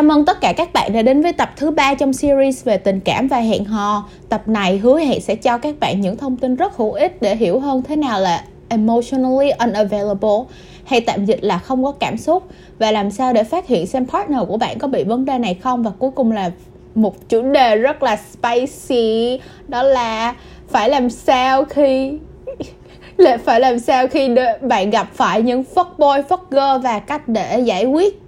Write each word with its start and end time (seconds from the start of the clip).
Chào 0.00 0.04
mừng 0.04 0.24
tất 0.24 0.40
cả 0.40 0.52
các 0.56 0.72
bạn 0.72 0.92
đã 0.92 1.02
đến 1.02 1.22
với 1.22 1.32
tập 1.32 1.50
thứ 1.56 1.70
ba 1.70 1.94
trong 1.94 2.12
series 2.12 2.64
về 2.64 2.76
tình 2.76 3.00
cảm 3.00 3.28
và 3.28 3.36
hẹn 3.36 3.64
hò. 3.64 4.08
Tập 4.28 4.48
này 4.48 4.78
hứa 4.78 4.98
hẹn 4.98 5.20
sẽ 5.20 5.34
cho 5.34 5.58
các 5.58 5.74
bạn 5.80 6.00
những 6.00 6.16
thông 6.16 6.36
tin 6.36 6.56
rất 6.56 6.76
hữu 6.76 6.92
ích 6.92 7.22
để 7.22 7.36
hiểu 7.36 7.60
hơn 7.60 7.82
thế 7.82 7.96
nào 7.96 8.20
là 8.20 8.44
emotionally 8.68 9.50
unavailable. 9.50 10.38
Hay 10.84 11.00
tạm 11.00 11.24
dịch 11.24 11.44
là 11.44 11.58
không 11.58 11.84
có 11.84 11.92
cảm 11.92 12.16
xúc. 12.16 12.42
Và 12.78 12.90
làm 12.90 13.10
sao 13.10 13.32
để 13.32 13.44
phát 13.44 13.66
hiện 13.66 13.86
xem 13.86 14.06
partner 14.06 14.40
của 14.48 14.56
bạn 14.56 14.78
có 14.78 14.88
bị 14.88 15.04
vấn 15.04 15.24
đề 15.24 15.38
này 15.38 15.54
không? 15.54 15.82
Và 15.82 15.90
cuối 15.98 16.10
cùng 16.10 16.32
là 16.32 16.50
một 16.94 17.28
chủ 17.28 17.42
đề 17.42 17.76
rất 17.76 18.02
là 18.02 18.16
spicy. 18.16 19.40
Đó 19.68 19.82
là 19.82 20.34
phải 20.68 20.88
làm 20.88 21.10
sao 21.10 21.64
khi 21.64 22.12
là 23.16 23.38
phải 23.44 23.60
làm 23.60 23.78
sao 23.78 24.06
khi 24.08 24.28
bạn 24.60 24.90
gặp 24.90 25.08
phải 25.14 25.42
những 25.42 25.64
fuckboy 25.74 26.22
fuckgirl 26.22 26.80
và 26.80 26.98
cách 26.98 27.28
để 27.28 27.60
giải 27.60 27.84
quyết 27.84 28.19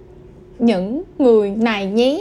những 0.65 1.03
người 1.19 1.49
này 1.49 1.85
nhé. 1.85 2.19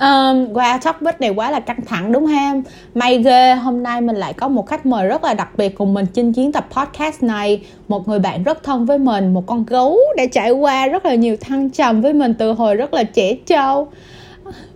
Um, 0.00 0.52
Wow 0.52 0.78
topic 0.84 1.20
này 1.20 1.30
quá 1.30 1.50
là 1.50 1.60
căng 1.60 1.80
thẳng 1.86 2.12
đúng 2.12 2.26
không? 2.26 2.62
May 2.94 3.18
ghê 3.18 3.54
hôm 3.54 3.82
nay 3.82 4.00
mình 4.00 4.16
lại 4.16 4.32
có 4.32 4.48
một 4.48 4.66
khách 4.66 4.86
mời 4.86 5.06
rất 5.06 5.24
là 5.24 5.34
đặc 5.34 5.48
biệt 5.56 5.74
cùng 5.74 5.94
mình 5.94 6.06
chinh 6.14 6.32
chiến 6.32 6.52
tập 6.52 6.66
podcast 6.70 7.22
này. 7.22 7.60
Một 7.88 8.08
người 8.08 8.18
bạn 8.18 8.42
rất 8.42 8.62
thân 8.62 8.86
với 8.86 8.98
mình 8.98 9.34
Một 9.34 9.46
con 9.46 9.64
gấu 9.66 9.98
đã 10.16 10.26
trải 10.32 10.50
qua 10.50 10.86
rất 10.86 11.06
là 11.06 11.14
nhiều 11.14 11.36
thăng 11.40 11.70
trầm 11.70 12.00
với 12.02 12.12
mình 12.12 12.34
từ 12.34 12.52
hồi 12.52 12.74
rất 12.74 12.94
là 12.94 13.02
trẻ 13.02 13.36
trâu. 13.46 13.88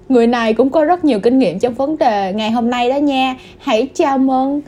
Người 0.08 0.26
này 0.26 0.54
cũng 0.54 0.70
có 0.70 0.84
rất 0.84 1.04
nhiều 1.04 1.20
kinh 1.20 1.38
nghiệm 1.38 1.58
trong 1.58 1.74
vấn 1.74 1.98
đề 1.98 2.32
ngày 2.32 2.50
hôm 2.50 2.70
nay 2.70 2.90
đó 2.90 2.96
nha. 2.96 3.36
Hãy 3.58 3.88
chào 3.94 4.18
mừng 4.18 4.60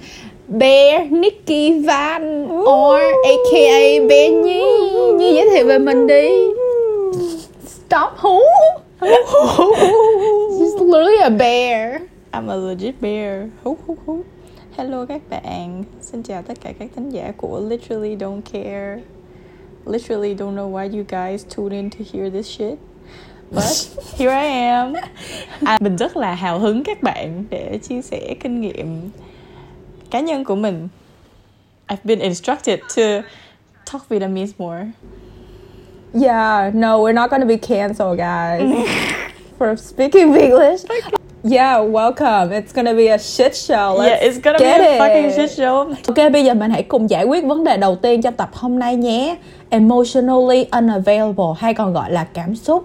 Bear 0.48 1.10
Nicky 1.10 1.78
Van 1.78 2.46
or 2.60 3.00
aka 3.24 4.06
Bear 4.08 4.32
Nhi. 4.32 4.62
Nhi 5.14 5.34
giới 5.34 5.48
thiệu 5.50 5.66
về 5.66 5.78
mình 5.78 6.06
đi 6.06 6.28
Stop 7.92 8.16
who? 8.18 8.40
She's 9.00 10.74
literally 10.80 11.20
a 11.20 11.30
bear. 11.30 12.00
I'm 12.32 12.48
a 12.48 12.56
legit 12.56 13.00
bear. 13.02 13.50
Hú 13.64 13.76
hú 13.86 13.98
hú. 14.06 14.24
Hello 14.76 15.06
các 15.06 15.20
bạn. 15.30 15.84
Xin 16.00 16.22
chào 16.22 16.42
tất 16.42 16.60
cả 16.60 16.72
các 16.78 16.88
thính 16.96 17.10
giả 17.10 17.32
của 17.36 17.60
Literally 17.60 18.16
Don't 18.16 18.40
Care. 18.52 19.02
Literally 19.84 20.34
don't 20.34 20.54
know 20.54 20.70
why 20.70 20.96
you 20.96 21.04
guys 21.08 21.44
tune 21.56 21.76
in 21.76 21.90
to 21.90 21.98
hear 22.12 22.32
this 22.32 22.46
shit. 22.46 22.78
But 23.50 23.64
here 24.18 24.30
I 24.30 24.68
am. 24.68 24.92
À, 25.64 25.78
mình 25.80 25.96
rất 25.96 26.16
là 26.16 26.34
hào 26.34 26.58
hứng 26.58 26.84
các 26.84 27.02
bạn 27.02 27.44
để 27.50 27.78
chia 27.82 28.02
sẻ 28.02 28.34
kinh 28.40 28.60
nghiệm 28.60 29.10
cá 30.10 30.20
nhân 30.20 30.44
của 30.44 30.56
mình. 30.56 30.88
I've 31.88 32.04
been 32.04 32.20
instructed 32.20 32.80
to 32.96 33.02
talk 33.92 34.08
Vietnamese 34.08 34.52
more. 34.58 34.86
Yeah, 36.14 36.70
no, 36.74 37.00
we're 37.00 37.12
not 37.12 37.30
going 37.30 37.40
to 37.40 37.46
be 37.46 37.56
canceled, 37.56 38.18
guys, 38.18 38.88
for 39.58 39.76
speaking 39.76 40.34
English. 40.34 40.80
Yeah, 41.44 41.80
welcome. 41.80 42.52
It's 42.52 42.72
gonna 42.72 42.94
be 42.94 43.08
a 43.08 43.18
shit 43.18 43.56
show. 43.56 43.96
Let's 43.98 44.08
yeah, 44.08 44.28
it's 44.28 44.38
gonna 44.38 44.58
be 44.58 44.64
a 44.64 44.94
it. 44.94 44.98
fucking 44.98 45.32
shit 45.32 45.50
show. 45.50 45.94
Ok, 46.08 46.32
bây 46.32 46.44
giờ 46.44 46.54
mình 46.54 46.70
hãy 46.70 46.82
cùng 46.82 47.10
giải 47.10 47.24
quyết 47.24 47.44
vấn 47.44 47.64
đề 47.64 47.76
đầu 47.76 47.96
tiên 47.96 48.22
trong 48.22 48.34
tập 48.34 48.50
hôm 48.52 48.78
nay 48.78 48.96
nhé. 48.96 49.36
Emotionally 49.70 50.66
unavailable 50.78 51.44
hay 51.58 51.74
còn 51.74 51.92
gọi 51.92 52.10
là 52.10 52.24
cảm 52.34 52.56
xúc. 52.56 52.84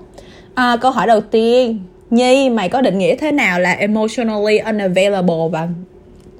À, 0.54 0.78
câu 0.82 0.92
hỏi 0.92 1.08
đầu 1.08 1.22
tiên, 1.22 1.80
Nhi, 2.10 2.50
mày 2.50 2.70
có 2.70 2.82
định 2.82 2.98
nghĩa 2.98 3.16
thế 3.16 3.32
nào 3.32 3.60
là 3.60 3.72
emotionally 3.72 4.60
unavailable 4.60 5.50
và 5.52 5.68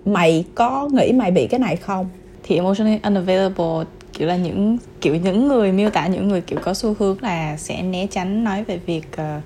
mày 0.06 0.46
có 0.56 0.90
nghĩ 0.92 1.12
mày 1.12 1.32
bị 1.32 1.48
cái 1.48 1.60
này 1.60 1.76
không? 1.76 2.10
Thì 2.44 2.56
emotionally 2.56 3.00
unavailable 3.08 3.86
kiểu 4.18 4.28
là 4.28 4.36
những 4.36 4.78
kiểu 5.02 5.16
những 5.16 5.48
người 5.48 5.72
miêu 5.72 5.90
tả 5.90 6.08
những 6.08 6.28
người 6.28 6.42
kiểu 6.42 6.60
có 6.64 6.74
xu 6.74 6.96
hướng 7.00 7.18
là 7.22 7.58
sẽ 7.58 7.82
né 7.82 8.08
tránh 8.12 8.44
nói 8.44 8.64
về 8.64 8.80
việc 8.86 9.08
uh, 9.14 9.44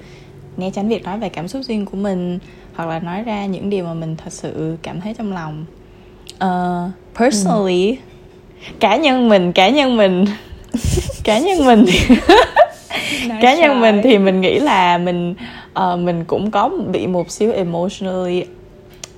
né 0.58 0.72
tránh 0.74 0.88
việc 0.88 1.04
nói 1.04 1.20
về 1.20 1.30
cảm 1.30 1.48
xúc 1.48 1.62
riêng 1.66 1.86
của 1.86 1.98
mình 1.98 2.40
hoặc 2.74 2.90
là 2.90 3.00
nói 3.00 3.24
ra 3.24 3.46
những 3.46 3.70
điều 3.70 3.86
mà 3.86 3.94
mình 3.94 4.16
thật 4.16 4.34
sự 4.34 4.78
cảm 4.82 5.02
thấy 5.02 5.14
trong 5.18 5.34
lòng. 5.34 5.66
Uh, 6.44 6.92
personally 7.20 7.90
ừ. 7.90 7.96
cá 8.80 8.96
nhân 8.96 9.30
mình 9.30 9.52
cá 9.52 9.70
nhân 9.70 9.98
mình 9.98 10.26
cá 11.24 11.40
nhân 11.40 11.66
mình 11.66 11.86
thì 11.88 12.16
cá 13.42 13.56
nhân 13.56 13.82
mình 13.82 14.02
thì 14.04 14.18
mình 14.18 14.42
nghĩ 14.42 14.60
là 14.60 14.98
mình 14.98 15.36
uh, 15.80 16.00
mình 16.00 16.26
cũng 16.26 16.52
có 16.52 16.70
bị 16.92 17.08
một 17.08 17.32
xíu 17.32 17.52
emotionally 17.52 18.46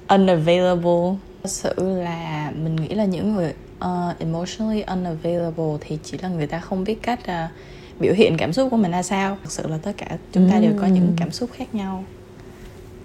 unavailable. 0.09 1.17
Thật 1.43 1.49
sự 1.49 1.73
là 1.77 2.51
mình 2.63 2.75
nghĩ 2.75 2.95
là 2.95 3.05
những 3.05 3.35
người 3.35 3.53
uh, 3.85 4.19
emotionally 4.19 4.83
unavailable 4.87 5.77
thì 5.81 5.97
chỉ 6.03 6.17
là 6.21 6.29
người 6.29 6.47
ta 6.47 6.59
không 6.59 6.83
biết 6.83 7.01
cách 7.01 7.19
uh, 7.23 7.51
biểu 7.99 8.13
hiện 8.13 8.37
cảm 8.37 8.53
xúc 8.53 8.67
của 8.71 8.77
mình 8.77 8.91
là 8.91 9.03
sao. 9.03 9.37
Thực 9.43 9.51
sự 9.51 9.67
là 9.67 9.77
tất 9.77 9.91
cả 9.97 10.17
chúng 10.31 10.49
ta 10.49 10.59
đều 10.59 10.71
có 10.81 10.87
những 10.87 11.13
cảm 11.17 11.31
xúc 11.31 11.49
khác 11.53 11.75
nhau. 11.75 12.03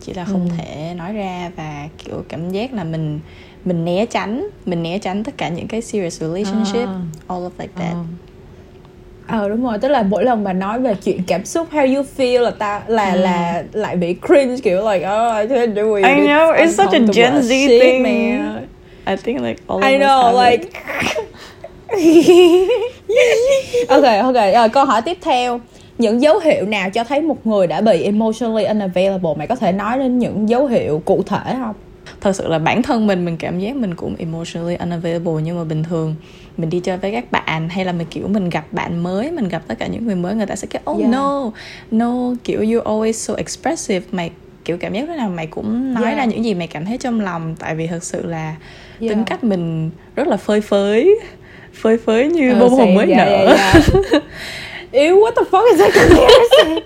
Chỉ 0.01 0.15
là 0.15 0.25
không 0.25 0.49
ừ. 0.51 0.55
thể 0.57 0.95
nói 0.97 1.13
ra 1.13 1.51
và 1.57 1.89
kiểu 1.99 2.25
cảm 2.29 2.51
giác 2.51 2.73
là 2.73 2.85
mình 2.85 3.21
mình 3.65 3.85
né 3.85 4.07
tránh 4.07 4.49
mình 4.67 4.83
né 4.83 4.99
tránh 4.99 5.25
tất 5.25 5.35
cả 5.37 5.49
những 5.49 5.69
cái 5.69 5.83
serious 5.83 6.21
relationship 6.21 6.89
à. 6.89 7.01
all 7.29 7.43
of 7.43 7.51
like 7.59 7.73
that. 7.77 7.93
Ờ. 7.93 8.05
À, 9.27 9.49
đúng 9.49 9.65
rồi 9.65 9.79
tức 9.79 9.89
là 9.89 10.03
mỗi 10.03 10.25
lần 10.25 10.45
mà 10.45 10.53
nói 10.53 10.81
về 10.81 10.95
chuyện 10.95 11.23
cảm 11.27 11.45
xúc 11.45 11.69
how 11.73 11.97
you 11.97 12.05
feel 12.17 12.41
là 12.41 12.51
ta 12.51 12.83
là 12.87 13.15
mm. 13.15 13.21
là 13.21 13.65
lại 13.73 13.97
bị 13.97 14.17
cringe 14.27 14.57
kiểu 14.63 14.91
like 14.91 15.07
oh 15.07 15.51
I 15.51 15.57
can't 15.57 15.75
do 15.75 15.95
it 15.95 16.05
I 16.05 16.27
know 16.27 16.55
it's 16.55 16.71
such 16.71 16.93
a 16.93 16.99
Gen 16.99 17.35
Z 17.35 17.81
thing. 17.81 18.03
man 18.03 18.68
I 19.09 19.17
think 19.17 19.43
like 19.43 19.63
all 19.69 19.85
I 19.85 19.99
know 19.99 20.45
like 20.45 20.65
ok 23.89 24.05
ok 24.23 24.35
rồi 24.35 24.69
câu 24.69 24.85
hỏi 24.85 25.03
tiếp 25.03 25.19
theo. 25.21 25.61
Những 25.99 26.23
dấu 26.23 26.39
hiệu 26.39 26.67
nào 26.67 26.91
cho 26.91 27.05
thấy 27.05 27.23
một 27.23 27.47
người 27.47 27.67
đã 27.67 27.81
bị 27.81 28.03
emotionally 28.03 28.65
unavailable? 28.65 29.31
Mày 29.37 29.47
có 29.47 29.57
thể 29.57 29.73
nói 29.73 29.99
đến 29.99 30.19
những 30.19 30.49
dấu 30.49 30.67
hiệu 30.67 31.03
cụ 31.05 31.23
thể 31.27 31.55
không? 31.59 31.75
Thật 32.21 32.37
sự 32.37 32.49
là 32.49 32.59
bản 32.59 32.83
thân 32.83 33.07
mình 33.07 33.25
mình 33.25 33.37
cảm 33.37 33.59
giác 33.59 33.77
mình 33.77 33.95
cũng 33.95 34.17
emotionally 34.19 34.77
unavailable 34.77 35.33
nhưng 35.43 35.59
mà 35.59 35.65
bình 35.65 35.83
thường 35.83 36.15
mình 36.57 36.71
đi 36.71 36.81
chơi 36.81 36.97
với 36.97 37.13
các 37.13 37.33
bạn 37.33 37.69
hay 37.69 37.85
là 37.85 37.93
mình 37.93 38.07
kiểu 38.11 38.29
mình 38.29 38.51
gặp 38.51 38.65
bạn 38.73 39.03
mới 39.03 39.31
mình 39.31 39.49
gặp 39.49 39.63
tất 39.67 39.79
cả 39.79 39.87
những 39.87 40.07
người 40.07 40.17
mới 40.17 40.35
người 40.35 40.47
ta 40.47 40.57
sẽ 40.57 40.69
kiểu 40.71 40.83
oh 40.91 40.99
yeah. 40.99 41.11
no 41.11 41.51
no 41.91 42.15
kiểu 42.45 42.61
you 42.61 42.83
always 42.83 43.13
so 43.13 43.35
expressive. 43.35 44.07
Mày 44.13 44.31
kiểu 44.65 44.79
cảm 44.79 44.93
giác 44.93 45.05
thế 45.07 45.17
nào 45.17 45.31
mày 45.31 45.47
cũng 45.47 45.95
nói 45.95 46.05
yeah. 46.05 46.19
ra 46.19 46.25
những 46.25 46.45
gì 46.45 46.55
mày 46.55 46.67
cảm 46.67 46.85
thấy 46.85 46.99
trong 46.99 47.21
lòng 47.21 47.57
tại 47.59 47.75
vì 47.75 47.87
thật 47.87 48.05
sự 48.05 48.27
là 48.27 48.57
yeah. 49.01 49.15
tính 49.15 49.25
cách 49.25 49.45
mình 49.45 49.91
rất 50.17 50.29
là 50.29 50.37
phơi 50.37 50.61
phới 50.61 51.21
phơi 51.73 51.99
phới 51.99 52.29
như 52.29 52.53
ừ, 52.53 52.57
bông 52.61 52.77
hồng 52.79 52.95
mới 52.95 53.07
yeah, 53.07 53.19
nở 53.19 53.47
yeah, 53.47 53.75
yeah. 54.13 54.23
Ew, 54.93 55.21
what 55.21 55.33
the 55.37 55.43
fuck 55.51 55.65
is 55.73 55.81
that 55.81 55.93
comparison? 55.95 56.79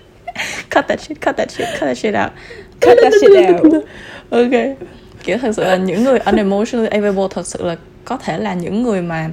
cut 0.70 0.88
that 0.88 1.00
shit, 1.00 1.20
cut 1.20 1.36
that 1.36 1.50
shit, 1.50 1.68
cut 1.72 1.80
that 1.80 1.98
shit 1.98 2.14
out. 2.14 2.32
Cut 2.80 2.98
that 3.02 3.12
shit 3.20 3.30
out. 3.50 3.84
ok. 4.30 4.76
Kiểu 5.24 5.38
thật 5.38 5.52
sự 5.56 5.64
là 5.64 5.76
những 5.76 6.04
người 6.04 6.18
unemotionally 6.18 6.88
available 6.90 7.28
thật 7.30 7.46
sự 7.46 7.64
là 7.64 7.76
có 8.04 8.16
thể 8.16 8.38
là 8.38 8.54
những 8.54 8.82
người 8.82 9.02
mà 9.02 9.30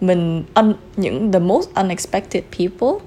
mình 0.00 0.42
un, 0.54 0.74
những 0.96 1.32
the 1.32 1.38
most 1.38 1.68
unexpected 1.74 2.42
people 2.58 3.06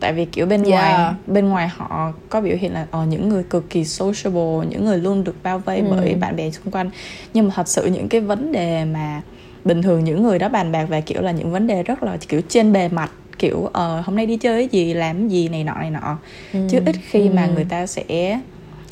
tại 0.00 0.12
vì 0.12 0.24
kiểu 0.24 0.46
bên 0.46 0.62
yeah. 0.62 0.70
ngoài 0.70 1.14
bên 1.26 1.48
ngoài 1.48 1.68
họ 1.68 2.12
có 2.28 2.40
biểu 2.40 2.56
hiện 2.56 2.72
là 2.72 2.86
uh, 3.02 3.08
những 3.08 3.28
người 3.28 3.42
cực 3.42 3.70
kỳ 3.70 3.84
sociable 3.84 4.66
những 4.70 4.84
người 4.84 4.98
luôn 4.98 5.24
được 5.24 5.34
bao 5.42 5.58
vây 5.58 5.78
ừ. 5.78 5.86
bởi 5.90 6.14
bạn 6.14 6.36
bè 6.36 6.50
xung 6.50 6.70
quanh 6.72 6.90
nhưng 7.34 7.48
mà 7.48 7.54
thật 7.56 7.68
sự 7.68 7.86
những 7.86 8.08
cái 8.08 8.20
vấn 8.20 8.52
đề 8.52 8.84
mà 8.84 9.22
bình 9.64 9.82
thường 9.82 10.04
những 10.04 10.22
người 10.22 10.38
đó 10.38 10.48
bàn 10.48 10.72
bạc 10.72 10.84
về 10.84 11.00
kiểu 11.00 11.22
là 11.22 11.32
những 11.32 11.52
vấn 11.52 11.66
đề 11.66 11.82
rất 11.82 12.02
là 12.02 12.16
kiểu 12.28 12.40
trên 12.48 12.72
bề 12.72 12.88
mặt 12.88 13.10
kiểu 13.38 13.58
uh, 13.58 13.72
hôm 14.04 14.16
nay 14.16 14.26
đi 14.26 14.36
chơi 14.36 14.62
cái 14.62 14.68
gì 14.68 14.94
làm 14.94 15.28
gì 15.28 15.48
này 15.48 15.64
nọ 15.64 15.74
này 15.74 15.90
nọ 15.90 16.18
ừ. 16.52 16.60
chứ 16.70 16.80
ít 16.86 16.96
khi 17.02 17.20
ừ. 17.20 17.32
mà 17.34 17.46
người 17.46 17.64
ta 17.64 17.86
sẽ 17.86 18.40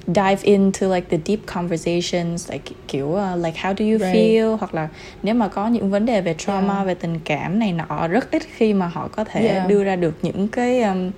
dive 0.07 0.43
into 0.43 0.95
like 0.95 1.09
the 1.09 1.19
deep 1.27 1.47
conversations 1.47 2.51
like 2.51 2.75
kiểu 2.89 3.07
uh, 3.07 3.45
like 3.45 3.59
how 3.63 3.75
do 3.75 3.85
you 3.85 3.99
right. 3.99 4.15
feel 4.15 4.57
hoặc 4.57 4.75
là 4.75 4.89
nếu 5.23 5.35
mà 5.35 5.49
có 5.49 5.69
những 5.69 5.91
vấn 5.91 6.07
đề 6.07 6.21
về 6.21 6.35
trauma 6.39 6.75
yeah. 6.75 6.87
về 6.87 6.95
tình 6.95 7.19
cảm 7.25 7.59
này 7.59 7.73
nọ 7.73 8.09
rất 8.09 8.31
ít 8.31 8.43
khi 8.57 8.75
mà 8.75 8.87
họ 8.87 9.09
có 9.09 9.25
thể 9.25 9.47
yeah. 9.47 9.69
đưa 9.69 9.85
ra 9.85 9.97
được 9.97 10.15
những 10.23 10.49
cái 10.49 10.83
um, 10.83 11.11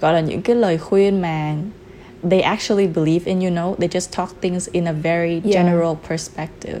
gọi 0.00 0.12
là 0.12 0.20
những 0.20 0.42
cái 0.42 0.56
lời 0.56 0.78
khuyên 0.78 1.20
mà 1.20 1.54
they 2.30 2.40
actually 2.40 2.86
believe 2.86 3.24
in 3.24 3.40
you 3.40 3.50
know 3.50 3.74
they 3.74 3.88
just 3.88 4.16
talk 4.16 4.28
things 4.42 4.68
in 4.72 4.84
a 4.84 4.92
very 4.92 5.40
yeah. 5.44 5.44
general 5.44 5.94
perspective 6.08 6.80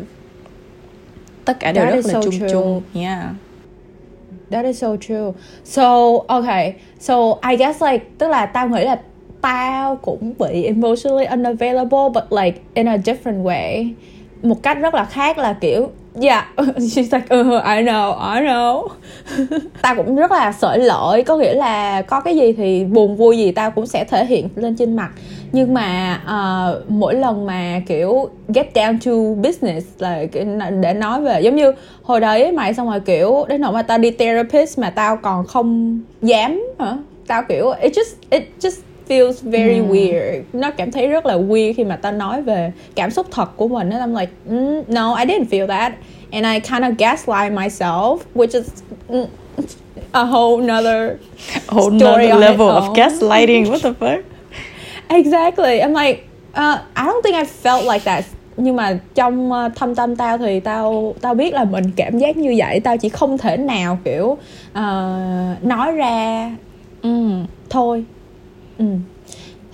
tất 1.44 1.60
cả 1.60 1.72
đều 1.72 1.84
That 1.84 1.94
rất 1.94 2.06
là 2.06 2.12
so 2.12 2.22
chung 2.22 2.38
true. 2.38 2.48
chung 2.52 2.82
yeah 2.94 3.34
That 4.50 4.64
is 4.64 4.78
so 4.78 4.96
true. 4.96 5.34
So, 5.64 6.26
okay. 6.28 6.74
So, 6.98 7.38
I 7.42 7.56
guess 7.56 7.82
like 7.82 8.04
tức 8.18 8.28
là 8.28 8.46
tao 8.46 8.68
nghĩ 8.68 8.84
là 8.84 8.98
tao 9.40 9.96
cũng 9.96 10.32
bị 10.38 10.64
emotionally 10.64 11.26
unavailable 11.26 12.08
but 12.14 12.24
like 12.42 12.60
in 12.74 12.88
a 12.88 12.96
different 12.96 13.42
way. 13.42 13.92
Một 14.42 14.62
cách 14.62 14.78
rất 14.80 14.94
là 14.94 15.04
khác 15.04 15.38
là 15.38 15.52
kiểu 15.52 15.90
yeah 16.22 16.44
she's 16.56 17.12
like 17.12 17.26
uh, 17.40 17.64
I 17.64 17.82
know 17.82 18.34
I 18.34 18.40
know. 18.40 18.88
Tao 19.82 19.96
cũng 19.96 20.16
rất 20.16 20.32
là 20.32 20.52
sởi 20.52 20.78
lỗi 20.78 21.22
có 21.22 21.36
nghĩa 21.36 21.54
là 21.54 22.02
có 22.02 22.20
cái 22.20 22.36
gì 22.36 22.52
thì 22.52 22.84
buồn 22.84 23.16
vui 23.16 23.38
gì 23.38 23.52
tao 23.52 23.70
cũng 23.70 23.86
sẽ 23.86 24.04
thể 24.04 24.24
hiện 24.24 24.48
lên 24.56 24.76
trên 24.76 24.96
mặt. 24.96 25.10
Nhưng 25.52 25.74
mà 25.74 26.20
uh, 26.24 26.90
mỗi 26.90 27.14
lần 27.14 27.46
mà 27.46 27.80
kiểu 27.86 28.28
get 28.54 28.70
down 28.74 28.98
to 29.04 29.42
business 29.42 29.86
là 29.98 30.24
để 30.80 30.94
nói 30.94 31.20
về 31.20 31.40
giống 31.40 31.56
như 31.56 31.72
hồi 32.02 32.20
đấy 32.20 32.52
mày 32.52 32.74
xong 32.74 32.90
rồi 32.90 33.00
kiểu 33.00 33.44
đến 33.48 33.60
nỗi 33.60 33.72
mà 33.72 33.82
tao 33.82 33.98
đi 33.98 34.10
therapist 34.10 34.78
mà 34.78 34.90
tao 34.90 35.16
còn 35.16 35.46
không 35.46 36.00
dám 36.22 36.62
hả? 36.78 36.96
Tao 37.26 37.42
kiểu 37.48 37.70
it 37.70 37.92
just 37.92 38.14
it 38.30 38.42
just 38.60 38.80
feels 39.10 39.42
very 39.42 39.80
mm. 39.80 39.90
weird. 39.90 40.42
Nó 40.52 40.70
cảm 40.70 40.90
thấy 40.90 41.06
rất 41.06 41.26
là 41.26 41.34
weird 41.34 41.72
khi 41.76 41.84
mà 41.84 41.96
ta 41.96 42.10
nói 42.10 42.42
về 42.42 42.72
cảm 42.94 43.10
xúc 43.10 43.26
thật 43.30 43.56
của 43.56 43.68
mình 43.68 43.90
I'm 43.90 44.20
like 44.20 44.32
mm, 44.48 44.82
no 44.88 45.14
I 45.14 45.26
didn't 45.26 45.46
feel 45.50 45.66
that. 45.66 45.92
And 46.32 46.46
I 46.46 46.60
kind 46.60 46.84
of 46.84 46.96
gaslight 46.98 47.52
myself 47.52 48.18
which 48.34 48.60
is 48.60 48.66
mm, 49.08 49.26
a 50.12 50.24
whole 50.24 50.66
nother 50.66 51.16
a 51.66 51.74
whole 51.74 51.90
nother 51.90 52.34
level 52.38 52.68
of 52.68 52.94
gaslighting 52.94 53.70
what 53.70 53.82
the 53.82 53.92
fuck? 53.92 54.24
Exactly. 55.08 55.80
I'm 55.80 55.92
like 55.92 56.18
uh, 56.54 56.78
I 56.96 57.06
don't 57.06 57.22
think 57.22 57.36
I 57.36 57.44
felt 57.44 57.84
like 57.84 58.04
that. 58.04 58.24
Nhưng 58.56 58.76
mà 58.76 58.98
trong 59.14 59.52
uh, 59.52 59.76
thâm 59.76 59.94
tâm 59.94 60.16
tao 60.16 60.38
thì 60.38 60.60
tao 60.60 61.14
tao 61.20 61.34
biết 61.34 61.54
là 61.54 61.64
mình 61.64 61.84
cảm 61.96 62.18
giác 62.18 62.36
như 62.36 62.54
vậy. 62.58 62.80
Tao 62.80 62.96
chỉ 62.96 63.08
không 63.08 63.38
thể 63.38 63.56
nào 63.56 63.98
kiểu 64.04 64.26
uh, 64.26 65.64
nói 65.64 65.92
ra 65.92 66.50
um, 67.02 67.46
thôi 67.70 68.04
um. 68.80 69.00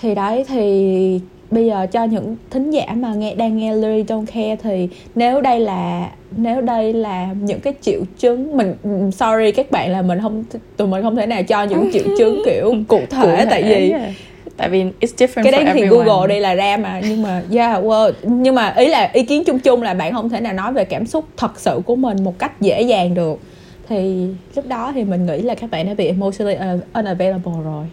thì 0.00 0.14
đấy 0.14 0.44
thì 0.48 1.20
bây 1.50 1.66
giờ 1.66 1.86
cho 1.92 2.04
những 2.04 2.36
thính 2.50 2.70
giả 2.70 2.86
mà 2.96 3.14
nghe 3.14 3.34
đang 3.34 3.56
nghe 3.56 3.72
Larry 3.74 4.02
Don't 4.02 4.26
Care 4.26 4.56
thì 4.62 4.88
nếu 5.14 5.40
đây 5.40 5.60
là 5.60 6.10
nếu 6.36 6.60
đây 6.60 6.92
là 6.92 7.28
những 7.42 7.60
cái 7.60 7.74
triệu 7.80 8.00
chứng 8.18 8.56
mình 8.56 8.74
sorry 9.12 9.52
các 9.52 9.70
bạn 9.70 9.90
là 9.90 10.02
mình 10.02 10.18
không 10.22 10.44
tụi 10.76 10.88
mình 10.88 11.02
không 11.02 11.16
thể 11.16 11.26
nào 11.26 11.42
cho 11.42 11.62
những 11.62 11.90
triệu 11.92 12.04
chứng 12.18 12.42
kiểu 12.46 12.74
cụ 12.88 13.00
thể, 13.10 13.20
cụ 13.22 13.26
thể 13.26 13.46
tại 13.50 13.62
vì 13.62 13.90
yeah 13.90 14.10
tại 14.56 14.68
vì 14.68 14.84
it's 15.00 15.26
different 15.26 15.42
cái 15.42 15.52
đấy 15.52 15.64
thì 15.64 15.80
everyone. 15.80 16.04
Google 16.04 16.28
đây 16.28 16.40
là 16.40 16.54
ra 16.54 16.76
mà 16.76 17.00
nhưng 17.08 17.22
mà 17.22 17.42
yeah 17.52 17.84
well, 17.84 18.12
nhưng 18.22 18.54
mà 18.54 18.74
ý 18.76 18.88
là 18.88 19.10
ý 19.12 19.22
kiến 19.22 19.44
chung 19.44 19.58
chung 19.58 19.82
là 19.82 19.94
bạn 19.94 20.12
không 20.12 20.28
thể 20.28 20.40
nào 20.40 20.52
nói 20.52 20.72
về 20.72 20.84
cảm 20.84 21.06
xúc 21.06 21.24
thật 21.36 21.60
sự 21.60 21.80
của 21.86 21.96
mình 21.96 22.24
một 22.24 22.38
cách 22.38 22.60
dễ 22.60 22.82
dàng 22.82 23.14
được 23.14 23.40
thì 23.88 24.26
lúc 24.54 24.66
đó 24.68 24.92
thì 24.94 25.04
mình 25.04 25.26
nghĩ 25.26 25.42
là 25.42 25.54
các 25.54 25.70
bạn 25.70 25.86
đã 25.86 25.94
bị 25.94 26.06
emotionally 26.06 26.80
unavailable 26.94 27.52
rồi 27.64 27.84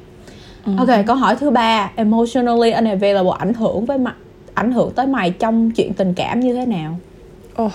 uh-huh. 0.66 0.78
ok 0.78 1.06
câu 1.06 1.16
hỏi 1.16 1.36
thứ 1.36 1.50
ba 1.50 1.92
emotionally 1.96 2.72
unavailable 2.72 3.34
ảnh 3.40 3.54
hưởng 3.54 3.86
với 3.86 3.98
mặt 3.98 4.16
ảnh 4.54 4.72
hưởng 4.72 4.92
tới 4.96 5.08
mày 5.08 5.32
trong 5.32 5.72
chuyện 5.72 5.94
tình 5.94 6.14
cảm 6.14 6.40
như 6.40 6.54
thế 6.54 6.66
nào 6.66 7.00
oh 7.62 7.72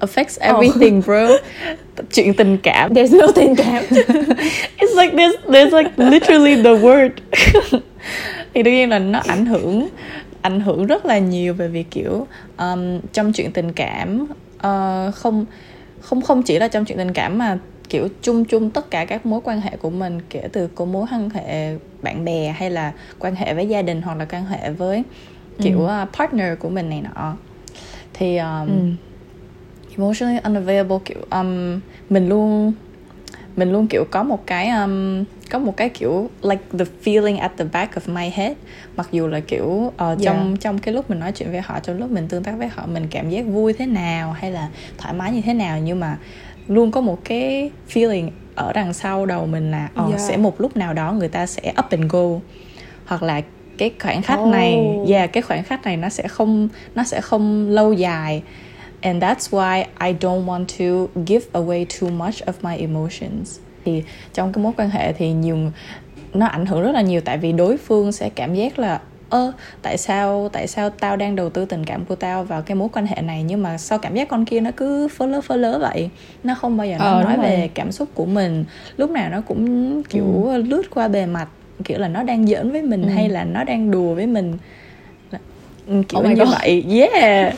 affects 0.00 0.38
everything, 0.40 0.98
oh. 0.98 1.06
bro. 1.06 1.28
Chuyện 2.12 2.34
tình 2.34 2.58
cảm. 2.58 2.92
There's 2.94 3.18
no 3.20 3.26
tình 3.34 3.56
cảm. 3.56 3.84
It's 4.78 4.94
like 4.96 5.14
there's 5.16 5.36
there's 5.46 5.72
like 5.72 5.90
literally 5.96 6.62
the 6.62 6.74
word. 6.74 7.10
thì 8.54 8.62
đương 8.62 8.74
nhiên 8.74 8.90
là 8.90 8.98
nó 8.98 9.20
ảnh 9.26 9.46
hưởng 9.46 9.88
ảnh 10.42 10.60
hưởng 10.60 10.86
rất 10.86 11.06
là 11.06 11.18
nhiều 11.18 11.54
về 11.54 11.68
việc 11.68 11.90
kiểu 11.90 12.26
um, 12.58 13.00
trong 13.12 13.32
chuyện 13.32 13.52
tình 13.52 13.72
cảm 13.72 14.26
uh, 14.56 15.14
không 15.14 15.44
không 16.00 16.22
không 16.22 16.42
chỉ 16.42 16.58
là 16.58 16.68
trong 16.68 16.84
chuyện 16.84 16.98
tình 16.98 17.12
cảm 17.12 17.38
mà 17.38 17.58
kiểu 17.88 18.08
chung 18.22 18.44
chung 18.44 18.70
tất 18.70 18.90
cả 18.90 19.04
các 19.04 19.26
mối 19.26 19.40
quan 19.44 19.60
hệ 19.60 19.76
của 19.76 19.90
mình 19.90 20.20
kể 20.30 20.48
từ 20.52 20.66
có 20.74 20.84
mối 20.84 21.06
quan 21.10 21.30
hệ 21.30 21.76
bạn 22.02 22.24
bè 22.24 22.54
hay 22.58 22.70
là 22.70 22.92
quan 23.18 23.34
hệ 23.34 23.54
với 23.54 23.68
gia 23.68 23.82
đình 23.82 24.02
hoặc 24.02 24.14
là 24.14 24.24
quan 24.24 24.44
hệ 24.44 24.70
với 24.70 25.02
kiểu 25.62 25.86
ừ. 25.86 26.04
partner 26.18 26.58
của 26.58 26.68
mình 26.68 26.90
này 26.90 27.02
nọ 27.02 27.36
thì 28.14 28.36
um, 28.36 28.66
ừ 28.66 28.74
emotionally 29.98 30.40
unavailable 30.44 30.98
kiểu 31.04 31.18
um, 31.30 31.80
mình 32.10 32.28
luôn 32.28 32.72
mình 33.56 33.72
luôn 33.72 33.86
kiểu 33.86 34.04
có 34.10 34.22
một 34.22 34.46
cái 34.46 34.68
um, 34.68 35.24
có 35.50 35.58
một 35.58 35.76
cái 35.76 35.88
kiểu 35.88 36.30
like 36.42 36.62
the 36.78 36.84
feeling 37.04 37.38
at 37.38 37.52
the 37.56 37.64
back 37.64 37.94
of 37.94 38.14
my 38.14 38.30
head 38.30 38.52
mặc 38.96 39.08
dù 39.12 39.26
là 39.26 39.40
kiểu 39.40 39.66
uh, 39.66 39.92
yeah. 39.98 40.18
trong 40.20 40.56
trong 40.56 40.78
cái 40.78 40.94
lúc 40.94 41.10
mình 41.10 41.20
nói 41.20 41.32
chuyện 41.32 41.50
với 41.50 41.60
họ 41.60 41.80
trong 41.80 41.98
lúc 41.98 42.10
mình 42.10 42.28
tương 42.28 42.42
tác 42.42 42.52
với 42.58 42.68
họ 42.68 42.86
mình 42.86 43.06
cảm 43.10 43.30
giác 43.30 43.46
vui 43.46 43.72
thế 43.72 43.86
nào 43.86 44.32
hay 44.32 44.50
là 44.50 44.68
thoải 44.98 45.14
mái 45.14 45.32
như 45.32 45.40
thế 45.40 45.54
nào 45.54 45.78
nhưng 45.78 46.00
mà 46.00 46.18
luôn 46.68 46.90
có 46.90 47.00
một 47.00 47.18
cái 47.24 47.70
feeling 47.92 48.30
ở 48.54 48.72
đằng 48.72 48.92
sau 48.92 49.26
đầu 49.26 49.46
mình 49.46 49.70
là 49.70 49.88
oh, 50.02 50.08
yeah. 50.08 50.20
sẽ 50.20 50.36
một 50.36 50.60
lúc 50.60 50.76
nào 50.76 50.94
đó 50.94 51.12
người 51.12 51.28
ta 51.28 51.46
sẽ 51.46 51.72
up 51.78 51.90
and 51.90 52.04
go 52.08 52.28
hoặc 53.06 53.22
là 53.22 53.42
cái 53.78 53.90
khoảnh 54.00 54.22
khắc 54.22 54.40
oh. 54.40 54.48
này 54.48 54.98
yeah 55.08 55.32
cái 55.32 55.42
khoảnh 55.42 55.64
khắc 55.64 55.84
này 55.84 55.96
nó 55.96 56.08
sẽ 56.08 56.28
không 56.28 56.68
nó 56.94 57.04
sẽ 57.04 57.20
không 57.20 57.68
lâu 57.68 57.92
dài 57.92 58.42
and 59.00 59.24
that's 59.24 59.50
why 59.50 59.84
I 60.00 60.16
don't 60.20 60.46
want 60.46 60.64
to 60.78 61.20
give 61.26 61.46
away 61.52 61.86
too 62.00 62.10
much 62.10 62.34
of 62.34 62.52
my 62.62 62.76
emotions 62.76 63.58
thì 63.84 64.02
trong 64.34 64.52
cái 64.52 64.64
mối 64.64 64.72
quan 64.76 64.90
hệ 64.90 65.12
thì 65.12 65.32
nhiều 65.32 65.56
nó 66.34 66.46
ảnh 66.46 66.66
hưởng 66.66 66.82
rất 66.82 66.92
là 66.92 67.02
nhiều 67.02 67.20
tại 67.20 67.38
vì 67.38 67.52
đối 67.52 67.76
phương 67.76 68.12
sẽ 68.12 68.28
cảm 68.28 68.54
giác 68.54 68.78
là 68.78 69.00
ơ 69.30 69.52
tại 69.82 69.98
sao 69.98 70.50
tại 70.52 70.66
sao 70.66 70.90
tao 70.90 71.16
đang 71.16 71.36
đầu 71.36 71.50
tư 71.50 71.64
tình 71.64 71.84
cảm 71.84 72.04
của 72.04 72.14
tao 72.14 72.44
vào 72.44 72.62
cái 72.62 72.74
mối 72.74 72.88
quan 72.92 73.06
hệ 73.06 73.22
này 73.22 73.42
nhưng 73.42 73.62
mà 73.62 73.78
sao 73.78 73.98
cảm 73.98 74.14
giác 74.14 74.28
con 74.28 74.44
kia 74.44 74.60
nó 74.60 74.70
cứ 74.76 75.08
phớ 75.08 75.26
lớ 75.26 75.40
phớ 75.40 75.56
lớ 75.56 75.78
vậy? 75.78 76.10
Nó 76.44 76.54
không 76.54 76.76
bao 76.76 76.86
giờ 76.86 76.96
nó 76.98 77.04
ờ, 77.04 77.24
nói 77.24 77.36
về 77.36 77.70
cảm 77.74 77.92
xúc 77.92 78.08
của 78.14 78.26
mình. 78.26 78.64
Lúc 78.96 79.10
nào 79.10 79.30
nó 79.30 79.40
cũng 79.40 80.02
kiểu 80.02 80.44
ừ. 80.44 80.62
lướt 80.62 80.82
qua 80.90 81.08
bề 81.08 81.26
mặt 81.26 81.48
kiểu 81.84 81.98
là 81.98 82.08
nó 82.08 82.22
đang 82.22 82.46
giỡn 82.46 82.72
với 82.72 82.82
mình 82.82 83.02
ừ. 83.02 83.08
hay 83.08 83.28
là 83.28 83.44
nó 83.44 83.64
đang 83.64 83.90
đùa 83.90 84.14
với 84.14 84.26
mình. 84.26 84.58
Kiểu 86.08 86.20
oh 86.20 86.26
như 86.26 86.34
God. 86.34 86.48
vậy. 86.48 86.84
Yeah. 86.90 87.54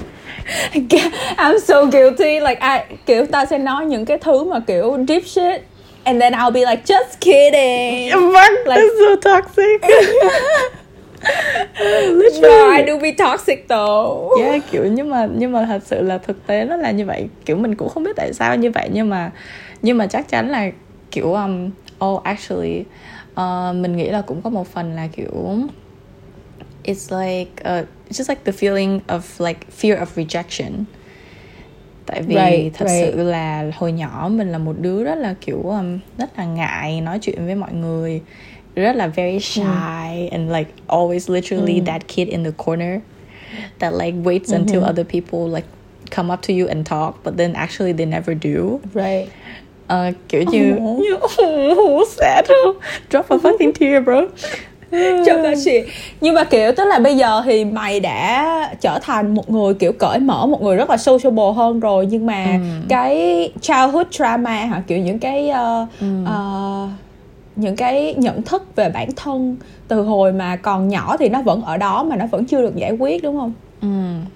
I'm 1.37 1.59
so 1.59 1.85
guilty. 1.85 2.41
Like 2.41 2.61
I 2.61 2.97
kiểu 3.07 3.27
ta 3.27 3.47
sẽ 3.47 3.59
nói 3.59 3.87
những 3.87 4.05
cái 4.05 4.19
thứ 4.19 4.45
mà 4.45 4.61
kiểu 4.67 4.99
deep 5.09 5.27
shit 5.27 5.63
and 6.05 6.21
then 6.21 6.33
I'll 6.33 6.51
be 6.51 6.61
like 6.61 6.83
just 6.87 7.21
kidding. 7.21 8.11
Fuck, 8.11 8.67
like, 8.67 8.81
that's 8.81 9.23
so 9.23 9.31
toxic 9.31 9.81
no, 12.43 12.71
I 12.77 12.85
do 12.87 12.99
be 12.99 13.13
toxic 13.13 13.69
though. 13.69 14.39
Yeah 14.39 14.63
kiểu 14.71 14.85
nhưng 14.87 15.11
mà 15.11 15.29
nhưng 15.35 15.53
mà 15.53 15.65
thật 15.67 15.83
sự 15.85 16.03
là 16.03 16.19
thực 16.19 16.47
tế 16.47 16.65
nó 16.65 16.77
là 16.77 16.91
như 16.91 17.07
vậy. 17.07 17.29
Kiểu 17.45 17.57
mình 17.57 17.75
cũng 17.75 17.89
không 17.89 18.03
biết 18.03 18.17
tại 18.17 18.33
sao 18.33 18.57
như 18.57 18.71
vậy 18.71 18.89
nhưng 18.93 19.09
mà 19.09 19.31
nhưng 19.83 19.99
mà 19.99 20.07
chắc 20.07 20.29
chắn 20.29 20.51
là 20.51 20.71
kiểu 21.11 21.35
um, 21.35 21.71
oh 22.05 22.23
actually 22.23 22.85
uh, 23.33 23.77
mình 23.77 23.97
nghĩ 23.97 24.09
là 24.09 24.23
cũng 24.23 24.43
có 24.43 24.51
một 24.51 24.67
phần 24.69 24.93
là 24.93 25.09
kiểu 25.17 25.59
it's 26.85 27.21
like 27.21 27.51
uh, 27.61 27.87
it's 28.09 28.21
just 28.21 28.29
like 28.29 28.41
the 28.45 28.53
feeling 28.53 29.01
of 29.09 29.47
like 29.47 29.61
fear 29.81 29.99
of 29.99 30.07
rejection. 30.15 30.85
Tại 32.07 32.23
vì 32.23 32.35
right, 32.35 32.75
thật 32.75 32.87
right. 32.89 33.15
sự 33.15 33.23
là 33.23 33.71
hồi 33.77 33.93
nhỏ 33.93 34.29
mình 34.33 34.53
là 34.53 34.59
một 34.59 34.75
đứa 34.81 35.05
rất 35.05 35.15
là 35.15 35.35
kiểu 35.41 35.63
um, 35.63 35.99
rất 36.19 36.39
là 36.39 36.45
ngại 36.45 37.01
nói 37.01 37.19
chuyện 37.23 37.47
với 37.47 37.55
mọi 37.55 37.73
người 37.73 38.21
rất 38.75 38.97
là 38.97 39.07
very 39.07 39.39
shy 39.39 39.63
mm. 39.63 40.29
and 40.33 40.53
like 40.53 40.73
always 40.87 41.31
literally 41.31 41.81
mm. 41.81 41.87
that 41.87 42.09
kid 42.09 42.29
in 42.29 42.45
the 42.45 42.53
corner 42.53 43.01
that 43.79 43.93
like 43.93 44.15
waits 44.25 44.53
mm-hmm. 44.53 44.63
until 44.63 44.85
other 44.85 45.05
people 45.05 45.49
like 45.55 45.67
come 46.11 46.33
up 46.33 46.43
to 46.43 46.53
you 46.53 46.69
and 46.69 46.87
talk 46.87 47.23
but 47.25 47.37
then 47.37 47.55
actually 47.55 47.93
they 47.93 48.07
never 48.07 48.35
do 48.35 48.81
right 48.95 49.29
uh, 49.89 50.15
kiểu 50.29 50.43
như 50.43 50.77
oh. 50.81 51.79
oh, 51.79 52.09
sad 52.09 52.47
drop 53.11 53.29
a 53.29 53.37
fucking 53.37 53.73
tear 53.73 54.05
bro 54.05 54.23
cho 55.27 55.43
ca 55.43 55.57
sĩ 55.57 55.81
nhưng 56.21 56.35
mà 56.35 56.45
kiểu 56.45 56.73
tức 56.73 56.85
là 56.85 56.99
bây 56.99 57.17
giờ 57.17 57.43
thì 57.45 57.65
mày 57.65 58.01
đã 58.01 58.75
trở 58.81 58.99
thành 59.03 59.35
một 59.35 59.51
người 59.51 59.75
kiểu 59.75 59.93
cởi 59.93 60.19
mở 60.19 60.47
một 60.47 60.63
người 60.63 60.77
rất 60.77 60.91
là 60.91 60.97
sociable 60.97 61.53
hơn 61.57 61.81
rồi 61.81 62.07
nhưng 62.07 62.27
mà 62.27 62.45
ừ. 62.45 62.87
cái 62.89 63.51
childhood 63.61 64.07
trauma 64.11 64.55
hả 64.55 64.83
kiểu 64.87 64.99
những 64.99 65.19
cái 65.19 65.51
uh, 65.51 65.89
ừ. 66.01 66.07
uh, 66.23 66.91
những 67.61 67.77
cái 67.77 68.15
nhận 68.15 68.43
thức 68.43 68.77
về 68.77 68.89
bản 68.89 69.09
thân 69.17 69.57
từ 69.89 70.03
hồi 70.03 70.33
mà 70.33 70.57
còn 70.57 70.89
nhỏ 70.89 71.17
thì 71.17 71.29
nó 71.29 71.43
vẫn 71.43 71.63
ở 71.63 71.77
đó 71.77 72.05
mà 72.05 72.17
nó 72.17 72.27
vẫn 72.27 72.45
chưa 72.45 72.63
được 72.63 72.77
giải 72.77 72.93
quyết 72.93 73.23
đúng 73.23 73.39
không? 73.39 73.53
Ừ, 73.83 73.89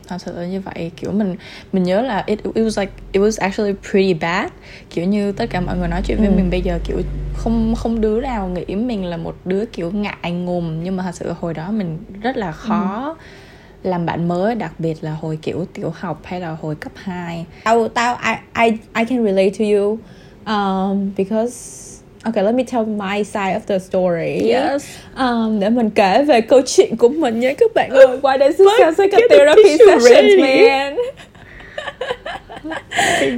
thật 0.09 0.16
sự 0.19 0.37
là 0.37 0.47
như 0.47 0.61
vậy. 0.61 0.90
Kiểu 0.97 1.12
mình 1.12 1.37
mình 1.73 1.83
nhớ 1.83 2.02
là 2.02 2.23
it, 2.26 2.43
it 2.43 2.66
was 2.66 2.81
like 2.81 2.93
it 3.12 3.23
was 3.23 3.40
actually 3.40 3.75
pretty 3.90 4.14
bad. 4.14 4.50
Kiểu 4.90 5.04
như 5.04 5.33
tất 5.33 5.50
cả 5.50 5.61
mọi 5.61 5.78
người 5.78 5.88
nói 5.88 6.02
chuyện 6.07 6.19
với 6.19 6.26
ừ. 6.26 6.33
mình 6.37 6.50
bây 6.50 6.62
giờ 6.62 6.78
kiểu 6.85 7.02
không 7.35 7.75
không 7.75 8.00
đứa 8.00 8.21
nào 8.21 8.49
nghĩ 8.49 8.75
mình 8.75 9.04
là 9.04 9.16
một 9.16 9.37
đứa 9.45 9.64
kiểu 9.64 9.90
ngại 9.90 10.33
ngùng. 10.33 10.85
Nhưng 10.85 10.97
mà 10.97 11.02
thật 11.02 11.14
sự 11.14 11.33
hồi 11.40 11.54
đó 11.54 11.71
mình 11.71 11.99
rất 12.23 12.37
là 12.37 12.52
khó 12.52 13.16
ừ. 13.83 13.88
làm 13.88 14.07
bạn 14.07 14.28
mới 14.28 14.54
đặc 14.54 14.73
biệt 14.78 15.04
là 15.04 15.16
hồi 15.21 15.38
kiểu 15.43 15.66
tiểu 15.73 15.93
học 16.00 16.21
hay 16.25 16.40
là 16.40 16.57
hồi 16.62 16.75
cấp 16.75 16.93
2 16.95 17.47
tao 17.64 17.88
tao 17.88 18.16
I 18.25 18.64
I 18.64 18.76
I 18.95 19.04
can 19.04 19.25
relate 19.25 19.50
to 19.59 19.64
you 19.64 19.99
um, 20.47 21.11
because 21.16 21.94
Okay, 22.26 22.43
let 22.43 22.54
me 22.54 22.64
tell 22.64 22.87
my 22.87 23.23
side 23.23 23.54
of 23.54 23.66
the 23.66 23.78
story. 23.78 24.40
Yes. 24.50 24.87
Um, 25.16 25.61
để 25.61 25.71
mình 25.71 25.90
kể 25.90 26.23
về 26.23 26.40
câu 26.40 26.61
chuyện 26.66 26.97
của 26.97 27.09
mình 27.09 27.40
nhé 27.40 27.54
các 27.54 27.75
bạn 27.75 27.90
ơi. 27.90 28.07
Why 28.23 28.38
does 28.38 28.57
this 28.57 28.69
sound 28.78 29.00
like 29.00 29.16
a 29.16 29.28
therapy 29.31 29.78
session, 29.78 30.40
man? 30.40 30.97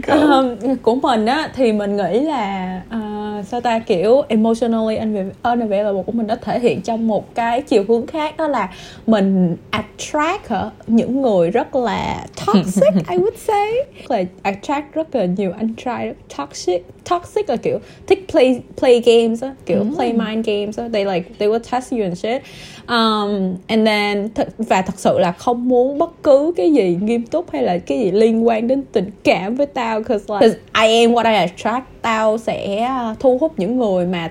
Um, 0.09 0.76
của 0.83 0.95
mình 0.95 1.26
á 1.26 1.50
thì 1.55 1.73
mình 1.73 1.97
nghĩ 1.97 2.21
là 2.21 2.83
uh, 2.97 3.47
sao 3.47 3.61
ta 3.61 3.79
kiểu 3.79 4.23
emotionally 4.29 4.97
unavailable 5.43 6.03
của 6.07 6.12
mình 6.12 6.26
nó 6.26 6.35
thể 6.43 6.59
hiện 6.59 6.81
trong 6.83 7.07
một 7.07 7.35
cái 7.35 7.62
chiều 7.62 7.85
hướng 7.88 8.07
khác 8.07 8.37
đó 8.37 8.49
là 8.49 8.73
mình 9.07 9.57
attract 9.71 10.49
hả 10.49 10.71
những 10.87 11.23
người 11.23 11.50
rất 11.50 11.75
là 11.75 12.26
toxic 12.47 12.95
I 13.11 13.17
would 13.17 13.37
say 13.37 13.73
là 14.09 14.23
attract 14.43 14.95
rất 14.95 15.15
là 15.15 15.25
nhiều 15.25 15.53
anh 15.59 15.75
trai 15.76 16.15
toxic 16.38 16.83
toxic 17.11 17.50
là 17.50 17.57
kiểu 17.57 17.79
thích 18.07 18.25
play 18.33 18.61
play 18.79 19.00
games 19.00 19.43
á 19.43 19.55
kiểu 19.67 19.85
mm. 19.85 19.97
play 19.97 20.12
mind 20.12 20.47
games 20.47 20.79
á 20.79 20.88
they 20.93 21.05
like 21.05 21.31
they 21.38 21.49
will 21.49 21.61
test 21.71 21.93
you 21.93 22.03
and 22.03 22.19
shit 22.19 22.43
um, 22.88 23.57
and 23.69 23.87
then 23.87 24.28
th- 24.35 24.47
và 24.59 24.83
thật 24.83 24.95
sự 24.97 25.19
là 25.19 25.33
không 25.33 25.69
muốn 25.69 25.99
bất 25.99 26.11
cứ 26.23 26.52
cái 26.57 26.73
gì 26.73 26.99
nghiêm 27.02 27.26
túc 27.26 27.50
hay 27.50 27.62
là 27.62 27.78
cái 27.78 27.99
gì 27.99 28.11
liên 28.11 28.47
quan 28.47 28.69
đến 28.69 28.83
tình 28.93 29.11
cảm 29.25 29.55
với 29.55 29.66
tao 29.66 30.02
cause 30.02 30.25
like 30.28 30.40
cause 30.40 30.59
I 30.88 31.02
am 31.05 31.12
what 31.12 31.25
I 31.33 31.35
attract. 31.37 31.87
Tao 32.02 32.38
sẽ 32.38 32.88
uh, 33.12 33.21
thu 33.21 33.38
hút 33.38 33.52
những 33.57 33.78
người 33.78 34.07
mà 34.07 34.31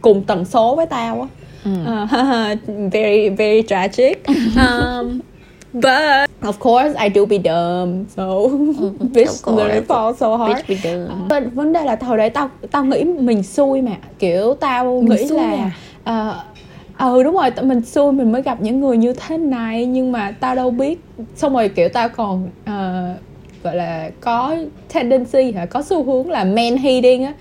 cùng 0.00 0.22
tần 0.22 0.44
số 0.44 0.74
với 0.74 0.86
tao 0.86 1.20
á. 1.20 1.28
Uh, 1.70 2.58
very 2.92 3.28
very 3.28 3.62
tragic. 3.62 4.18
Um, 4.56 5.20
but 5.72 6.28
of 6.42 6.58
course 6.60 6.94
I 7.04 7.08
do 7.14 7.24
be 7.26 7.38
dumb 7.38 8.04
so 8.16 8.22
bitch 9.14 9.46
literally 9.46 9.80
fall 9.88 10.12
so 10.14 10.36
hard. 10.36 10.54
Bitch 10.54 10.68
be 10.68 10.90
dumb. 10.90 11.28
But 11.28 11.54
vấn 11.54 11.72
đề 11.72 11.84
là 11.84 11.96
hồi 12.00 12.18
đấy 12.18 12.30
tao 12.30 12.50
tao 12.70 12.84
nghĩ 12.84 13.04
mình 13.04 13.42
xui 13.42 13.82
mà. 13.82 13.96
Kiểu 14.18 14.54
tao 14.54 15.02
Mình 15.02 15.18
nghĩ 15.18 15.28
là 15.28 15.42
à? 15.42 15.70
ờ 16.04 16.34
ừ 16.98 17.22
đúng 17.22 17.34
rồi 17.34 17.50
tụi 17.50 17.64
mình 17.64 17.82
xui 17.82 18.12
mình 18.12 18.32
mới 18.32 18.42
gặp 18.42 18.60
những 18.60 18.80
người 18.80 18.96
như 18.96 19.12
thế 19.12 19.38
này 19.38 19.86
nhưng 19.86 20.12
mà 20.12 20.34
tao 20.40 20.54
đâu 20.54 20.70
biết. 20.70 21.00
Xong 21.36 21.54
rồi 21.54 21.68
kiểu 21.68 21.88
tao 21.88 22.08
còn 22.08 22.44
uh, 22.44 23.62
gọi 23.62 23.76
là 23.76 24.10
có 24.20 24.56
tendency 24.94 25.52
hả? 25.52 25.66
Có 25.66 25.82
xu 25.82 26.04
hướng 26.04 26.30
là 26.30 26.44
man 26.44 26.76
hating 26.76 27.24
á 27.24 27.32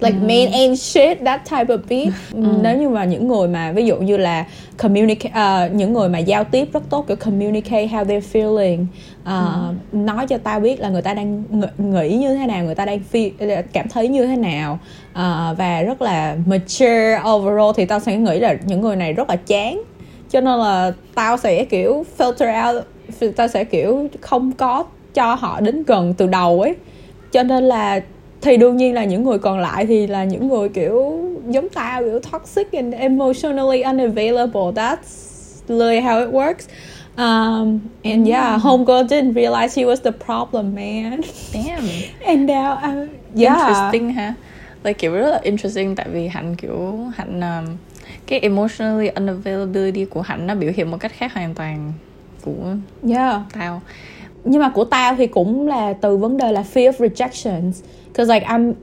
like 0.00 0.16
man 0.20 0.52
ain't 0.52 0.74
shit 0.76 1.18
that 1.24 1.40
type 1.50 1.74
of 1.74 1.78
beat. 1.88 2.14
Nếu 2.62 2.76
như 2.78 2.88
mà 2.88 3.04
những 3.04 3.28
người 3.28 3.48
mà 3.48 3.72
ví 3.72 3.86
dụ 3.86 3.96
như 3.96 4.16
là 4.16 4.44
communicate 4.76 5.32
ờ, 5.34 5.68
những 5.72 5.92
người 5.92 6.08
mà 6.08 6.18
giao 6.18 6.44
tiếp 6.44 6.68
rất 6.72 6.82
tốt 6.90 7.04
kiểu 7.08 7.16
communicate 7.16 7.86
how 7.86 8.04
they're 8.04 8.20
feeling 8.32 8.84
ờ, 9.24 9.74
nói 9.92 10.26
cho 10.26 10.38
tao 10.38 10.60
biết 10.60 10.80
là 10.80 10.88
người 10.88 11.02
ta 11.02 11.14
đang 11.14 11.44
ng- 11.52 11.90
nghĩ 12.00 12.16
như 12.16 12.34
thế 12.36 12.46
nào 12.46 12.64
người 12.64 12.74
ta 12.74 12.84
đang 12.84 13.00
feel, 13.12 13.62
cảm 13.72 13.88
thấy 13.88 14.08
như 14.08 14.26
thế 14.26 14.36
nào 14.36 14.78
ờ, 15.12 15.54
và 15.58 15.82
rất 15.82 16.02
là 16.02 16.36
mature 16.46 17.18
overall 17.34 17.70
thì 17.76 17.84
tao 17.84 18.00
sẽ 18.00 18.16
nghĩ 18.16 18.38
là 18.38 18.56
những 18.66 18.80
người 18.80 18.96
này 18.96 19.12
rất 19.12 19.30
là 19.30 19.36
chán. 19.36 19.82
Cho 20.30 20.40
nên 20.40 20.58
là 20.58 20.92
tao 21.14 21.36
sẽ 21.36 21.64
kiểu 21.64 22.04
filter 22.18 22.74
out 22.74 22.84
tao 23.36 23.48
sẽ 23.48 23.64
kiểu 23.64 24.08
không 24.20 24.52
có 24.52 24.84
cho 25.14 25.34
họ 25.34 25.60
đến 25.60 25.82
gần 25.86 26.14
từ 26.14 26.26
đầu 26.26 26.60
ấy. 26.60 26.74
Cho 27.32 27.42
nên 27.42 27.64
là 27.64 28.00
thì 28.42 28.56
đương 28.56 28.76
nhiên 28.76 28.94
là 28.94 29.04
những 29.04 29.24
người 29.24 29.38
còn 29.38 29.58
lại 29.58 29.86
thì 29.86 30.06
là 30.06 30.24
những 30.24 30.48
người 30.48 30.68
kiểu 30.68 31.18
giống 31.48 31.68
tao 31.68 32.02
kiểu 32.02 32.20
toxic 32.32 32.72
and 32.72 32.94
emotionally 32.94 33.82
unavailable 33.82 34.72
that's 34.74 35.30
literally 35.68 36.00
how 36.00 36.20
it 36.20 36.34
works 36.34 36.66
um, 37.16 37.80
and 38.04 38.28
yeah 38.28 38.62
homegirl 38.62 39.06
didn't 39.06 39.34
realize 39.34 39.68
she 39.68 39.84
was 39.84 39.96
the 39.96 40.12
problem 40.26 40.74
man 40.74 41.20
Damn. 41.52 41.84
and 42.24 42.50
now 42.50 42.76
I, 42.82 43.08
yeah 43.44 43.58
Interesting 43.58 44.12
ha. 44.12 44.34
Like 44.84 44.98
kiểu 44.98 45.14
rất 45.14 45.30
là 45.30 45.40
interesting 45.42 45.96
tại 45.96 46.06
vì 46.12 46.28
hạnh 46.28 46.56
kiểu 46.56 46.98
hạnh 47.16 47.40
um, 47.40 47.76
cái 48.26 48.40
emotionally 48.40 49.10
unavailability 49.16 50.04
của 50.04 50.20
hạnh 50.20 50.46
nó 50.46 50.54
biểu 50.54 50.72
hiện 50.76 50.90
một 50.90 50.96
cách 51.00 51.12
khác 51.12 51.34
hoàn 51.34 51.54
toàn 51.54 51.92
của 52.42 52.74
yeah 53.08 53.40
tao. 53.52 53.82
Nhưng 54.44 54.60
mà 54.60 54.68
của 54.68 54.84
tao 54.84 55.14
thì 55.16 55.26
cũng 55.26 55.68
là 55.68 55.92
từ 55.92 56.16
vấn 56.16 56.36
đề 56.36 56.52
là 56.52 56.64
fear 56.74 56.90
of 56.90 57.08
rejection 57.08 57.72
because 58.06 58.34
like 58.34 58.46
I'm 58.46 58.74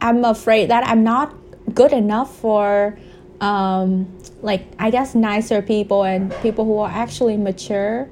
I'm 0.00 0.22
afraid 0.22 0.68
that 0.68 0.84
I'm 0.84 1.04
not 1.04 1.28
good 1.74 1.92
enough 1.92 2.28
for 2.42 2.92
um 3.40 4.04
like 4.42 4.64
I 4.76 4.90
guess 4.90 5.14
nicer 5.14 5.62
people 5.62 6.02
and 6.02 6.32
people 6.42 6.64
who 6.64 6.86
are 6.86 6.92
actually 7.06 7.36
mature 7.36 8.06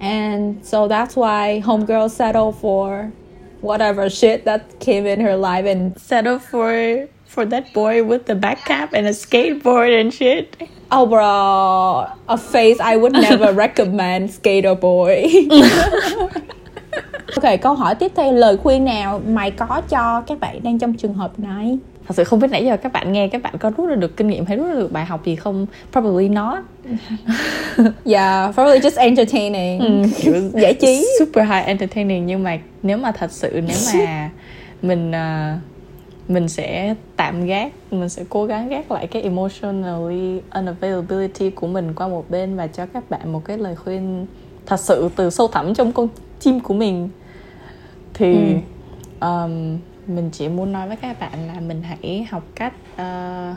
and 0.00 0.56
so 0.62 0.88
that's 0.88 1.16
why 1.16 1.62
homegirl 1.64 2.08
settled 2.08 2.54
for 2.60 3.12
whatever 3.60 4.10
shit 4.10 4.44
that 4.44 4.78
came 4.78 5.06
in 5.06 5.20
her 5.20 5.36
life 5.36 5.64
and 5.64 5.98
Settle 5.98 6.38
for 6.38 7.08
for 7.24 7.46
that 7.46 7.72
boy 7.72 8.04
with 8.04 8.26
the 8.26 8.34
back 8.34 8.64
cap 8.64 8.92
and 8.92 9.06
a 9.06 9.10
skateboard 9.10 10.00
and 10.00 10.12
shit. 10.12 10.56
Oh 11.00 11.08
bro 11.08 12.06
a 12.26 12.36
face 12.36 12.78
I 12.80 12.96
would 12.98 13.12
never 13.12 13.56
recommend 13.62 14.30
skater 14.30 14.78
boy 14.80 15.24
Ok, 17.36 17.60
câu 17.62 17.74
hỏi 17.74 17.94
tiếp 17.94 18.12
theo 18.16 18.32
lời 18.32 18.56
khuyên 18.56 18.84
nào 18.84 19.20
mày 19.28 19.50
có 19.50 19.82
cho 19.88 20.20
các 20.26 20.40
bạn 20.40 20.60
đang 20.62 20.78
trong 20.78 20.94
trường 20.94 21.14
hợp 21.14 21.38
này? 21.38 21.78
Thật 22.08 22.14
sự 22.16 22.24
không 22.24 22.38
biết 22.40 22.48
nãy 22.50 22.64
giờ 22.64 22.76
các 22.76 22.92
bạn 22.92 23.12
nghe 23.12 23.28
các 23.28 23.42
bạn 23.42 23.54
có 23.58 23.70
rút 23.76 23.88
ra 23.88 23.94
được 23.94 24.16
kinh 24.16 24.28
nghiệm 24.28 24.46
hay 24.46 24.56
rút 24.56 24.66
ra 24.68 24.74
được 24.74 24.92
bài 24.92 25.04
học 25.04 25.24
gì 25.24 25.36
không? 25.36 25.66
Probably 25.92 26.28
not. 26.28 26.58
Yeah, 28.04 28.54
probably 28.54 28.78
just 28.78 28.98
entertaining. 29.00 30.04
kiểu 30.16 30.34
Giải 30.52 30.74
trí. 30.74 31.06
super 31.18 31.44
high 31.48 31.66
entertaining 31.66 32.26
nhưng 32.26 32.42
mà 32.42 32.58
nếu 32.82 32.96
mà 32.96 33.12
thật 33.12 33.32
sự 33.32 33.50
nếu 33.52 33.76
mà 33.94 34.30
mình 34.82 35.12
à, 35.14 35.58
mình 36.28 36.48
sẽ 36.48 36.94
tạm 37.16 37.46
gác 37.46 37.72
mình 37.90 38.08
sẽ 38.08 38.24
cố 38.28 38.44
gắng 38.44 38.68
gác 38.68 38.90
lại 38.90 39.06
cái 39.06 39.22
emotionally 39.22 40.40
unavailability 40.58 41.50
của 41.50 41.66
mình 41.66 41.92
qua 41.96 42.08
một 42.08 42.30
bên 42.30 42.56
và 42.56 42.66
cho 42.66 42.86
các 42.86 43.10
bạn 43.10 43.32
một 43.32 43.44
cái 43.44 43.58
lời 43.58 43.76
khuyên 43.76 44.26
thật 44.66 44.80
sự 44.80 45.08
từ 45.16 45.30
sâu 45.30 45.48
thẳm 45.48 45.74
trong 45.74 45.92
con 45.92 46.08
tim 46.44 46.60
của 46.60 46.74
mình. 46.74 47.08
Thì 48.14 48.34
um, 49.20 49.78
mình 50.06 50.30
chỉ 50.32 50.48
muốn 50.48 50.72
nói 50.72 50.88
với 50.88 50.96
các 50.96 51.20
bạn 51.20 51.46
là 51.46 51.60
mình 51.60 51.82
hãy 51.82 52.26
học 52.30 52.42
cách 52.54 52.72
ờ, 52.96 53.54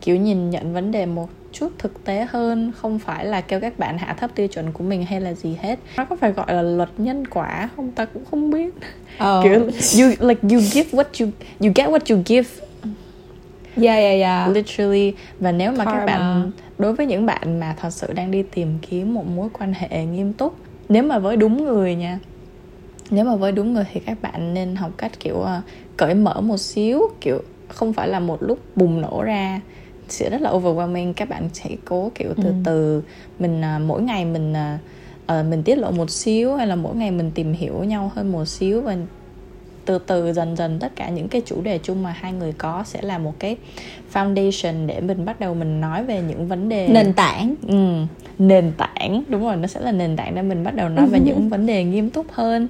kiểu 0.00 0.16
nhìn 0.16 0.50
nhận 0.50 0.72
vấn 0.74 0.92
đề 0.92 1.06
một 1.06 1.28
chút 1.52 1.72
thực 1.78 2.04
tế 2.04 2.26
hơn 2.30 2.72
không 2.76 2.98
phải 2.98 3.24
là 3.24 3.40
kêu 3.40 3.60
các 3.60 3.78
bạn 3.78 3.98
hạ 3.98 4.14
thấp 4.18 4.30
tiêu 4.34 4.46
chuẩn 4.48 4.72
của 4.72 4.84
mình 4.84 5.04
hay 5.04 5.20
là 5.20 5.32
gì 5.34 5.56
hết 5.62 5.78
nó 5.96 6.04
có 6.04 6.16
phải 6.16 6.32
gọi 6.32 6.54
là 6.54 6.62
luật 6.62 6.88
nhân 6.98 7.26
quả 7.26 7.68
không 7.76 7.90
ta 7.90 8.04
cũng 8.04 8.24
không 8.30 8.50
biết 8.50 8.74
Ờ. 9.18 9.40
kiểu 9.44 9.60
you 10.00 10.28
like 10.28 10.40
you 10.42 10.60
give 10.60 10.90
what 10.90 11.04
you 11.24 11.30
you 11.60 11.72
get 11.74 11.88
what 11.88 12.14
you 12.16 12.22
give 12.26 12.48
Yeah, 13.76 13.96
yeah, 13.98 14.20
yeah. 14.20 14.50
literally 14.54 15.12
và 15.40 15.52
nếu 15.52 15.72
mà 15.72 15.84
các 15.84 15.90
Karma. 15.92 16.06
bạn 16.06 16.50
đối 16.78 16.92
với 16.92 17.06
những 17.06 17.26
bạn 17.26 17.60
mà 17.60 17.74
thật 17.80 17.90
sự 17.90 18.12
đang 18.12 18.30
đi 18.30 18.42
tìm 18.42 18.78
kiếm 18.90 19.14
một 19.14 19.26
mối 19.26 19.48
quan 19.58 19.72
hệ 19.76 20.04
nghiêm 20.04 20.32
túc 20.32 20.54
nếu 20.88 21.02
mà 21.02 21.18
với 21.18 21.36
đúng 21.36 21.64
người 21.64 21.94
nha 21.94 22.18
nếu 23.10 23.24
mà 23.24 23.36
với 23.36 23.52
đúng 23.52 23.74
người 23.74 23.84
thì 23.92 24.00
các 24.00 24.22
bạn 24.22 24.54
nên 24.54 24.76
học 24.76 24.90
cách 24.96 25.12
kiểu 25.20 25.40
ờ, 25.40 25.60
cởi 25.96 26.14
mở 26.14 26.40
một 26.40 26.56
xíu 26.56 27.02
kiểu 27.20 27.42
không 27.68 27.92
phải 27.92 28.08
là 28.08 28.20
một 28.20 28.42
lúc 28.42 28.58
bùng 28.76 29.00
nổ 29.00 29.22
ra 29.22 29.60
sẽ 30.12 30.30
rất 30.30 30.40
là 30.40 30.50
overwhelming 30.50 31.12
các 31.12 31.28
bạn 31.28 31.48
sẽ 31.52 31.70
cố 31.84 32.10
kiểu 32.14 32.28
từ 32.36 32.44
Ừ. 32.50 32.54
từ 32.64 33.02
mình 33.38 33.62
ờ, 33.62 33.78
mỗi 33.78 34.02
ngày 34.02 34.24
mình 34.24 34.52
ờ, 34.52 34.76
ờ, 35.26 35.42
mình 35.42 35.62
tiết 35.62 35.78
lộ 35.78 35.90
một 35.90 36.10
xíu 36.10 36.54
hay 36.56 36.66
là 36.66 36.76
mỗi 36.76 36.96
ngày 36.96 37.10
mình 37.10 37.30
tìm 37.34 37.52
hiểu 37.52 37.84
nhau 37.84 38.12
hơn 38.14 38.32
một 38.32 38.44
xíu 38.44 38.80
và 38.80 38.96
từ 39.84 39.98
từ 39.98 40.32
dần 40.32 40.56
dần 40.56 40.78
tất 40.80 40.92
cả 40.96 41.08
những 41.08 41.28
cái 41.28 41.42
chủ 41.46 41.60
đề 41.62 41.78
chung 41.78 42.02
mà 42.02 42.10
hai 42.18 42.32
người 42.32 42.52
có 42.52 42.82
sẽ 42.86 43.02
là 43.02 43.18
một 43.18 43.34
cái 43.38 43.56
foundation 44.12 44.86
để 44.86 45.00
mình 45.00 45.24
bắt 45.24 45.40
đầu 45.40 45.54
mình 45.54 45.80
nói 45.80 46.04
về 46.04 46.22
những 46.22 46.48
vấn 46.48 46.68
đề 46.68 46.88
Nền 46.88 47.12
tảng. 47.12 47.54
ừ, 47.68 47.74
nền 48.38 48.72
tảng 48.76 49.22
đúng 49.28 49.42
rồi 49.42 49.56
nó 49.56 49.66
sẽ 49.66 49.80
là 49.80 49.92
nền 49.92 50.16
tảng 50.16 50.34
để 50.34 50.42
mình 50.42 50.64
bắt 50.64 50.74
đầu 50.74 50.88
nói 50.88 51.06
về 51.06 51.20
những 51.24 51.48
vấn 51.48 51.66
đề 51.66 51.84
nghiêm 51.84 52.10
túc 52.10 52.26
hơn 52.32 52.68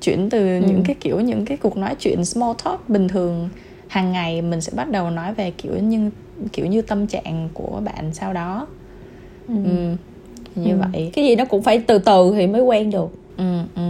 chuyển 0.00 0.30
từ 0.30 0.46
những 0.60 0.82
cái 0.84 0.96
kiểu 1.00 1.20
những 1.20 1.44
cái 1.44 1.56
cuộc 1.56 1.76
nói 1.76 1.94
chuyện 1.98 2.24
small 2.24 2.52
talk 2.64 2.88
bình 2.88 3.08
thường 3.08 3.48
hàng 3.88 4.12
ngày 4.12 4.42
mình 4.42 4.60
sẽ 4.60 4.72
bắt 4.76 4.90
đầu 4.90 5.10
nói 5.10 5.34
về 5.34 5.50
kiểu 5.50 5.72
như 5.78 6.10
kiểu 6.52 6.66
như 6.66 6.82
tâm 6.82 7.06
trạng 7.06 7.48
của 7.54 7.80
bạn 7.84 8.04
sau 8.12 8.32
đó 8.32 8.66
ừ. 9.48 9.54
như 10.54 10.72
Ừ. 10.72 10.78
vậy 10.92 11.10
Cái 11.14 11.24
gì 11.24 11.36
nó 11.36 11.44
cũng 11.44 11.62
phải 11.62 11.78
từ 11.78 11.98
từ 11.98 12.32
thì 12.36 12.46
mới 12.46 12.62
quen 12.62 12.90
được. 12.90 13.08
ừ, 13.36 13.58
ừ. 13.76 13.82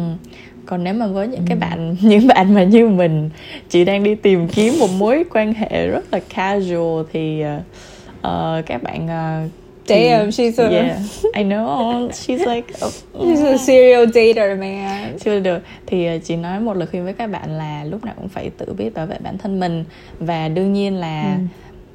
còn 0.67 0.85
nếu 0.85 0.95
mà 0.95 1.07
với 1.07 1.29
những 1.29 1.43
cái 1.47 1.59
bạn 1.59 1.97
những 2.03 2.27
bạn 2.27 2.55
mà 2.55 2.63
như 2.65 2.89
mình 2.89 3.31
chỉ 3.69 3.85
đang 3.85 4.03
đi 4.05 4.15
tìm 4.15 4.49
kiếm 4.49 4.79
một 4.79 4.91
mối 4.99 5.25
quan 5.35 5.55
hệ 5.55 5.87
rất 5.87 6.05
là 6.13 6.21
casual 6.35 7.03
thì 7.13 7.43
ờ, 8.23 8.63
các 8.67 8.83
bạn 8.83 9.09
ờ, 9.09 9.43
thì- 9.87 10.09
Damn, 10.11 10.29
she's 10.29 10.65
a- 10.65 10.71
yeah 10.71 10.99
I 11.35 11.45
know 11.45 12.09
she's 12.09 12.55
like 12.55 12.73
oh, 12.87 12.93
She's 13.27 13.47
a 13.47 13.57
serial 13.59 14.05
dater, 14.07 14.59
man. 14.61 15.19
chưa 15.21 15.41
được 15.41 15.59
thì 15.87 16.07
ờ, 16.07 16.19
chị 16.25 16.37
nói 16.37 16.61
một 16.61 16.77
lời 16.77 16.87
khuyên 16.91 17.05
với 17.05 17.13
các 17.13 17.27
bạn 17.31 17.51
là 17.51 17.85
lúc 17.85 18.05
nào 18.05 18.15
cũng 18.17 18.29
phải 18.29 18.51
tự 18.51 18.73
biết 18.73 18.95
bảo 18.95 19.07
vệ 19.07 19.17
bản 19.23 19.39
thân 19.39 19.61
mình 19.61 19.85
và 20.21 20.49
đương 20.49 20.73
nhiên 20.73 20.97
là 20.97 21.39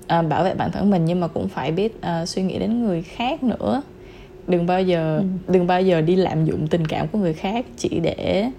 ờ, 0.07 0.21
bảo 0.21 0.43
vệ 0.43 0.53
bản 0.53 0.71
thân 0.71 0.89
mình 0.89 1.05
nhưng 1.05 1.19
mà 1.19 1.27
cũng 1.27 1.47
phải 1.47 1.71
biết 1.71 2.01
ờ, 2.01 2.25
suy 2.25 2.41
nghĩ 2.41 2.59
đến 2.59 2.85
người 2.85 3.01
khác 3.01 3.43
nữa. 3.43 3.81
Đừng 4.47 4.65
bao 4.65 4.81
giờ 4.81 5.24
đừng 5.47 5.67
bao 5.67 5.81
giờ 5.81 6.01
đi 6.01 6.15
lạm 6.15 6.45
dụng 6.45 6.67
tình 6.67 6.88
cảm 6.88 7.07
của 7.07 7.19
người 7.19 7.33
khác 7.33 7.65
chỉ 7.77 8.00
để 8.03 8.50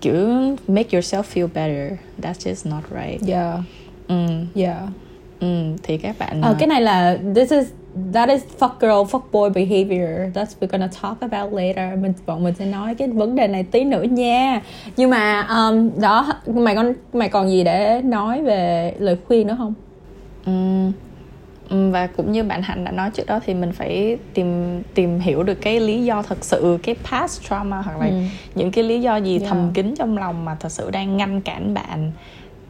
kiểu 0.00 0.14
make 0.68 0.98
yourself 0.98 1.22
feel 1.34 1.48
better. 1.54 1.92
That's 2.22 2.52
just 2.52 2.70
not 2.70 2.84
right. 2.90 3.28
Yeah, 3.28 3.58
ừ, 4.08 4.26
yeah. 4.54 4.76
ừ, 5.40 5.46
thì 5.82 5.98
các 5.98 6.16
bạn 6.18 6.42
Ờ, 6.42 6.48
ờ, 6.48 6.56
cái 6.58 6.66
này 6.66 6.80
là 6.80 7.18
this 7.34 7.52
is 7.52 7.66
that 8.12 8.28
is 8.28 8.42
fuck 8.58 8.70
girl 8.80 9.16
fuck 9.16 9.22
boy 9.32 9.48
behavior. 9.54 10.10
That's 10.34 10.54
we're 10.60 10.66
gonna 10.70 10.90
talk 11.02 11.20
about 11.20 11.52
later. 11.52 11.98
Mình 12.02 12.12
bọn 12.26 12.44
mình 12.44 12.54
sẽ 12.58 12.66
nói 12.66 12.94
cái 12.94 13.08
vấn 13.08 13.34
đề 13.34 13.48
này 13.48 13.62
tí 13.62 13.84
nữa 13.84 14.02
nha. 14.02 14.60
Nhưng 14.96 15.10
mà 15.10 15.40
um, 15.40 16.00
đó 16.00 16.32
mày 16.46 16.74
còn 16.76 16.92
mày 17.12 17.28
còn 17.28 17.50
gì 17.50 17.64
để 17.64 18.02
nói 18.04 18.42
về 18.42 18.94
lời 18.98 19.16
khuyên 19.26 19.46
nữa 19.46 19.54
không 19.58 19.74
Ừm, 20.46 20.92
và 21.92 22.06
cũng 22.06 22.32
như 22.32 22.44
bạn 22.44 22.62
hạnh 22.62 22.84
đã 22.84 22.90
nói 22.90 23.10
trước 23.10 23.26
đó 23.26 23.40
thì 23.46 23.54
mình 23.54 23.72
phải 23.72 24.18
tìm 24.34 24.82
tìm 24.94 25.20
hiểu 25.20 25.42
được 25.42 25.54
cái 25.60 25.80
lý 25.80 26.04
do 26.04 26.22
thật 26.22 26.38
sự 26.44 26.78
cái 26.82 26.94
past 27.10 27.42
trauma 27.48 27.82
hoặc 27.82 27.98
là 28.00 28.06
Ừ. 28.06 28.12
những 28.54 28.70
cái 28.70 28.84
lý 28.84 29.00
do 29.00 29.16
gì 29.16 29.38
Yeah. 29.38 29.48
thầm 29.50 29.70
kín 29.74 29.94
trong 29.98 30.18
lòng 30.18 30.44
mà 30.44 30.56
thật 30.60 30.68
sự 30.72 30.90
đang 30.90 31.16
ngăn 31.16 31.40
cản 31.40 31.74
bạn 31.74 32.12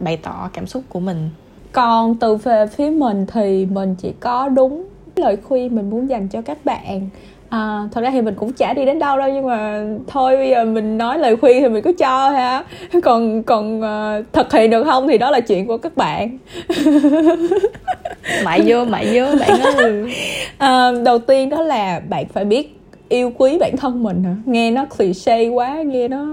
bày 0.00 0.16
tỏ 0.16 0.50
cảm 0.52 0.66
xúc 0.66 0.82
của 0.88 1.00
mình 1.00 1.30
còn 1.72 2.14
từ 2.14 2.36
về 2.36 2.66
phía 2.66 2.90
mình 2.90 3.26
thì 3.32 3.66
mình 3.66 3.94
chỉ 3.98 4.12
có 4.20 4.48
đúng 4.48 4.88
lời 5.16 5.36
khuyên 5.36 5.76
mình 5.76 5.90
muốn 5.90 6.08
dành 6.08 6.28
cho 6.28 6.42
các 6.42 6.64
bạn 6.64 7.08
À, 7.48 7.88
thật 7.92 8.00
ra 8.00 8.10
thì 8.10 8.20
mình 8.20 8.34
cũng 8.34 8.52
chả 8.52 8.72
đi 8.72 8.84
đến 8.84 8.98
đâu 8.98 9.18
đâu 9.18 9.28
nhưng 9.34 9.46
mà 9.46 9.84
thôi 10.06 10.36
bây 10.36 10.50
giờ 10.50 10.64
mình 10.64 10.98
nói 10.98 11.18
lời 11.18 11.36
khuyên 11.36 11.62
thì 11.62 11.68
mình 11.68 11.82
cứ 11.82 11.92
cho 11.98 12.30
ha. 12.30 12.64
Còn 13.02 13.42
còn 13.42 13.80
uh, 13.80 14.24
thực 14.32 14.52
hiện 14.52 14.70
được 14.70 14.84
không 14.84 15.08
thì 15.08 15.18
đó 15.18 15.30
là 15.30 15.40
chuyện 15.40 15.66
của 15.66 15.78
các 15.78 15.96
bạn. 15.96 16.38
Mãi 18.44 18.62
vô 18.66 18.84
mãi 18.84 19.06
vô 19.14 19.26
bạn 19.40 19.60
ơi. 19.60 20.14
À, 20.58 20.90
đầu 21.04 21.18
tiên 21.18 21.48
đó 21.48 21.62
là 21.62 22.00
bạn 22.08 22.26
phải 22.28 22.44
biết 22.44 22.80
yêu 23.08 23.32
quý 23.38 23.58
bản 23.60 23.76
thân 23.76 24.02
mình 24.02 24.24
hả? 24.24 24.34
Nghe 24.46 24.70
nó 24.70 24.84
cliché 24.84 25.48
quá 25.48 25.82
nghe 25.82 26.08
nó 26.08 26.26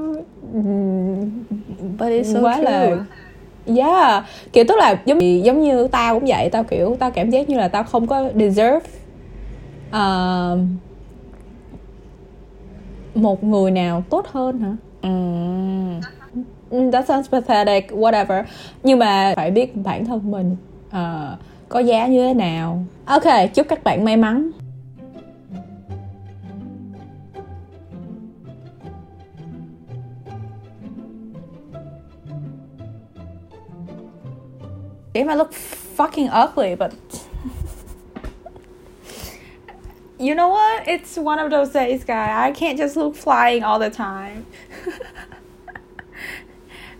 But 1.99 2.09
it's 2.09 2.33
so 2.33 2.39
quá 2.41 2.55
true. 2.57 2.63
là 2.63 2.97
yeah 3.77 4.23
kiểu 4.53 4.63
tức 4.67 4.77
là 4.77 4.97
giống 5.05 5.45
giống 5.45 5.61
như 5.61 5.87
tao 5.87 6.19
cũng 6.19 6.29
vậy 6.29 6.49
tao 6.49 6.63
kiểu 6.63 6.95
tao 6.99 7.11
cảm 7.11 7.29
giác 7.29 7.49
như 7.49 7.57
là 7.57 7.67
tao 7.67 7.83
không 7.83 8.07
có 8.07 8.23
deserve 8.35 8.79
uh, 9.89 10.59
một 13.15 13.43
người 13.43 13.71
nào 13.71 14.03
tốt 14.09 14.27
hơn 14.27 14.59
hả? 14.59 14.75
Mm. 15.01 16.01
Mm, 16.71 16.91
that 16.91 17.07
sounds 17.07 17.29
pathetic 17.29 17.91
whatever. 17.91 18.43
Nhưng 18.83 18.99
mà 18.99 19.33
phải 19.35 19.51
biết 19.51 19.75
bản 19.75 20.05
thân 20.05 20.31
mình 20.31 20.55
uh, 20.87 21.39
có 21.69 21.79
giá 21.79 22.07
như 22.07 22.27
thế 22.27 22.33
nào. 22.33 22.83
Ok 23.05 23.53
chúc 23.53 23.67
các 23.69 23.83
bạn 23.83 24.05
may 24.05 24.17
mắn. 24.17 24.51
Damn, 35.13 35.29
I 35.29 35.35
look 35.35 35.51
fucking 35.97 36.29
ugly, 36.43 36.75
but 36.75 36.91
you 40.19 40.35
know 40.35 40.49
what? 40.49 40.87
It's 40.87 41.17
one 41.17 41.39
of 41.39 41.51
those 41.51 41.69
days, 41.69 42.03
guy. 42.03 42.47
I 42.47 42.51
can't 42.51 42.77
just 42.77 42.95
look 42.95 43.15
flying 43.15 43.63
all 43.63 43.79
the 43.79 43.89
time. 43.89 44.45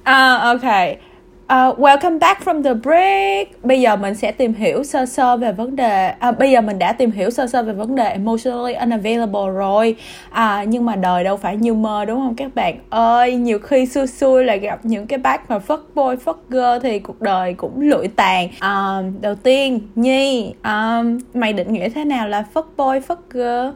uh, 0.06 0.56
okay. 0.58 1.02
Uh, 1.46 1.80
welcome 1.80 2.20
back 2.20 2.46
from 2.46 2.64
the 2.64 2.74
break. 2.74 3.64
Bây 3.64 3.82
giờ 3.82 3.96
mình 3.96 4.16
sẽ 4.16 4.32
tìm 4.32 4.54
hiểu 4.54 4.84
sơ 4.84 5.06
sơ 5.06 5.38
về 5.38 5.52
vấn 5.52 5.76
đề. 5.76 6.08
À, 6.20 6.32
bây 6.32 6.52
giờ 6.52 6.62
mình 6.62 6.80
đã 6.80 6.94
tìm 6.94 7.12
hiểu 7.12 7.30
sơ 7.30 7.48
sơ 7.48 7.64
về 7.64 7.74
vấn 7.74 7.96
đề 7.96 8.10
emotionally 8.10 8.74
unavailable 8.74 9.52
rồi. 9.56 9.96
À, 10.30 10.64
nhưng 10.68 10.86
mà 10.86 10.96
đời 10.96 11.24
đâu 11.24 11.38
phải 11.38 11.58
như 11.58 11.74
mơ 11.74 12.06
đúng 12.06 12.20
không 12.20 12.36
các 12.36 12.56
bạn 12.56 12.78
ơi? 12.90 13.36
Nhiều 13.36 13.60
khi 13.60 13.86
xui 13.86 14.08
xui 14.08 14.44
là 14.44 14.56
gặp 14.56 14.86
những 14.86 15.08
cái 15.08 15.20
bác 15.20 15.50
mà 15.50 15.60
fuck 15.68 15.82
boy 15.96 16.16
fuck 16.26 16.36
girl 16.50 16.84
thì 16.84 17.00
cuộc 17.00 17.22
đời 17.22 17.54
cũng 17.54 17.82
lụi 17.82 18.08
tàn. 18.08 18.50
À, 18.60 19.02
đầu 19.22 19.36
tiên 19.36 19.80
Nhi, 19.96 20.54
um, 20.64 21.20
mày 21.34 21.54
định 21.54 21.74
nghĩa 21.74 21.90
thế 21.90 22.06
nào 22.06 22.28
là 22.28 22.46
fuck 22.54 22.66
boy 22.78 23.00
fuck 23.08 23.22
girl? 23.30 23.76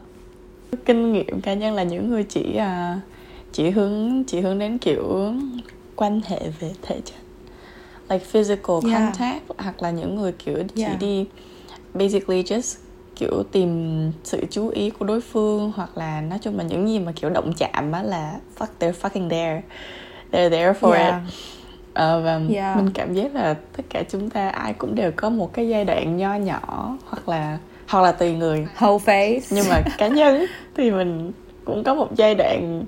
kinh 0.84 1.12
nghiệm 1.12 1.40
cá 1.40 1.54
nhân 1.54 1.74
là 1.74 1.82
những 1.82 2.10
người 2.10 2.22
chỉ 2.22 2.56
uh, 2.56 2.98
chỉ 3.52 3.70
hướng 3.70 4.24
chỉ 4.24 4.40
hướng 4.40 4.58
đến 4.58 4.78
kiểu 4.78 5.32
quan 5.96 6.20
hệ 6.28 6.38
về 6.60 6.70
thể 6.82 7.00
chất 7.04 7.29
like 8.10 8.24
physical 8.24 8.76
Yeah. 8.86 8.94
contact 9.00 9.42
hoặc 9.58 9.82
là 9.82 9.90
những 9.90 10.14
người 10.16 10.32
kiểu 10.32 10.58
chỉ 10.74 10.82
Yeah. 10.82 10.98
đi 11.00 11.26
basically 11.94 12.42
just 12.42 12.76
kiểu 13.16 13.42
tìm 13.52 14.12
sự 14.24 14.44
chú 14.50 14.68
ý 14.68 14.90
của 14.90 15.04
đối 15.04 15.20
phương 15.20 15.72
hoặc 15.76 15.98
là 15.98 16.20
nói 16.20 16.38
chung 16.42 16.58
là 16.58 16.64
những 16.64 16.88
gì 16.88 16.98
mà 16.98 17.12
kiểu 17.12 17.30
động 17.30 17.52
chạm 17.58 17.92
á 17.92 18.02
là 18.02 18.34
fuck 18.58 18.66
they're 18.80 18.92
fucking 19.02 19.28
there 19.28 19.62
they're 20.32 20.50
there 20.50 20.72
for 20.80 20.90
Yeah. 20.92 21.14
it 21.26 21.34
Ờ, 21.94 22.22
và 22.24 22.40
Yeah. 22.50 22.76
mình 22.76 22.90
cảm 22.94 23.14
giác 23.14 23.34
là 23.34 23.54
tất 23.76 23.82
cả 23.90 24.02
chúng 24.10 24.30
ta 24.30 24.48
ai 24.48 24.72
cũng 24.72 24.94
đều 24.94 25.12
có 25.16 25.30
một 25.30 25.52
cái 25.52 25.68
giai 25.68 25.84
đoạn 25.84 26.16
nho 26.16 26.34
nhỏ 26.34 26.96
hoặc 27.06 27.28
là 27.28 27.58
hoặc 27.88 28.00
là 28.00 28.12
tùy 28.12 28.34
người 28.34 28.66
Whole 28.78 28.98
face. 28.98 29.40
nhưng 29.50 29.64
mà 29.68 29.82
cá 29.98 30.08
nhân 30.08 30.46
thì 30.76 30.90
mình 30.90 31.32
cũng 31.64 31.84
có 31.84 31.94
một 31.94 32.08
giai 32.16 32.34
đoạn 32.34 32.84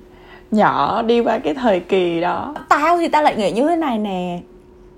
nhỏ 0.51 1.01
đi 1.01 1.19
qua 1.21 1.39
cái 1.39 1.53
thời 1.53 1.79
kỳ 1.79 2.21
đó 2.21 2.55
tao 2.69 2.97
thì 2.97 3.07
tao 3.07 3.23
lại 3.23 3.35
nghĩ 3.35 3.51
như 3.51 3.67
thế 3.67 3.75
này 3.75 3.97
nè 3.97 4.39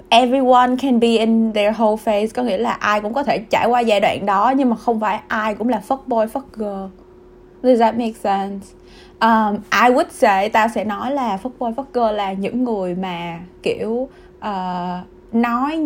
everyone 0.09 0.77
can 0.77 0.99
be 0.99 1.17
in 1.17 1.53
their 1.53 1.75
whole 1.75 1.97
phase 1.97 2.27
có 2.27 2.43
nghĩa 2.43 2.57
là 2.57 2.71
ai 2.71 3.01
cũng 3.01 3.13
có 3.13 3.23
thể 3.23 3.37
trải 3.37 3.67
qua 3.67 3.79
giai 3.79 3.99
đoạn 3.99 4.25
đó 4.25 4.53
nhưng 4.57 4.69
mà 4.69 4.75
không 4.75 4.99
phải 4.99 5.19
ai 5.27 5.55
cũng 5.55 5.69
là 5.69 5.81
fuck 5.87 5.99
boy 6.07 6.25
fuck 6.25 6.41
girl. 6.53 6.85
Does 7.63 7.79
that 7.79 7.95
make 7.95 8.13
sense? 8.13 8.67
Um, 9.19 9.55
I 9.71 9.95
would 9.95 10.09
say 10.09 10.49
tao 10.49 10.67
sẽ 10.75 10.83
nói 10.83 11.11
là 11.11 11.39
fuck 11.43 11.51
boy 11.59 11.71
fuck 11.71 11.85
girl 11.93 12.15
là 12.15 12.33
những 12.33 12.63
người 12.63 12.95
mà 12.95 13.39
kiểu 13.63 14.09
uh, 14.37 15.05
nói 15.33 15.81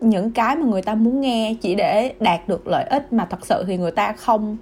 những 0.00 0.30
cái 0.30 0.56
mà 0.56 0.66
người 0.66 0.82
ta 0.82 0.94
muốn 0.94 1.20
nghe 1.20 1.54
chỉ 1.60 1.74
để 1.74 2.14
đạt 2.20 2.48
được 2.48 2.68
lợi 2.68 2.84
ích 2.84 3.12
mà 3.12 3.26
thật 3.30 3.46
sự 3.46 3.64
thì 3.66 3.76
người 3.76 3.90
ta 3.90 4.12
không 4.12 4.56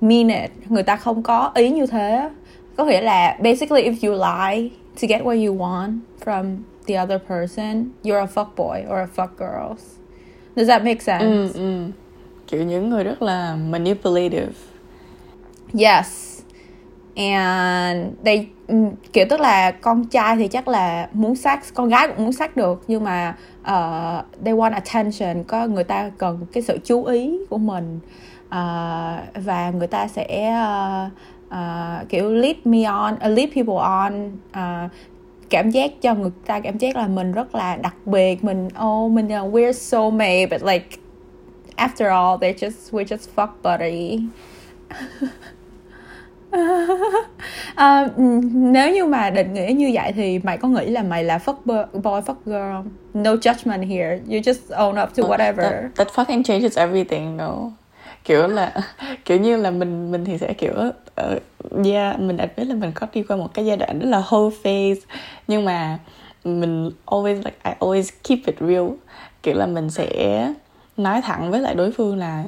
mean 0.00 0.28
it. 0.28 0.50
Người 0.68 0.82
ta 0.82 0.96
không 0.96 1.22
có 1.22 1.52
ý 1.54 1.70
như 1.70 1.86
thế. 1.86 2.28
Có 2.76 2.84
nghĩa 2.84 3.00
là 3.00 3.36
basically 3.42 3.82
if 3.82 4.08
you 4.08 4.14
lie 4.14 4.68
to 5.02 5.06
get 5.08 5.22
what 5.22 5.46
you 5.46 5.56
want 5.56 5.98
from 6.24 6.56
the 6.86 6.94
other 6.94 7.18
person 7.28 7.90
you're 8.02 8.20
a 8.20 8.26
fuck 8.26 8.54
boy 8.56 8.84
or 8.88 8.98
a 8.98 9.08
fuck 9.16 9.36
girl 9.36 9.76
does 10.56 10.68
that 10.68 10.84
make 10.84 11.00
sense? 11.00 11.24
Ừ, 11.24 11.52
ừ. 11.54 11.90
kiểu 12.46 12.64
những 12.64 12.90
người 12.90 13.04
rất 13.04 13.22
là 13.22 13.56
manipulative. 13.56 14.52
Yes. 15.78 16.40
And 17.16 18.12
they 18.24 18.46
ừm, 18.68 18.90
kiểu 19.12 19.26
tức 19.30 19.40
là 19.40 19.70
con 19.70 20.04
trai 20.04 20.36
thì 20.36 20.48
chắc 20.48 20.68
là 20.68 21.08
muốn 21.12 21.36
sex 21.36 21.58
con 21.74 21.88
gái 21.88 22.08
cũng 22.08 22.24
muốn 22.24 22.32
sex 22.32 22.50
được 22.54 22.82
nhưng 22.88 23.04
mà 23.04 23.36
uh, 23.60 24.44
they 24.44 24.54
want 24.54 24.72
attention 24.72 25.44
có 25.44 25.66
người 25.66 25.84
ta 25.84 26.10
cần 26.18 26.46
cái 26.52 26.62
sự 26.62 26.78
chú 26.84 27.04
ý 27.04 27.38
của 27.50 27.58
mình. 27.58 28.00
Uh, 28.46 29.44
và 29.44 29.70
người 29.78 29.86
ta 29.86 30.08
sẽ 30.08 30.54
uh, 31.06 31.12
uh, 31.48 32.08
kiểu 32.08 32.30
lead 32.30 32.56
me 32.64 32.82
on 32.82 33.14
uh, 33.14 33.22
lead 33.22 33.48
people 33.54 33.74
on 33.74 34.32
uh, 34.50 34.90
cảm 35.50 35.70
giác 35.70 35.90
cho 36.00 36.14
người 36.14 36.30
ta 36.46 36.60
cảm 36.60 36.78
giác 36.78 36.96
là 36.96 37.06
mình 37.06 37.32
rất 37.32 37.54
là 37.54 37.76
đặc 37.76 37.94
biệt 38.06 38.44
mình 38.44 38.68
oh 38.86 39.12
mình 39.12 39.28
là 39.28 39.40
we're 39.40 39.72
soulmate 39.72 40.46
but 40.46 40.62
like 40.62 40.86
after 41.76 42.08
all 42.08 42.40
they 42.40 42.52
just 42.52 42.90
we're 42.90 43.04
just 43.04 43.26
fuck 43.36 43.48
buddy 43.62 44.18
À, 47.74 48.08
nếu 48.52 48.94
như 48.94 49.04
mà 49.04 49.30
định 49.30 49.52
nghĩa 49.52 49.72
như 49.76 49.90
vậy 49.94 50.12
thì 50.12 50.38
mày 50.38 50.58
có 50.58 50.68
nghĩ 50.68 50.86
là 50.86 51.02
mày 51.02 51.24
là 51.24 51.38
fuck 51.38 51.86
boy, 51.92 52.20
fuck 52.20 52.34
girl? 52.44 52.88
No 53.14 53.34
judgment 53.34 53.88
here. 53.88 54.20
You 54.28 54.38
just 54.40 54.76
own 54.76 55.02
up 55.02 55.14
to 55.16 55.22
whatever. 55.22 55.70
that, 55.70 55.94
that 55.94 56.08
fucking 56.14 56.42
changes 56.42 56.78
everything 56.78 57.36
no 57.36 57.70
kiểu 58.24 58.46
là 58.46 58.72
kiểu 59.24 59.38
như 59.38 59.56
là 59.56 59.70
mình 59.70 60.10
mình 60.10 60.24
thì 60.24 60.38
sẽ 60.38 60.52
kiểu 60.52 60.72
ờ, 61.14 61.38
uh, 61.66 61.86
yeah 61.86 62.20
mình 62.20 62.36
đã 62.36 62.48
biết 62.56 62.64
là 62.64 62.74
mình 62.74 62.92
có 62.94 63.06
đi 63.12 63.22
qua 63.22 63.36
một 63.36 63.54
cái 63.54 63.66
giai 63.66 63.76
đoạn 63.76 63.98
rất 63.98 64.08
là 64.08 64.20
whole 64.20 64.50
phase 64.50 65.06
nhưng 65.48 65.64
mà 65.64 65.98
mình 66.44 66.90
always 67.06 67.36
like 67.36 67.56
I 67.64 67.70
always 67.80 68.10
keep 68.28 68.38
it 68.46 68.56
real. 68.60 68.88
Kiểu 69.42 69.54
là 69.54 69.66
mình 69.66 69.90
sẽ 69.90 70.48
nói 70.96 71.22
thẳng 71.22 71.50
với 71.50 71.60
lại 71.60 71.74
đối 71.74 71.92
phương 71.92 72.18
là 72.18 72.44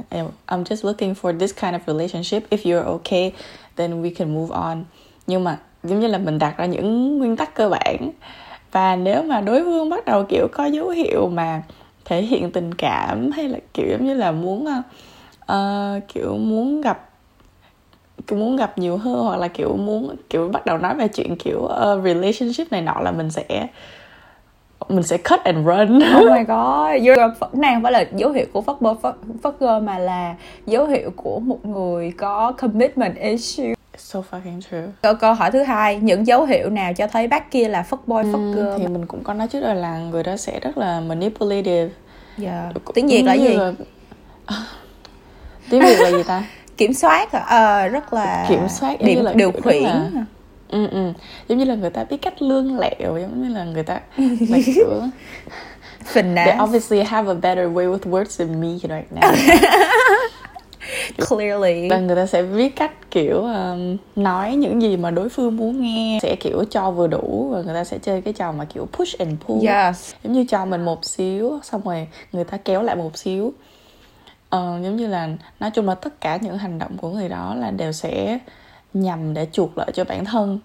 I'm 0.46 0.64
just 0.64 0.86
looking 0.86 1.12
for 1.22 1.38
this 1.38 1.54
kind 1.60 1.74
of 1.74 1.78
relationship. 1.86 2.50
If 2.50 2.58
you're 2.58 2.84
okay 2.84 3.32
then 3.76 4.02
we 4.02 4.14
can 4.14 4.34
move 4.34 4.54
on. 4.54 4.84
Nhưng 5.26 5.44
mà 5.44 5.58
giống 5.84 6.00
như 6.00 6.06
là 6.06 6.18
mình 6.18 6.38
đặt 6.38 6.56
ra 6.56 6.66
những 6.66 7.18
nguyên 7.18 7.36
tắc 7.36 7.54
cơ 7.54 7.68
bản. 7.68 8.10
Và 8.72 8.96
nếu 8.96 9.22
mà 9.22 9.40
đối 9.40 9.64
phương 9.64 9.90
bắt 9.90 10.04
đầu 10.04 10.24
kiểu 10.28 10.48
có 10.52 10.66
dấu 10.66 10.88
hiệu 10.88 11.28
mà 11.28 11.62
thể 12.04 12.22
hiện 12.22 12.50
tình 12.50 12.74
cảm 12.74 13.30
hay 13.30 13.48
là 13.48 13.58
kiểu 13.74 13.86
giống 13.90 14.06
như 14.06 14.14
là 14.14 14.32
muốn 14.32 14.66
ờ, 14.66 14.82
uh, 15.52 16.08
kiểu 16.08 16.36
muốn 16.36 16.80
gặp 16.80 17.08
kiểu 18.26 18.38
muốn 18.38 18.56
gặp 18.56 18.78
nhiều 18.78 18.96
hơn 18.96 19.24
hoặc 19.24 19.36
là 19.36 19.48
kiểu 19.48 19.76
muốn 19.76 20.16
kiểu 20.30 20.48
bắt 20.48 20.66
đầu 20.66 20.78
nói 20.78 20.94
về 20.94 21.08
chuyện 21.08 21.36
kiểu 21.36 21.58
uh, 21.58 22.04
relationship 22.04 22.72
này 22.72 22.82
nọ 22.82 23.00
là 23.00 23.10
mình 23.12 23.30
sẽ 23.30 23.66
mình 24.88 25.02
sẽ 25.02 25.16
cut 25.16 25.40
and 25.44 25.66
run 25.66 25.96
oh 26.18 26.30
my 26.32 26.38
god, 26.48 27.02
you're 27.06 27.20
a 27.20 27.48
này 27.52 27.74
không 27.74 27.82
phải 27.82 27.92
là 27.92 28.04
dấu 28.16 28.30
hiệu 28.30 28.46
của 28.52 28.60
fuck 28.66 28.76
boy 28.80 28.90
fuck, 29.02 29.12
fuck 29.42 29.52
girl 29.60 29.86
mà 29.86 29.98
là 29.98 30.34
dấu 30.66 30.86
hiệu 30.86 31.10
của 31.16 31.40
một 31.40 31.66
người 31.66 32.12
có 32.18 32.52
commitment 32.52 33.16
issue. 33.16 33.74
so 33.96 34.20
fucking 34.30 34.60
true 34.70 34.86
Câu 35.02 35.14
câu 35.14 35.34
hỏi 35.34 35.50
thứ 35.50 35.62
hai, 35.62 35.96
những 36.02 36.26
dấu 36.26 36.44
hiệu 36.44 36.70
nào 36.70 36.92
cho 36.94 37.06
thấy 37.06 37.28
bác 37.28 37.50
kia 37.50 37.68
là 37.68 37.84
fuck 37.90 37.98
boy 38.06 38.16
fuck 38.22 38.32
Ừm, 38.32 38.52
girl? 38.54 38.78
thì 38.78 38.86
mình 38.86 39.06
cũng 39.06 39.22
có 39.24 39.34
nói 39.34 39.48
trước 39.48 39.60
rồi 39.60 39.74
là 39.74 39.98
người 39.98 40.22
đó 40.22 40.36
sẽ 40.36 40.60
rất 40.60 40.78
là 40.78 41.00
manipulative 41.00 41.88
Yeah. 42.42 42.74
Tiếng 42.94 43.06
Việt 43.08 43.22
là 43.22 43.34
gì? 43.34 43.54
là- 43.56 43.72
tiếng 45.70 45.80
việt 45.82 45.96
là 46.00 46.10
gì 46.10 46.22
ta 46.26 46.42
Kiểm 46.76 46.92
soát, 46.94 47.32
ờ, 47.32 47.88
rất 47.88 48.12
là 48.14 48.46
Kiểm 48.48 48.68
soát, 48.68 49.00
điểm 49.00 49.24
là 49.24 49.32
điều 49.32 49.52
khiển. 49.52 49.82
là- 49.82 50.10
ừ, 50.68 50.86
ừ. 50.88 51.12
giống 51.48 51.58
như 51.58 51.64
là 51.64 51.74
người 51.74 51.90
ta 51.90 52.04
biết 52.04 52.16
cách 52.22 52.42
lương 52.42 52.78
lẹo 52.78 53.18
giống 53.18 53.42
như 53.42 53.54
là 53.54 53.64
người 53.64 53.82
ta 53.82 54.00
là 54.48 54.58
kiểu 54.66 54.88
Phình 56.04 56.34
they 56.36 56.56
obviously 56.64 57.02
have 57.02 57.30
a 57.30 57.34
better 57.34 57.68
way 57.68 57.92
with 57.98 58.10
words 58.10 58.38
than 58.38 58.60
me 58.60 58.68
right 58.68 59.12
now 59.14 59.32
Clearly. 61.28 61.88
và 61.90 61.98
người 61.98 62.16
ta 62.16 62.26
sẽ 62.26 62.42
biết 62.42 62.76
cách 62.76 62.92
kiểu 63.10 63.42
um, 63.42 63.96
nói 64.16 64.54
những 64.56 64.82
gì 64.82 64.96
mà 64.96 65.10
đối 65.10 65.28
phương 65.28 65.56
muốn 65.56 65.80
nghe 65.82 66.18
sẽ 66.22 66.36
kiểu 66.36 66.64
cho 66.70 66.90
vừa 66.90 67.06
đủ 67.06 67.48
và 67.52 67.62
người 67.62 67.74
ta 67.74 67.84
sẽ 67.84 67.98
chơi 68.02 68.20
cái 68.20 68.32
trò 68.32 68.52
mà 68.52 68.64
kiểu 68.64 68.88
push 68.92 69.18
and 69.18 69.32
pull 69.46 69.68
Yes. 69.68 70.14
giống 70.24 70.32
như 70.32 70.44
cho 70.48 70.64
mình 70.64 70.84
một 70.84 71.04
xíu 71.04 71.58
xong 71.62 71.80
rồi 71.84 72.08
người 72.32 72.44
ta 72.44 72.56
kéo 72.56 72.82
lại 72.82 72.96
một 72.96 73.18
xíu 73.18 73.52
ờ, 74.50 74.80
giống 74.82 74.96
như 74.96 75.06
là 75.06 75.28
nói 75.60 75.70
chung 75.70 75.88
là 75.88 75.94
tất 75.94 76.20
cả 76.20 76.38
những 76.42 76.58
hành 76.58 76.78
động 76.78 76.96
của 76.96 77.10
người 77.10 77.28
đó 77.28 77.54
là 77.54 77.70
đều 77.70 77.92
sẽ 77.92 78.38
nhằm 78.94 79.34
để 79.34 79.46
chuộc 79.52 79.78
lợi 79.78 79.90
cho 79.94 80.04
bản 80.04 80.24
thân. 80.24 80.58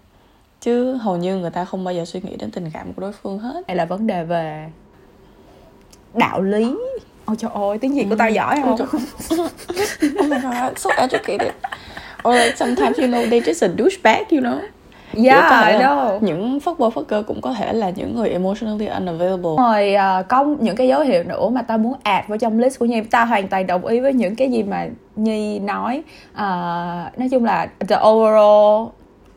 Chứ 0.62 0.94
hầu 0.94 1.18
như 1.18 1.38
người 1.38 1.52
ta 1.52 1.66
không 1.66 1.84
bao 1.84 1.94
giờ 1.94 2.06
suy 2.06 2.22
nghĩ 2.22 2.36
đến 2.36 2.52
tình 2.52 2.72
cảm 2.74 2.94
của 2.94 3.02
đối 3.02 3.12
phương 3.12 3.40
hết. 3.40 3.64
Hay 3.68 3.76
là 3.76 3.86
vấn 3.86 4.08
đề 4.08 4.24
về 4.24 4.70
đạo 6.14 6.42
lý? 6.42 6.78
Ôi 7.26 7.36
trời 7.40 7.52
ơi 7.54 7.78
tiếng 7.78 7.96
việt 7.96 8.06
của 8.10 8.16
tao 8.16 8.30
giỏi 8.30 8.62
không? 8.64 8.78
Oh 10.20 10.30
my 10.30 10.38
god 10.44 10.78
so 10.78 10.90
educated. 10.90 11.54
Or 12.30 12.36
like 12.36 12.56
sometimes 12.56 13.00
you 13.00 13.08
know 13.08 13.30
they 13.30 13.40
just 13.40 13.68
a 13.68 13.74
douchebag 13.78 14.26
you 14.32 14.40
know 14.40 14.60
Yeah, 15.14 15.74
I 15.74 15.80
know. 15.80 16.20
Những 16.22 16.60
fuckboy 16.60 16.92
fucker 16.92 17.24
cũng 17.24 17.42
có 17.42 17.54
thể 17.54 17.74
là 17.74 17.90
những 17.90 18.16
người 18.16 18.30
emotionally 18.30 18.88
unavailable. 18.88 19.52
Rồi 19.58 19.96
uh, 20.20 20.28
có 20.28 20.56
những 20.60 20.76
cái 20.76 20.88
dấu 20.88 21.02
hiệu 21.02 21.24
nữa 21.24 21.50
mà 21.50 21.62
tao 21.62 21.78
muốn 21.78 21.94
add 22.04 22.28
vào 22.28 22.38
trong 22.38 22.60
list 22.60 22.80
của 22.80 22.86
Nhi. 22.86 23.02
Tao 23.02 23.26
hoàn 23.26 23.48
toàn 23.48 23.68
đồng 23.68 23.86
ý 23.86 24.00
với 24.00 24.14
những 24.14 24.36
cái 24.36 24.52
gì 24.52 24.64
mà 24.64 24.88
Nhi 25.16 25.60
nói. 25.60 26.04
Uh, 26.32 27.20
nói 27.20 27.30
chung 27.32 27.46
là 27.46 27.68
the 27.90 27.96
overall 28.08 28.88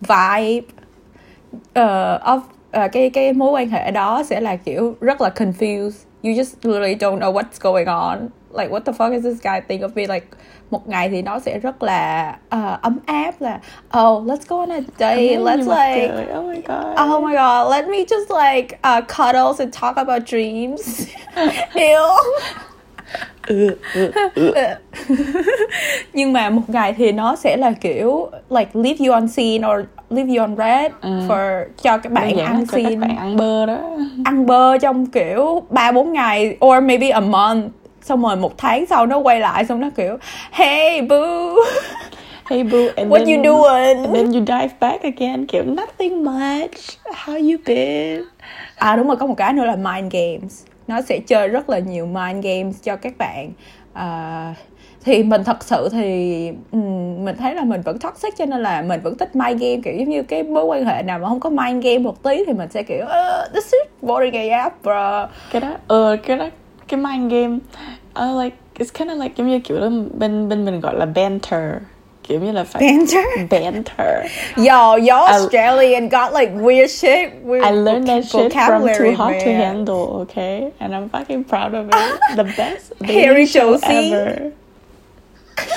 vibe 0.01 0.67
uh, 1.55 2.23
of 2.23 2.37
uh, 2.39 2.93
cái 2.93 3.11
cái 3.11 3.33
mối 3.33 3.53
quan 3.53 3.69
hệ 3.69 3.91
đó 3.91 4.23
sẽ 4.23 4.41
là 4.41 4.57
kiểu 4.57 4.95
rất 5.01 5.21
là 5.21 5.31
confused. 5.35 6.07
You 6.25 6.35
just 6.35 6.65
literally 6.65 6.95
don't 6.95 7.19
know 7.19 7.31
what's 7.31 7.59
going 7.59 7.87
on. 7.87 8.33
Like 8.51 8.71
what 8.71 8.85
the 8.85 8.93
fuck 8.93 9.13
is 9.13 9.23
this 9.23 9.41
guy 9.41 9.61
think 9.61 9.83
of 9.83 9.95
me? 9.95 10.07
Like 10.07 10.27
một 10.71 10.89
ngày 10.89 11.09
thì 11.09 11.23
nó 11.23 11.39
sẽ 11.39 11.59
rất 11.59 11.83
là 11.83 12.37
uh, 12.51 12.83
ấm 12.83 12.99
áp 13.07 13.41
là 13.41 13.61
oh 13.99 14.27
let's 14.27 14.47
go 14.49 14.57
on 14.57 14.71
a 14.71 14.81
date 14.99 15.39
let's 15.39 15.67
like 15.67 16.33
oh 16.35 16.47
my 16.47 16.63
god 16.67 17.11
oh 17.11 17.25
my 17.25 17.35
god 17.35 17.71
let 17.71 17.89
me 17.89 17.99
just 17.99 18.31
like 18.31 18.79
uh, 18.83 19.01
cuddles 19.09 19.61
and 19.61 19.73
talk 19.73 19.97
about 19.97 20.23
dreams 20.27 21.07
Ew. 21.75 22.74
Ừ, 23.47 23.77
ừ, 23.95 24.11
ừ. 24.35 24.55
nhưng 26.13 26.33
mà 26.33 26.51
một 26.51 26.63
ngày 26.69 26.93
thì 26.93 27.13
nó 27.13 27.37
sẽ 27.37 27.57
là 27.57 27.73
kiểu 27.81 28.31
like 28.51 28.71
leave 28.75 29.07
you 29.07 29.13
on 29.13 29.29
scene 29.29 29.69
or 29.69 29.81
leave 30.11 30.35
you 30.35 30.43
on 30.43 30.57
red 30.57 30.93
ừ. 31.01 31.11
for 31.29 31.65
cho 31.83 31.99
các 31.99 32.13
bạn 32.13 32.39
ăn 32.39 32.67
xin 32.67 32.85
các 32.85 32.99
bạn 32.99 33.17
ăn 33.17 33.37
bơ 33.37 33.67
đó. 33.67 33.79
Ăn 34.25 34.47
bơ 34.47 34.79
trong 34.79 35.07
kiểu 35.07 35.63
ba 35.71 35.93
bốn 35.93 36.13
ngày 36.13 36.57
or 36.67 36.83
maybe 36.83 37.09
a 37.09 37.21
month. 37.21 37.71
Xong 38.03 38.23
rồi 38.23 38.37
một 38.37 38.59
tháng 38.59 38.87
sau 38.87 39.07
nó 39.07 39.19
quay 39.19 39.41
lại 39.41 39.65
xong 39.65 39.81
nó 39.81 39.91
kiểu 39.97 40.17
hey 40.51 41.03
boo. 41.03 41.55
Hey 42.45 42.63
boo 42.63 42.79
and 42.97 43.13
what 43.13 43.25
then, 43.25 43.43
you 43.43 43.45
doing? 43.45 44.05
and 44.05 44.15
then 44.15 44.33
you 44.33 44.41
dive 44.47 44.75
back 44.81 45.03
again 45.03 45.47
kiểu 45.47 45.63
nothing 45.65 46.25
much. 46.25 46.71
How 47.25 47.35
you 47.35 47.59
been? 47.67 48.23
À 48.77 48.97
đúng 48.97 49.07
rồi 49.07 49.17
có 49.17 49.27
một 49.27 49.35
cái 49.37 49.53
nữa 49.53 49.65
là 49.65 49.77
mind 49.77 50.13
games 50.13 50.65
nó 50.87 51.01
sẽ 51.01 51.19
chơi 51.27 51.49
rất 51.49 51.71
là 51.71 51.79
nhiều 51.79 52.07
mind 52.07 52.45
games 52.45 52.83
cho 52.83 52.97
các 52.97 53.15
bạn. 53.19 53.53
Uh, 53.93 54.57
thì 55.05 55.23
mình 55.23 55.45
thật 55.45 55.65
sự 55.65 55.89
thì 55.93 56.51
mình 57.19 57.37
thấy 57.39 57.55
là 57.55 57.65
mình 57.65 57.81
vẫn 57.81 57.99
toxic 57.99 58.37
cho 58.37 58.47
nên 58.47 58.63
là 58.63 58.83
mình 58.83 59.01
vẫn 59.01 59.19
thích 59.19 59.37
mind 59.37 59.63
game 59.63 59.77
kiểu 59.85 59.95
giống 59.99 60.09
như 60.09 60.23
cái 60.23 60.43
mối 60.43 60.65
quan 60.65 60.85
hệ 60.85 61.03
nào 61.03 61.19
mà 61.19 61.29
không 61.29 61.41
có 61.41 61.51
mind 61.51 61.85
game 61.85 61.99
một 61.99 62.23
tí 62.23 62.45
thì 62.47 62.53
mình 62.53 62.69
sẽ 62.71 62.83
kiểu 62.83 63.05
uh, 63.05 63.53
this 63.55 63.73
is 63.73 63.83
boring 64.03 64.33
yeah 64.33 64.73
bro. 64.83 65.29
Cái 65.51 65.61
đó 65.61 65.77
ờ 65.89 66.13
uh, 66.13 66.21
cái 66.27 66.37
đó 66.37 66.49
cái 66.89 67.01
mind 67.01 67.33
game 67.33 67.59
uh, 68.21 68.43
like 68.45 68.57
it's 68.79 68.99
kind 68.99 69.11
of 69.11 69.23
like 69.23 69.35
giống 69.37 69.49
như 69.49 69.61
kiểu 69.61 69.79
bên 70.19 70.49
bên 70.49 70.65
mình 70.65 70.81
gọi 70.81 70.95
là 70.95 71.07
banter 71.07 71.73
kiểu 72.29 72.41
như 72.41 72.53
là 72.53 72.65
phải 72.65 72.83
banter. 72.83 73.51
Banter. 73.51 74.27
Yo 74.57 74.97
yo 75.09 75.25
Australian 75.25 76.09
got 76.09 76.33
like 76.41 76.53
weird 76.55 76.91
shit. 76.91 77.31
Weird 77.45 77.65
I 77.65 77.71
learned 77.71 78.07
that 78.09 78.25
shit 78.25 78.53
from 78.53 78.87
Too 78.99 79.13
Hot 79.17 79.31
man. 79.31 79.45
to 79.45 79.53
Handle 79.53 80.07
okay? 80.23 80.71
And 80.79 80.95
I'm 80.95 81.09
fucking 81.09 81.45
proud 81.45 81.75
of 81.75 81.87
it. 81.87 82.21
The 82.37 82.45
best 82.57 82.93
Harry 83.05 83.47
show 83.47 83.79
ever. 83.83 84.53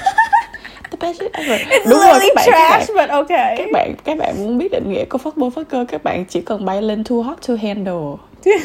The 0.92 0.98
best 0.98 1.20
shit 1.20 1.32
ever. 1.34 1.60
It's 1.70 1.90
Đúng 1.90 2.00
literally 2.00 2.30
rồi, 2.36 2.46
trash 2.46 2.90
bạn, 2.96 3.08
but 3.08 3.10
okay. 3.10 3.56
các 3.58 3.68
bạn 3.74 3.96
các 4.04 4.18
bạn 4.18 4.38
muốn 4.38 4.58
biết 4.58 4.72
định 4.72 4.90
nghĩa 4.90 5.06
của 5.06 5.18
fuckboy 5.24 5.50
fucker 5.50 5.86
các 5.86 6.04
bạn 6.04 6.26
chỉ 6.26 6.42
cần 6.42 6.66
bay 6.66 6.82
lên 6.82 7.04
Too 7.04 7.22
Hot 7.22 7.38
to 7.48 7.54
Handle 7.62 8.18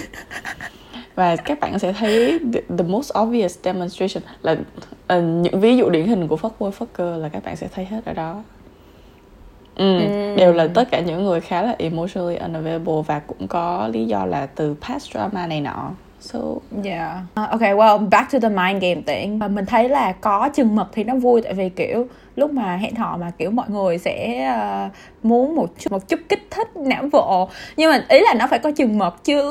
và 1.14 1.36
các 1.36 1.60
bạn 1.60 1.78
sẽ 1.78 1.92
thấy 1.92 2.38
the, 2.52 2.60
the 2.78 2.84
most 2.84 3.12
obvious 3.18 3.58
demonstration 3.64 4.22
là 4.42 4.52
uh, 4.52 5.24
những 5.24 5.60
ví 5.60 5.76
dụ 5.76 5.90
điển 5.90 6.06
hình 6.06 6.28
của 6.28 6.36
fuckboy 6.36 6.70
fucker 6.70 7.18
là 7.18 7.28
các 7.28 7.44
bạn 7.44 7.56
sẽ 7.56 7.68
thấy 7.74 7.84
hết 7.84 8.04
ở 8.04 8.12
đó 8.12 8.42
ừ, 9.74 9.98
mm. 9.98 10.36
đều 10.36 10.52
là 10.52 10.68
tất 10.74 10.90
cả 10.90 11.00
những 11.00 11.24
người 11.24 11.40
khá 11.40 11.62
là 11.62 11.76
emotionally 11.78 12.36
unavailable 12.36 13.02
và 13.06 13.18
cũng 13.18 13.48
có 13.48 13.88
lý 13.92 14.04
do 14.04 14.26
là 14.26 14.46
từ 14.46 14.76
past 14.80 15.12
drama 15.12 15.46
này 15.46 15.60
nọ 15.60 15.90
So 16.22 16.38
yeah. 16.84 17.16
Uh, 17.36 17.50
okay, 17.50 17.74
well, 17.74 17.98
back 17.98 18.32
to 18.32 18.38
the 18.38 18.48
mind 18.48 18.82
game 18.82 19.02
thing. 19.06 19.40
Uh, 19.44 19.50
mình 19.50 19.66
thấy 19.66 19.88
là 19.88 20.12
có 20.12 20.48
chừng 20.54 20.76
mực 20.76 20.86
thì 20.92 21.04
nó 21.04 21.14
vui 21.14 21.42
tại 21.42 21.54
vì 21.54 21.68
kiểu 21.68 22.06
lúc 22.36 22.52
mà 22.52 22.76
hẹn 22.76 22.94
hò 22.94 23.16
mà 23.16 23.32
kiểu 23.38 23.50
mọi 23.50 23.70
người 23.70 23.98
sẽ 23.98 24.46
uh, 24.86 24.92
muốn 25.22 25.54
một 25.54 25.70
chút 25.78 25.92
một 25.92 26.08
chút 26.08 26.20
kích 26.28 26.46
thích 26.50 26.76
não 26.76 27.08
bộ. 27.12 27.48
Nhưng 27.76 27.90
mà 27.90 28.04
ý 28.08 28.20
là 28.20 28.34
nó 28.34 28.46
phải 28.46 28.58
có 28.58 28.70
chừng 28.70 28.98
mực 28.98 29.24
chứ 29.24 29.42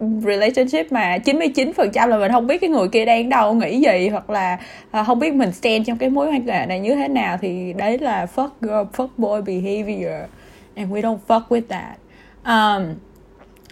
relationship 0.00 0.92
mà 0.92 1.18
99% 1.24 2.06
là 2.08 2.18
mình 2.18 2.32
không 2.32 2.46
biết 2.46 2.60
cái 2.60 2.70
người 2.70 2.88
kia 2.88 3.04
đang 3.04 3.28
đâu 3.28 3.54
nghĩ 3.54 3.80
gì 3.80 4.08
hoặc 4.08 4.30
là 4.30 4.58
à, 4.90 5.04
không 5.04 5.18
biết 5.18 5.34
mình 5.34 5.52
stand 5.52 5.86
trong 5.86 5.98
cái 5.98 6.10
mối 6.10 6.26
quan 6.28 6.46
hệ 6.46 6.66
này 6.66 6.80
như 6.80 6.94
thế 6.94 7.08
nào 7.08 7.38
thì 7.40 7.72
đấy 7.72 7.98
là 7.98 8.26
fuck 8.36 8.48
girl 8.60 8.96
fuck 8.96 9.08
boy 9.16 9.40
behavior 9.40 10.28
and 10.74 10.92
we 10.92 11.00
don't 11.00 11.18
fuck 11.28 11.42
with 11.48 11.62
that. 11.68 11.96
Um, 12.44 12.94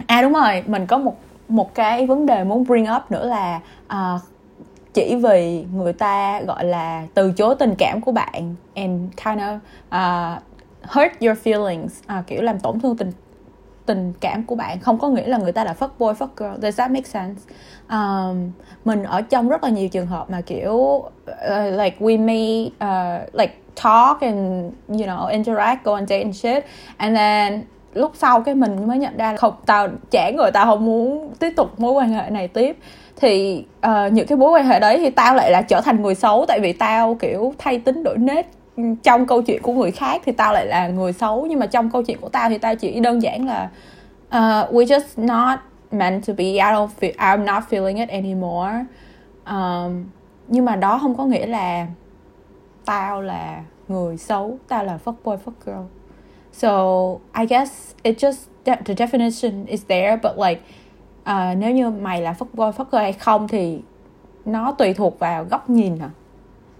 à 0.07 0.23
đúng 0.23 0.33
rồi 0.33 0.63
mình 0.67 0.87
có 0.87 0.99
một 0.99 1.17
một 1.49 1.75
cái 1.75 2.07
vấn 2.07 2.27
đề 2.27 2.45
muốn 2.45 2.65
bring 2.65 2.87
up 2.97 3.11
nữa 3.11 3.27
là 3.27 3.61
uh, 3.87 4.21
chỉ 4.95 5.17
vì 5.17 5.65
người 5.75 5.93
ta 5.93 6.41
gọi 6.41 6.65
là 6.65 7.03
từ 7.15 7.33
chối 7.33 7.55
tình 7.59 7.75
cảm 7.79 8.01
của 8.01 8.13
bạn 8.13 8.55
and 8.75 9.01
kind 9.25 9.39
of 9.39 9.57
uh, 9.57 10.43
hurt 10.83 11.13
your 11.21 11.39
feelings 11.45 12.19
uh, 12.21 12.27
kiểu 12.27 12.43
làm 12.43 12.61
tổn 12.61 12.81
thương 12.81 12.97
tình 12.97 13.13
tình 13.87 14.13
cảm 14.21 14.43
của 14.45 14.55
bạn 14.55 14.79
không 14.81 14.99
có 14.99 15.09
nghĩa 15.09 15.27
là 15.27 15.39
người 15.39 15.53
ta 15.53 15.65
là 15.65 15.75
fuck 15.79 15.89
boy 15.99 16.13
fuck 16.13 16.29
girl. 16.37 16.63
Does 16.63 16.79
that 16.79 16.91
make 16.91 17.05
sense? 17.05 17.43
Um, 17.91 18.51
mình 18.85 19.03
ở 19.03 19.23
trong 19.23 19.49
rất 19.49 19.65
là 19.65 19.71
nhiều 19.71 19.89
trường 19.89 20.07
hợp 20.07 20.31
mà 20.31 20.41
kiểu 20.41 20.73
uh, 20.73 21.09
like 21.79 21.97
we 21.99 22.25
may 22.25 22.71
uh, 22.85 23.35
like 23.35 23.55
talk 23.85 24.21
and 24.21 24.73
you 24.89 25.07
know 25.07 25.27
interact 25.27 25.85
go 25.85 25.93
on 25.93 26.07
date 26.07 26.23
and 26.23 26.37
shit. 26.37 26.65
And 26.97 27.17
then 27.17 27.63
lúc 27.95 28.13
sau 28.15 28.41
cái 28.41 28.55
mình 28.55 28.89
mới 28.89 28.99
nhận 28.99 29.17
ra 29.17 29.33
là 29.33 29.37
không 29.37 29.55
tao 29.67 29.89
chán 30.11 30.37
rồi 30.37 30.51
tao 30.51 30.67
không 30.67 30.85
muốn 30.85 31.33
tiếp 31.39 31.53
tục 31.57 31.81
mối 31.81 31.93
quan 31.93 32.11
hệ 32.11 32.31
này 32.31 32.49
tiếp. 32.49 32.77
Thì 33.17 33.65
uh, 33.87 34.13
những 34.13 34.27
cái 34.27 34.39
mối 34.39 34.51
quan 34.51 34.67
hệ 34.67 34.81
đấy 34.81 34.99
thì 34.99 35.11
tao 35.11 35.35
lại 35.35 35.51
là 35.51 35.63
trở 35.63 35.81
thành 35.81 36.03
người 36.03 36.15
xấu 36.15 36.45
tại 36.49 36.61
vì 36.61 36.73
tao 36.73 37.15
kiểu 37.15 37.55
thay 37.59 37.79
tính 37.79 38.03
đổi 38.03 38.19
nết 38.19 38.47
trong 39.03 39.27
câu 39.27 39.43
chuyện 39.43 39.63
của 39.63 39.73
người 39.73 39.91
khác 39.91 40.23
thì 40.25 40.33
tao 40.33 40.53
lại 40.53 40.67
là 40.67 40.89
người 40.89 41.13
xấu 41.13 41.47
nhưng 41.47 41.59
mà 41.59 41.67
trong 41.67 41.91
câu 41.91 42.03
chuyện 42.03 42.21
của 42.21 42.29
tao 42.29 42.49
thì 42.49 42.59
tao 42.59 42.75
chỉ 42.75 43.01
đơn 43.01 43.23
giản 43.23 43.47
là 43.47 43.71
uh, 44.29 44.75
we 44.75 44.85
just 44.85 45.27
not 45.27 45.59
meant 45.91 46.27
to 46.27 46.33
be 46.37 46.45
I 46.45 46.59
don't 46.59 46.89
feel 47.01 47.15
I'm 47.17 47.45
not 47.45 47.65
feeling 47.71 47.97
it 47.97 48.09
anymore. 48.09 48.85
Um, 49.47 50.05
nhưng 50.49 50.65
mà 50.65 50.77
đó 50.77 50.99
không 51.03 51.17
có 51.17 51.25
nghĩa 51.25 51.47
là 51.47 51.87
tao 52.85 53.23
là 53.23 53.63
người 53.89 54.17
xấu 54.17 54.59
tao 54.69 54.85
là 54.85 54.99
fuck 55.05 55.15
boy 55.25 55.37
fuck 55.45 55.53
girl. 55.65 55.87
So 56.53 56.71
I 57.41 57.47
guess 57.47 57.95
it 58.03 58.25
just 58.25 58.37
the 58.65 58.95
definition 58.95 59.67
is 59.67 59.83
there 59.89 60.17
but 60.23 60.33
like 60.49 60.61
uh, 61.23 61.59
nếu 61.59 61.71
như 61.71 61.91
mày 61.91 62.23
là 62.23 62.33
fuck 62.39 62.47
boy 62.53 62.71
fuck 62.71 62.91
girl 62.91 63.03
hay 63.03 63.13
không 63.13 63.49
thì 63.49 63.81
nó 64.45 64.73
tùy 64.73 64.95
thuộc 64.95 65.19
vào 65.19 65.45
góc 65.45 65.71
nhìn 65.71 65.99
à 65.99 66.11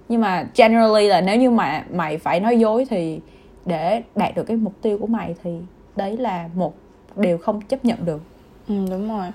nhưng 0.09 0.21
mà 0.21 0.47
generally 0.57 1.09
là 1.09 1.21
nếu 1.21 1.37
như 1.37 1.51
mà 1.51 1.85
mày 1.93 2.19
phải 2.19 2.41
nói 2.41 2.59
dối 2.59 2.87
thì 2.91 3.21
để 3.67 4.03
đạt 4.15 4.35
được 4.35 4.45
cái 4.45 4.57
mục 4.57 4.73
tiêu 4.83 4.99
của 4.99 5.07
mày 5.07 5.35
thì 5.45 5.51
đấy 5.97 6.17
là 6.17 6.49
một 6.55 6.75
điều 7.17 7.39
không 7.39 7.61
chấp 7.61 7.85
nhận 7.85 8.05
được. 8.05 8.21
Ừ, 8.69 8.75
đúng 8.91 9.09
rồi. 9.09 9.27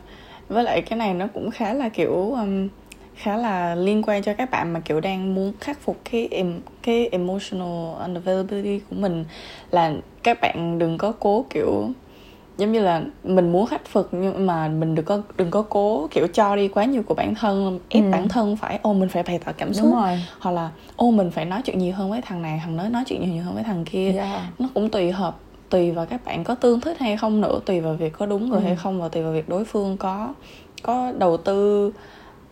Với 0.50 0.64
lại 0.64 0.82
cái 0.82 1.00
này 1.00 1.14
nó 1.14 1.28
cũng 1.34 1.52
khá 1.52 1.74
là 1.74 1.90
kiểu 1.90 2.32
um, 2.32 2.68
khá 3.16 3.38
là 3.38 3.76
liên 3.76 4.02
quan 4.04 4.24
cho 4.24 4.34
các 4.34 4.52
bạn 4.52 4.74
mà 4.74 4.80
kiểu 4.80 5.00
đang 5.00 5.36
muốn 5.36 5.54
khắc 5.60 5.80
phục 5.80 5.98
cái 6.12 6.28
em 6.32 6.62
cái 6.82 7.10
emotional 7.12 8.04
unavailability 8.06 8.80
của 8.90 8.96
mình 8.96 9.26
là 9.72 9.94
các 10.24 10.42
bạn 10.42 10.80
đừng 10.80 10.98
có 10.98 11.14
cố 11.20 11.46
kiểu 11.50 11.90
giống 12.60 12.72
như 12.72 12.80
là 12.82 13.02
mình 13.24 13.52
muốn 13.52 13.65
khắc 13.65 13.88
phục 13.88 14.08
nhưng 14.12 14.48
mà 14.48 14.67
mình 14.67 14.95
đừng 14.95 15.06
có 15.06 15.22
đừng 15.38 15.52
có 15.52 15.62
cố 15.69 16.08
kiểu 16.12 16.28
cho 16.28 16.56
đi 16.56 16.67
quá 16.67 16.86
nhiều 16.86 17.04
của 17.04 17.13
bản 17.13 17.36
thân 17.36 17.80
ép 17.89 18.04
ừ. 18.04 18.12
bản 18.12 18.28
thân 18.28 18.56
phải 18.56 18.80
ô 18.82 18.93
mình 18.93 19.10
phải 19.10 19.24
bày 19.24 19.39
tỏ 19.45 19.52
cảm 19.58 19.74
xúc 19.74 19.93
hoặc 20.39 20.52
là 20.52 20.69
ô 20.95 21.12
mình 21.12 21.32
phải 21.32 21.45
nói 21.45 21.62
chuyện 21.65 21.80
nhiều 21.80 21.93
hơn 21.93 22.10
với 22.10 22.22
thằng 22.22 22.41
này 22.41 22.62
thằng 22.63 22.78
nói 22.78 22.89
nói 22.89 23.04
chuyện 23.08 23.34
nhiều 23.34 23.43
hơn 23.43 23.54
với 23.54 23.63
thằng 23.63 23.86
kia 23.86 24.12
yeah. 24.12 24.41
nó 24.60 24.69
cũng 24.74 24.89
tùy 24.89 25.12
hợp 25.12 25.38
tùy 25.69 25.91
vào 25.91 26.06
các 26.06 26.26
bạn 26.26 26.43
có 26.43 26.56
tương 26.56 26.82
thích 26.82 27.00
hay 27.00 27.17
không 27.17 27.41
nữa 27.41 27.60
tùy 27.65 27.80
vào 27.80 27.93
việc 27.93 28.13
có 28.13 28.26
đúng 28.26 28.52
rồi 28.52 28.60
ừ. 28.60 28.65
hay 28.65 28.76
không 28.76 29.02
và 29.02 29.08
tùy 29.08 29.24
vào 29.24 29.34
việc 29.34 29.50
đối 29.50 29.65
phương 29.65 29.98
có 29.98 30.34
có 30.84 31.12
đầu 31.17 31.38
tư 31.38 31.91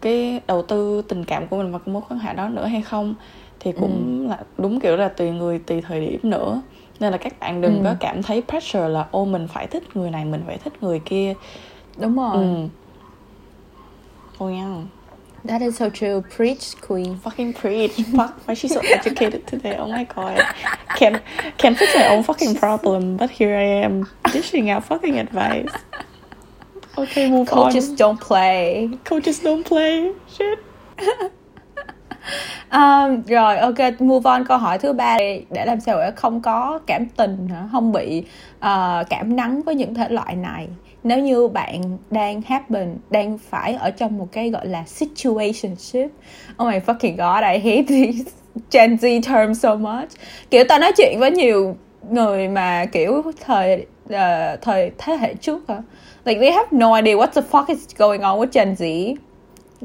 cái 0.02 0.41
đầu 0.48 0.62
tư 0.62 1.02
tình 1.08 1.26
cảm 1.26 1.48
của 1.48 1.58
mình 1.58 1.72
vào 1.72 1.80
cái 1.86 1.93
mối 1.93 2.04
quan 2.10 2.20
hệ 2.20 2.34
đó 2.34 2.50
nữa 2.50 2.65
hay 2.65 2.82
không 2.82 3.15
thì 3.60 3.72
cũng 3.72 4.24
ừ. 4.24 4.30
là 4.30 4.39
đúng 4.58 4.80
kiểu 4.80 4.98
là 4.98 5.08
tùy 5.08 5.32
người 5.32 5.60
tùy 5.60 5.82
thời 5.82 6.00
điểm 6.00 6.20
nữa 6.24 6.62
nên 7.00 7.12
là 7.12 7.18
các 7.18 7.40
bạn 7.40 7.62
đừng 7.62 7.78
ừ. 7.78 7.84
có 7.84 7.96
cảm 8.00 8.24
thấy 8.24 8.44
pressure 8.48 8.88
là 8.88 9.06
ô 9.12 9.26
mình 9.26 9.48
phải 9.48 9.68
thích 9.68 9.84
người 9.94 10.12
này 10.12 10.26
mình 10.26 10.44
phải 10.48 10.58
thích 10.58 10.74
người 10.82 11.00
kia 11.00 11.34
đúng 11.98 12.16
rồi 12.16 12.44
ừ. 12.44 12.68
thôi 14.38 14.54
nha 14.54 14.82
That 15.48 15.62
is 15.62 15.78
so 15.78 15.90
true. 15.90 16.22
Preach, 16.36 16.76
queen. 16.88 17.20
Fucking 17.24 17.54
preach. 17.54 17.96
Fuck, 18.12 18.46
why 18.46 18.54
she 18.54 18.68
so 18.68 18.82
educated 18.82 19.48
today? 19.48 19.78
Oh 19.78 19.88
my 19.88 20.04
god. 20.04 20.42
Can't 20.98 21.22
can't 21.58 21.78
fix 21.78 21.96
my 21.96 22.08
own 22.08 22.24
fucking 22.24 22.56
problem, 22.56 23.16
but 23.18 23.30
here 23.30 23.56
I 23.56 23.84
am 23.84 24.08
dishing 24.34 24.70
out 24.70 24.84
fucking 24.84 25.18
advice. 25.18 25.72
Okay, 26.98 27.30
move 27.30 27.48
Coaches 27.48 27.90
on. 27.90 27.96
don't 27.96 28.20
play. 28.20 28.90
Coaches 29.06 29.40
don't 29.40 29.64
play. 29.64 30.12
Shit. 30.28 30.60
Um, 32.72 33.22
rồi 33.28 33.58
ok 33.58 34.02
move 34.02 34.30
on 34.32 34.46
câu 34.46 34.58
hỏi 34.58 34.80
thứ 34.80 34.94
ba 34.94 35.18
để 35.50 35.66
làm 35.66 35.80
sao 35.80 35.98
để 35.98 36.12
không 36.16 36.42
có 36.42 36.80
cảm 36.88 37.06
tình 37.06 37.48
hả? 37.48 37.70
Không 37.72 37.92
bị 37.92 38.24
uh, 38.58 39.10
cảm 39.10 39.36
nắng 39.36 39.62
với 39.62 39.76
những 39.76 39.94
thể 39.94 40.10
loại 40.10 40.36
này. 40.36 40.68
Nếu 41.04 41.20
như 41.20 41.48
bạn 41.48 41.98
đang 42.12 42.42
happen 42.42 42.98
đang 43.10 43.38
phải 43.38 43.74
ở 43.74 43.92
trong 43.92 44.18
một 44.18 44.28
cái 44.32 44.50
gọi 44.50 44.68
là 44.68 44.84
situationship. 44.86 46.12
Oh 46.63 46.68
my 46.68 46.80
fucking 46.86 47.16
god 47.18 47.44
I 47.54 47.72
hate 47.72 47.84
these 47.88 48.32
Gen 48.72 48.96
Z 48.96 49.22
terms 49.22 49.60
so 49.60 49.76
much. 49.76 50.10
Kiểu 50.50 50.63
tao 50.70 50.80
nói 50.80 50.92
chuyện 50.98 51.20
với 51.20 51.32
nhiều 51.32 51.76
người 52.10 52.48
mà 52.48 52.86
kiểu 52.86 53.24
thời 53.46 53.86
uh, 54.06 54.62
thời 54.62 54.92
thế 54.98 55.18
hệ 55.18 55.34
trước 55.34 55.60
hả? 55.68 55.78
Like 56.26 56.42
they 56.42 56.52
have 56.52 56.68
no 56.72 56.96
idea 56.96 57.16
what 57.16 57.28
the 57.28 57.42
fuck 57.52 57.66
is 57.68 57.96
going 57.98 58.22
on 58.22 58.40
with 58.40 58.50
Gen 58.54 58.74
Z 58.74 59.16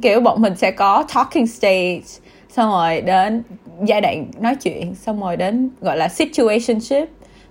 kiểu 0.02 0.20
bọn 0.20 0.42
mình 0.42 0.56
sẽ 0.56 0.70
có 0.70 1.04
talking 1.14 1.46
stage 1.46 2.00
xong 2.48 2.70
rồi 2.70 3.00
đến 3.00 3.42
giai 3.84 4.00
đoạn 4.00 4.26
nói 4.40 4.54
chuyện 4.62 4.94
xong 4.94 5.20
rồi 5.20 5.36
đến 5.36 5.70
gọi 5.80 5.96
là 5.96 6.08
situationship 6.08 7.08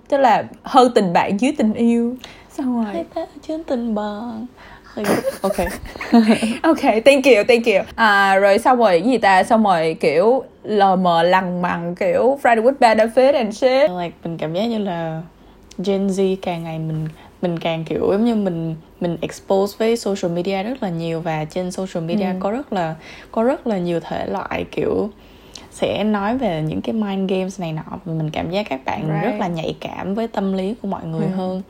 tức 0.10 0.18
là 0.18 0.44
hơn 0.64 0.92
tình 0.96 1.14
bạn 1.14 1.40
dưới 1.40 1.54
tình 1.58 1.74
yêu 1.74 2.16
xong 2.58 2.86
rồi 2.86 3.06
trên 3.48 3.64
tình. 3.64 3.96
Like, 4.96 5.14
okay. 5.42 5.68
ok 6.64 6.82
thank 7.06 7.26
you 7.26 7.44
thank 7.48 7.66
you 7.66 7.84
à, 7.96 8.36
rồi 8.36 8.60
xong 8.60 8.78
rồi 8.78 9.02
gì 9.02 9.18
ta 9.18 9.44
xong 9.44 9.64
rồi 9.64 9.98
kiểu 10.00 10.44
lờ 10.64 10.96
mờ 10.96 11.24
lằng 11.24 11.62
mằng 11.62 11.96
kiểu 11.96 12.40
friend 12.44 12.64
with 12.64 12.74
benefit 12.80 13.34
and 13.34 13.58
shit 13.58 13.90
like 14.00 14.16
mình 14.24 14.38
cảm 14.38 14.54
giác 14.54 14.66
như 14.66 14.78
là 14.78 15.22
Gen 15.78 16.08
Z 16.08 16.36
càng 16.42 16.64
ngày 16.64 16.80
mình 16.80 17.08
mình 17.42 17.60
càng 17.60 17.84
kiểu 17.84 18.08
giống 18.12 18.26
như 18.26 18.36
mình 18.36 18.76
mình 19.00 19.18
expose 19.22 19.76
với 19.80 19.98
social 19.98 20.32
media 20.36 20.64
rất 20.64 20.84
là 20.84 20.90
nhiều 20.90 21.22
và 21.22 21.46
trên 21.46 21.72
social 21.72 22.04
media 22.06 22.26
Ừ. 22.26 22.36
có 22.40 22.52
rất 22.52 22.74
là 22.74 22.96
có 23.32 23.44
rất 23.44 23.68
là 23.68 23.78
nhiều 23.78 24.00
thể 24.00 24.26
loại 24.28 24.66
kiểu 24.72 25.10
sẽ 25.72 26.04
nói 26.04 26.38
về 26.38 26.62
những 26.68 26.82
cái 26.82 26.94
mind 26.94 27.32
games 27.32 27.60
này 27.60 27.74
nọ 27.74 27.84
và 28.06 28.14
mình 28.14 28.30
cảm 28.30 28.52
giác 28.52 28.66
các 28.70 28.86
bạn 28.86 29.02
Right. 29.02 29.24
rất 29.24 29.40
là 29.40 29.48
nhạy 29.48 29.76
cảm 29.80 30.16
với 30.16 30.28
tâm 30.28 30.54
lý 30.54 30.76
của 30.82 30.88
mọi 30.88 31.06
người 31.06 31.26
Ừ. 31.26 31.32
hơn 31.36 31.62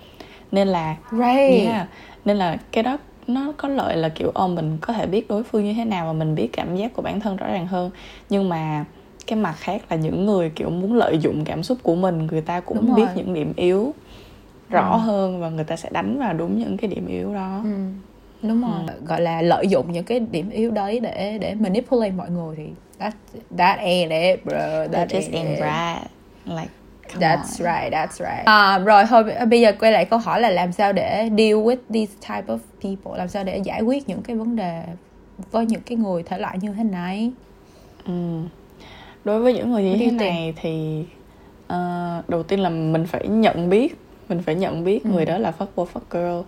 nên 0.51 0.67
là 0.67 0.95
right 1.11 1.65
Yeah. 1.65 1.87
Nên 2.25 2.37
là 2.37 2.57
cái 2.71 2.83
đó 2.83 2.97
nó 3.27 3.53
có 3.57 3.67
lợi 3.67 3.97
là 3.97 4.09
kiểu 4.09 4.31
ô 4.33 4.47
mình 4.47 4.77
có 4.81 4.93
thể 4.93 5.05
biết 5.05 5.27
đối 5.29 5.43
phương 5.43 5.63
như 5.65 5.73
thế 5.73 5.85
nào 5.85 6.05
và 6.07 6.13
mình 6.13 6.35
biết 6.35 6.49
cảm 6.53 6.75
giác 6.75 6.93
của 6.93 7.01
bản 7.01 7.19
thân 7.19 7.35
rõ 7.37 7.47
ràng 7.47 7.67
hơn 7.67 7.91
nhưng 8.29 8.49
mà 8.49 8.85
cái 9.27 9.39
mặt 9.39 9.55
khác 9.59 9.81
là 9.89 9.95
những 9.97 10.25
người 10.25 10.49
kiểu 10.55 10.69
muốn 10.69 10.93
lợi 10.93 11.17
dụng 11.21 11.45
cảm 11.45 11.63
xúc 11.63 11.77
của 11.83 11.95
mình 11.95 12.27
người 12.31 12.41
ta 12.41 12.59
cũng 12.59 12.77
Đúng 12.81 12.95
biết 12.95 13.03
rồi. 13.05 13.13
những 13.15 13.33
điểm 13.33 13.53
yếu 13.55 13.93
rõ 14.71 14.91
Ừ. 14.93 14.97
hơn 14.97 15.41
và 15.41 15.49
người 15.49 15.63
ta 15.63 15.75
sẽ 15.75 15.89
đánh 15.91 16.19
vào 16.19 16.33
đúng 16.33 16.59
những 16.59 16.77
cái 16.77 16.89
điểm 16.89 17.07
yếu 17.07 17.33
đó 17.33 17.61
ừ. 17.63 17.69
đúng 18.47 18.61
rồi 18.61 18.95
gọi 19.07 19.21
là 19.21 19.41
lợi 19.41 19.67
dụng 19.67 19.91
những 19.91 20.03
cái 20.03 20.19
điểm 20.19 20.49
yếu 20.49 20.71
đấy 20.71 20.99
để 20.99 21.37
để 21.41 21.55
manipulate 21.55 22.11
mọi 22.11 22.29
người 22.29 22.55
thì 22.55 22.63
that 22.99 23.15
that 23.57 23.79
ain't 23.79 24.09
it 24.31 24.45
bro 24.45 24.57
that, 24.57 24.91
that 24.91 25.09
just 25.09 25.31
ain't 25.33 25.49
right 25.55 26.07
like 26.45 26.69
come 27.13 27.21
That's 27.27 27.37
on. 27.37 27.45
right, 27.73 27.91
that's 27.93 28.19
right. 28.19 28.45
À, 28.45 28.77
rồi 28.77 29.03
thôi 29.09 29.23
bây 29.49 29.61
giờ 29.61 29.71
quay 29.79 29.91
lại 29.91 30.05
câu 30.05 30.19
hỏi 30.19 30.41
là 30.41 30.49
làm 30.49 30.71
sao 30.71 30.93
để 30.93 31.29
deal 31.37 31.53
with 31.53 31.77
these 31.89 32.13
type 32.29 32.53
of 32.53 32.57
people, 32.83 33.17
làm 33.17 33.27
sao 33.27 33.43
để 33.43 33.57
giải 33.57 33.81
quyết 33.81 34.09
những 34.09 34.21
cái 34.21 34.35
vấn 34.35 34.55
đề 34.55 34.83
với 35.51 35.65
những 35.65 35.81
cái 35.85 35.97
người 35.97 36.23
thể 36.23 36.37
loại 36.37 36.57
như 36.61 36.73
thế 36.77 36.83
này. 36.83 37.31
Ừ. 38.05 38.41
Đối 39.25 39.39
với 39.41 39.53
những 39.53 39.71
người 39.71 39.83
như 39.83 39.95
thế 39.99 40.11
này 40.11 40.53
thì 40.61 41.05
ờ, 41.67 42.21
đầu 42.27 42.43
tiên 42.43 42.59
là 42.59 42.69
mình 42.69 43.05
phải 43.07 43.27
nhận 43.27 43.69
biết 43.69 43.95
mình 44.31 44.41
phải 44.45 44.55
nhận 44.55 44.83
biết 44.83 45.03
Ừ. 45.03 45.09
người 45.09 45.25
đó 45.25 45.37
là 45.37 45.53
fuck 45.59 45.65
boy 45.75 45.83
fuck 45.93 46.01
girl. 46.09 46.47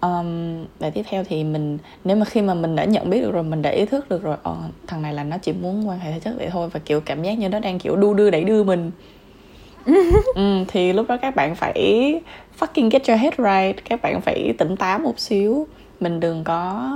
Um, 0.00 0.64
và 0.78 0.90
tiếp 0.90 1.02
theo 1.08 1.24
thì 1.24 1.44
mình 1.44 1.78
nếu 2.04 2.16
mà 2.16 2.24
khi 2.24 2.42
mà 2.42 2.54
mình 2.54 2.76
đã 2.76 2.84
nhận 2.84 3.10
biết 3.10 3.20
được 3.20 3.30
rồi 3.32 3.42
mình 3.42 3.62
đã 3.62 3.70
ý 3.70 3.84
thức 3.84 4.08
được 4.08 4.22
rồi 4.22 4.36
ờ, 4.42 4.56
thằng 4.86 5.02
này 5.02 5.14
là 5.14 5.24
nó 5.24 5.38
chỉ 5.38 5.52
muốn 5.52 5.88
quan 5.88 5.98
hệ 5.98 6.12
thể 6.12 6.20
chất 6.20 6.34
vậy 6.38 6.48
thôi 6.52 6.68
và 6.72 6.80
kiểu 6.84 7.00
cảm 7.00 7.22
giác 7.22 7.32
như 7.38 7.48
nó 7.48 7.58
đang 7.58 7.78
kiểu 7.78 7.96
đu 7.96 8.14
đưa 8.14 8.30
đẩy 8.30 8.44
đưa 8.44 8.64
mình. 8.64 8.90
Ừ, 10.34 10.64
thì 10.68 10.92
lúc 10.92 11.06
đó 11.08 11.16
các 11.16 11.36
bạn 11.36 11.54
phải 11.54 12.20
fucking 12.58 12.90
get 12.90 13.08
your 13.08 13.20
head 13.20 13.34
right 13.38 13.84
các 13.84 14.02
bạn 14.02 14.20
phải 14.20 14.54
tỉnh 14.58 14.76
táo 14.76 14.98
một 14.98 15.18
xíu. 15.18 15.66
Mình 16.00 16.20
đừng 16.20 16.44
có 16.44 16.92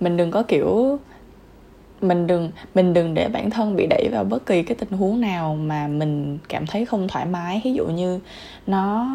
mình 0.00 0.16
đừng 0.16 0.30
có 0.30 0.42
kiểu 0.42 0.98
mình 2.02 2.26
đừng 2.26 2.50
mình 2.74 2.92
đừng 2.94 3.14
để 3.14 3.28
bản 3.28 3.50
thân 3.50 3.76
bị 3.76 3.86
đẩy 3.86 4.08
vào 4.12 4.24
bất 4.24 4.46
kỳ 4.46 4.62
cái 4.62 4.74
tình 4.74 4.90
huống 4.98 5.20
nào 5.20 5.54
mà 5.54 5.86
mình 5.88 6.38
cảm 6.48 6.66
thấy 6.66 6.84
không 6.84 7.08
thoải 7.08 7.26
mái. 7.26 7.60
Ví 7.64 7.72
dụ 7.74 7.86
như 7.86 8.20
nó 8.66 9.06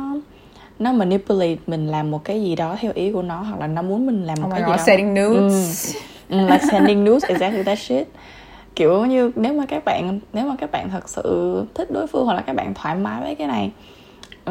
nó 0.80 0.91
manipulate 0.93 1.56
mình 1.67 1.88
làm 1.88 2.12
một 2.12 2.24
cái 2.24 2.43
gì 2.43 2.56
đó 2.56 2.76
theo 2.82 2.91
ý 2.95 3.12
của 3.12 3.21
nó 3.21 3.41
hoặc 3.41 3.60
là 3.60 3.67
nó 3.67 3.82
muốn 3.82 4.06
mình 4.06 4.24
làm 4.24 4.38
một 4.41 4.48
Oh 4.48 4.54
cái 4.54 4.62
god, 4.62 4.69
gì 4.69 4.78
đó. 4.78 4.84
sending 4.86 5.13
nudes. 5.13 5.95
Ừ, 6.30 6.38
like 6.41 6.65
sending 6.71 7.06
news 7.06 7.19
exactly 7.28 7.63
that 7.63 7.80
shit. 7.80 8.08
Kiểu 8.76 9.06
như 9.06 9.32
nếu 9.36 9.54
mà 9.54 9.65
các 9.65 9.86
bạn 9.86 10.19
nếu 10.34 10.45
mà 10.45 10.56
các 10.60 10.71
bạn 10.71 10.89
thật 10.89 11.10
sự 11.10 11.63
thích 11.74 11.91
đối 11.91 12.08
phương 12.08 12.26
hoặc 12.26 12.34
là 12.34 12.41
các 12.41 12.56
bạn 12.56 12.74
thoải 12.74 12.95
mái 12.95 13.21
với 13.21 13.36
cái 13.36 13.48
này 13.48 13.71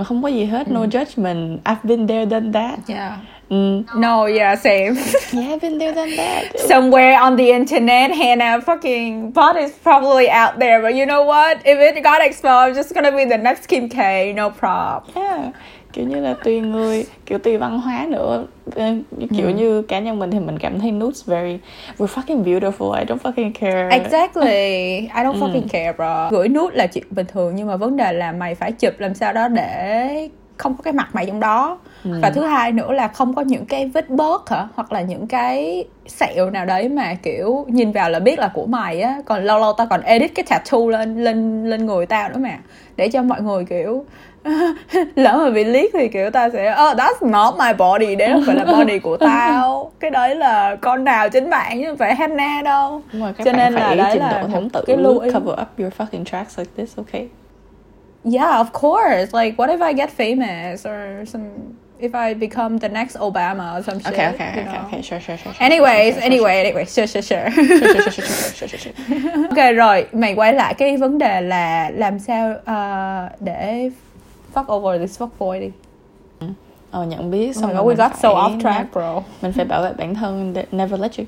không 0.04 0.22
có 0.22 0.28
gì 0.28 0.44
hết 0.44 0.68
no 0.70 0.84
judgment. 0.84 1.58
I've 1.64 1.76
been 1.82 2.06
there 2.06 2.30
done 2.30 2.52
that. 2.52 2.78
Yeah. 2.88 3.12
Ừ. 3.54 3.82
No, 4.00 4.26
yeah, 4.26 4.58
same. 4.58 4.94
yeah 5.32 5.52
I've 5.54 5.60
been 5.60 5.78
there 5.78 5.94
done 5.94 6.16
that 6.16 6.44
Somewhere 6.68 7.16
on 7.20 7.36
the 7.36 7.50
internet, 7.50 8.10
Hannah 8.10 8.60
fucking 8.60 9.30
bot 9.34 9.56
is 9.56 9.72
probably 9.84 10.28
out 10.30 10.58
there, 10.60 10.82
but 10.82 10.94
you 10.94 11.06
know 11.06 11.22
what? 11.24 11.56
If 11.64 11.78
it 11.96 12.02
got 12.04 12.20
exposed, 12.22 12.68
I'm 12.68 12.74
just 12.74 12.94
gonna 12.94 13.12
be 13.16 13.24
the 13.24 13.38
next 13.38 13.66
Kim 13.68 13.88
K, 13.88 14.32
no 14.36 14.50
problem. 14.50 15.02
yeah. 15.16 15.52
kiểu 15.92 16.04
như 16.06 16.20
là 16.20 16.34
tùy 16.44 16.60
người 16.60 17.06
kiểu 17.26 17.38
tùy 17.38 17.56
văn 17.56 17.80
hóa 17.80 18.06
nữa 18.08 18.46
Ờ, 18.74 18.84
kiểu 19.36 19.50
như 19.50 19.82
cá 19.82 19.98
nhân 19.98 20.18
mình 20.18 20.30
thì 20.30 20.38
mình 20.38 20.58
cảm 20.58 20.80
thấy 20.80 20.90
nudes 20.90 21.24
very 21.26 21.58
we're 21.98 22.06
fucking 22.06 22.44
beautiful 22.44 22.92
I 22.92 23.04
don't 23.04 23.18
fucking 23.18 23.52
care 23.60 23.88
Exactly. 23.90 24.50
I 25.14 25.24
don't 25.24 25.40
fucking 25.40 25.68
care 25.68 25.92
bro. 25.96 26.28
Gửi 26.30 26.48
nút 26.48 26.72
là 26.74 26.86
chuyện 26.86 27.04
bình 27.10 27.26
thường 27.26 27.52
nhưng 27.56 27.66
mà 27.66 27.76
vấn 27.76 27.96
đề 27.96 28.12
là 28.12 28.32
mày 28.32 28.54
phải 28.54 28.72
chụp 28.72 28.92
làm 28.98 29.14
sao 29.14 29.32
đó 29.32 29.48
để 29.48 30.28
không 30.56 30.74
có 30.76 30.82
cái 30.82 30.92
mặt 30.92 31.08
mày 31.12 31.26
trong 31.26 31.40
đó. 31.40 31.78
Và 32.04 32.30
thứ 32.30 32.40
hai 32.42 32.72
nữa 32.72 32.92
là 32.92 33.08
không 33.08 33.34
có 33.34 33.42
những 33.42 33.66
cái 33.66 33.86
vết 33.86 34.10
bớt 34.10 34.50
hả? 34.50 34.66
Hoặc 34.74 34.92
là 34.92 35.00
những 35.00 35.26
cái 35.26 35.84
sẹo 36.06 36.50
nào 36.50 36.66
đấy 36.66 36.88
mà 36.88 37.14
kiểu 37.14 37.64
nhìn 37.68 37.92
vào 37.92 38.10
là 38.10 38.18
biết 38.18 38.38
là 38.38 38.50
của 38.54 38.66
mày 38.66 39.00
á. 39.00 39.16
Còn 39.24 39.44
lâu 39.44 39.58
lâu 39.58 39.72
tao 39.72 39.86
còn 39.86 40.00
edit 40.00 40.34
cái 40.34 40.44
tattoo 40.48 40.78
lên 40.78 41.24
lên 41.24 41.70
lên 41.70 41.86
người 41.86 42.06
tao 42.06 42.28
nữa 42.28 42.38
mà. 42.38 42.58
Để 42.96 43.08
cho 43.08 43.22
mọi 43.22 43.40
người 43.42 43.64
kiểu 43.64 44.04
lỡ 45.14 45.40
mà 45.44 45.50
bị 45.50 45.64
liếc 45.64 45.90
thì 45.92 46.08
kiểu 46.08 46.30
ta 46.30 46.50
sẽ 46.50 46.72
oh 46.72 46.96
that's 46.96 47.30
not 47.30 47.54
my 47.58 47.72
body 47.78 48.16
đấy 48.16 48.30
không 48.32 48.42
phải 48.46 48.56
là 48.56 48.64
body 48.64 48.98
của 48.98 49.16
tao. 49.16 49.92
Cái 50.00 50.10
đấy 50.10 50.34
là 50.34 50.76
con 50.76 51.04
nào 51.04 51.28
trên 51.28 51.50
mạng 51.50 51.80
chứ 51.80 51.88
không 51.88 51.96
phải 51.96 52.14
Hannah 52.14 52.64
đâu. 52.64 53.02
Đúng 53.12 53.22
rồi, 53.22 53.32
các 53.32 53.44
cho 53.44 53.52
bạn 53.52 53.58
nên 53.58 53.74
phải 53.74 53.96
là 53.96 54.04
đấy 54.04 54.10
trình 54.12 54.22
là 54.22 54.46
độ 54.52 54.60
tử 54.72 54.84
cái 54.86 54.96
lưu 54.96 55.20
cover 55.20 55.60
up 55.60 55.78
your 55.78 55.92
fucking 55.98 56.24
tracks 56.24 56.58
like 56.58 56.70
this 56.76 56.96
okay 56.96 57.28
yeah 58.24 58.60
of 58.60 58.72
course. 58.72 59.32
Like 59.32 59.56
what 59.58 59.70
if 59.70 59.80
I 59.80 59.92
get 59.92 60.10
famous 60.10 60.86
or 60.86 61.24
some 61.26 61.76
if 61.98 62.14
I 62.14 62.34
become 62.34 62.78
the 62.78 62.88
next 62.88 63.16
Obama 63.16 63.78
or 63.78 63.82
some 63.82 63.98
shit 63.98 64.12
okay 64.12 64.28
okay 64.28 64.48
okay 64.50 64.78
okay. 64.86 65.02
Sure 65.02 65.20
sure 65.20 65.36
sure, 65.36 65.52
anyways 65.52 66.16
anyway 66.16 66.60
anyway. 66.60 66.84
Sure 66.84 67.06
sure 67.06 67.22
sure. 67.22 67.50
Sure, 67.50 67.66
sure, 67.66 67.78
sure, 67.78 68.10
sure, 68.10 68.26
sure, 68.26 68.68
sure, 68.68 68.68
sure, 68.68 68.78
sure. 68.78 69.48
ok 69.50 69.74
rồi. 69.76 70.06
Mày 70.12 70.34
quay 70.34 70.52
lại 70.52 70.74
cái 70.74 70.96
vấn 70.96 71.18
đề 71.18 71.40
là 71.40 71.90
làm 71.90 72.18
sao 72.18 72.54
ờ, 72.64 73.28
để 73.40 73.90
fuck 74.54 74.76
over 74.76 75.00
this 75.00 75.22
fuck 75.22 75.28
boy 75.38 75.60
đi. 75.60 75.70
Ờ 76.90 77.04
nhận 77.04 77.30
biết 77.30 77.48
oh 77.48 77.56
xong 77.56 77.70
my 77.70 77.74
rồi 77.74 77.84
we 77.84 77.96
got 77.96 78.18
so 78.18 78.28
off 78.28 78.60
track 78.60 78.92
bro. 78.92 79.22
mình 79.42 79.52
phải 79.52 79.64
bảo 79.64 79.82
vệ 79.82 79.92
bản 79.92 80.14
thân 80.14 80.54
never 80.72 81.00
let 81.00 81.10
you. 81.18 81.26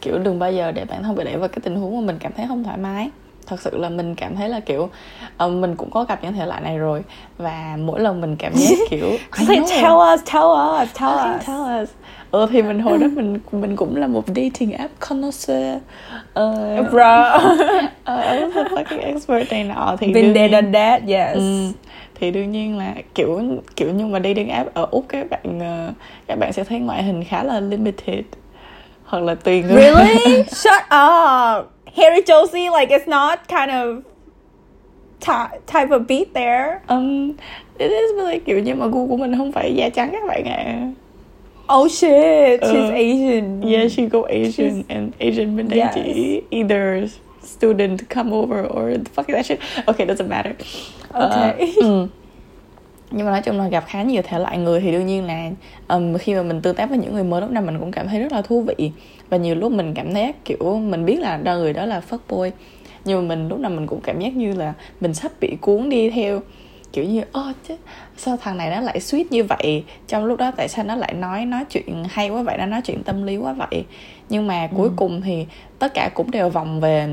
Kiểu 0.00 0.18
đừng 0.18 0.38
bao 0.38 0.52
giờ 0.52 0.72
để 0.72 0.84
bản 0.84 1.02
thân 1.02 1.14
bị 1.16 1.24
đẩy 1.24 1.36
vào 1.36 1.48
cái 1.48 1.60
tình 1.62 1.76
huống 1.76 2.00
mà 2.00 2.06
mình 2.06 2.16
cảm 2.20 2.32
thấy 2.36 2.46
không 2.48 2.64
thoải 2.64 2.76
mái 2.76 3.10
thật 3.50 3.60
sự 3.60 3.76
là 3.76 3.88
mình 3.88 4.14
cảm 4.14 4.36
thấy 4.36 4.48
là 4.48 4.60
kiểu 4.60 4.88
ờ, 5.36 5.48
mình 5.48 5.76
cũng 5.76 5.90
có 5.90 6.04
gặp 6.04 6.18
những 6.22 6.32
thể 6.32 6.46
loại 6.46 6.60
này 6.60 6.78
rồi. 6.78 7.02
Và 7.38 7.76
mỗi 7.80 8.00
lần 8.00 8.20
mình 8.20 8.36
cảm 8.36 8.52
giác 8.54 8.78
kiểu 8.90 9.16
know. 9.30 9.66
tell 9.68 10.14
us 10.14 10.32
tell 10.32 10.44
us 10.82 10.98
tell 11.00 11.36
us. 11.36 11.46
tell 11.46 11.82
us. 11.82 11.88
Ừ 12.30 12.46
thì 12.52 12.62
mình 12.62 12.80
hồi 12.80 12.98
đó 12.98 13.06
mình 13.16 13.38
mình 13.52 13.76
cũng 13.76 13.96
là 13.96 14.06
một 14.06 14.24
dating 14.26 14.72
app 14.72 15.00
connoisseur. 15.00 15.78
Ờ, 16.34 16.82
bro. 16.92 17.22
a 18.04 18.34
fucking 18.54 19.00
expert 19.00 19.50
này 19.50 19.64
nọ. 19.64 19.96
Thì 20.00 20.12
been 20.12 20.34
there 20.34 20.48
done 20.52 20.72
that 20.72 21.02
yes. 21.08 21.34
Ừ, 21.36 21.68
thì 22.14 22.30
đương 22.30 22.52
nhiên 22.52 22.78
là 22.78 22.94
kiểu 23.14 23.40
kiểu 23.76 23.90
như 23.92 24.06
mà 24.06 24.18
dating 24.18 24.48
app 24.48 24.74
ở 24.74 24.86
úc 24.90 25.04
các 25.08 25.26
bạn 25.30 25.60
ờ, 25.60 25.92
các 26.26 26.38
bạn 26.38 26.52
sẽ 26.52 26.64
thấy 26.64 26.78
ngoại 26.78 27.02
hình 27.02 27.24
khá 27.24 27.42
là 27.42 27.60
limited. 27.60 28.24
Hoặc 29.04 29.22
là 29.22 29.34
tùy 29.34 29.62
người. 29.62 29.82
Really? 29.82 30.44
Shut 30.50 30.82
up. 30.82 31.79
Harry 31.96 32.22
Josie, 32.22 32.70
like 32.70 32.90
it's 32.90 33.06
not 33.06 33.48
kind 33.48 33.70
of 33.70 34.02
ty- 35.20 35.58
type 35.66 35.90
of 35.90 36.06
beat 36.06 36.34
there. 36.34 36.82
um, 36.88 37.36
it 37.78 37.90
is 37.90 38.12
but 38.16 38.24
like, 38.24 38.44
kiểu 38.44 38.58
như 38.58 38.74
mà 38.74 38.86
gu 38.86 39.06
của 39.08 39.16
mình 39.16 39.36
không 39.36 39.52
phải 39.52 39.74
da 39.74 39.88
trắng 39.88 40.10
các 40.12 40.26
bạn 40.26 40.44
ạ 40.44 40.90
Oh 41.72 41.90
shit, 41.90 42.60
she's 42.62 42.88
uh, 42.88 42.94
Asian. 42.94 43.60
Yeah, 43.62 43.88
she 43.90 44.06
go 44.06 44.22
Asian 44.22 44.52
she's... 44.52 44.82
and 44.88 45.12
Asian 45.20 45.56
bên 45.56 45.68
đây 45.68 45.78
yes. 45.78 46.42
either 46.50 47.08
student 47.42 48.08
come 48.08 48.32
over 48.32 48.66
or 48.66 48.98
the 48.98 49.10
fuck 49.14 49.26
that 49.28 49.46
shit. 49.46 49.60
Okay, 49.86 50.04
doesn't 50.06 50.28
matter. 50.28 50.54
Okay. 51.14 51.74
Uh, 51.80 51.86
um, 51.86 52.10
nhưng 53.10 53.26
mà 53.26 53.32
nói 53.32 53.42
chung 53.42 53.58
là 53.58 53.68
gặp 53.68 53.84
khá 53.86 54.02
nhiều 54.02 54.22
thể 54.22 54.38
loại 54.38 54.58
người 54.58 54.80
thì 54.80 54.92
đương 54.92 55.06
nhiên 55.06 55.24
là 55.24 55.50
um, 55.88 56.18
khi 56.18 56.34
mà 56.34 56.42
mình 56.42 56.60
tương 56.60 56.76
tác 56.76 56.88
với 56.88 56.98
những 56.98 57.14
người 57.14 57.24
mới 57.24 57.40
lúc 57.40 57.50
nào 57.50 57.62
mình 57.62 57.78
cũng 57.78 57.90
cảm 57.90 58.08
thấy 58.08 58.20
rất 58.20 58.32
là 58.32 58.42
thú 58.42 58.62
vị. 58.62 58.92
Và 59.28 59.36
nhiều 59.36 59.54
lúc 59.54 59.72
mình 59.72 59.94
cảm 59.94 60.14
thấy 60.14 60.32
kiểu 60.44 60.78
mình 60.78 61.04
biết 61.04 61.20
là 61.20 61.36
đôi 61.36 61.58
người 61.58 61.72
đó 61.72 61.86
là 61.86 62.00
phất 62.00 62.20
boy 62.28 62.50
nhưng 63.04 63.28
mà 63.28 63.34
mình 63.34 63.48
lúc 63.48 63.58
nào 63.58 63.70
mình 63.70 63.86
cũng 63.86 64.00
cảm 64.00 64.20
giác 64.20 64.36
như 64.36 64.54
là 64.54 64.74
mình 65.00 65.14
sắp 65.14 65.32
bị 65.40 65.56
cuốn 65.60 65.88
đi 65.88 66.10
theo. 66.10 66.40
Kiểu 66.92 67.04
như 67.04 67.22
ơ 67.32 67.52
chứ 67.68 67.76
sao 68.16 68.36
thằng 68.36 68.56
này 68.56 68.70
nó 68.70 68.80
lại 68.80 68.98
sweet 68.98 69.24
như 69.30 69.44
vậy? 69.44 69.84
Trong 70.08 70.24
lúc 70.24 70.38
đó 70.38 70.50
tại 70.56 70.68
sao 70.68 70.84
nó 70.84 70.96
lại 70.96 71.14
nói 71.14 71.46
nói 71.46 71.64
chuyện 71.70 72.04
hay 72.10 72.30
quá 72.30 72.42
vậy 72.42 72.58
nó 72.58 72.66
nói 72.66 72.80
chuyện 72.84 73.02
tâm 73.02 73.22
lý 73.22 73.36
quá 73.36 73.52
vậy? 73.52 73.84
Nhưng 74.28 74.46
mà 74.46 74.68
cuối 74.76 74.88
ừ. 74.88 74.92
cùng 74.96 75.20
thì 75.20 75.46
tất 75.78 75.94
cả 75.94 76.10
cũng 76.14 76.30
đều 76.30 76.48
vòng 76.48 76.80
về 76.80 77.08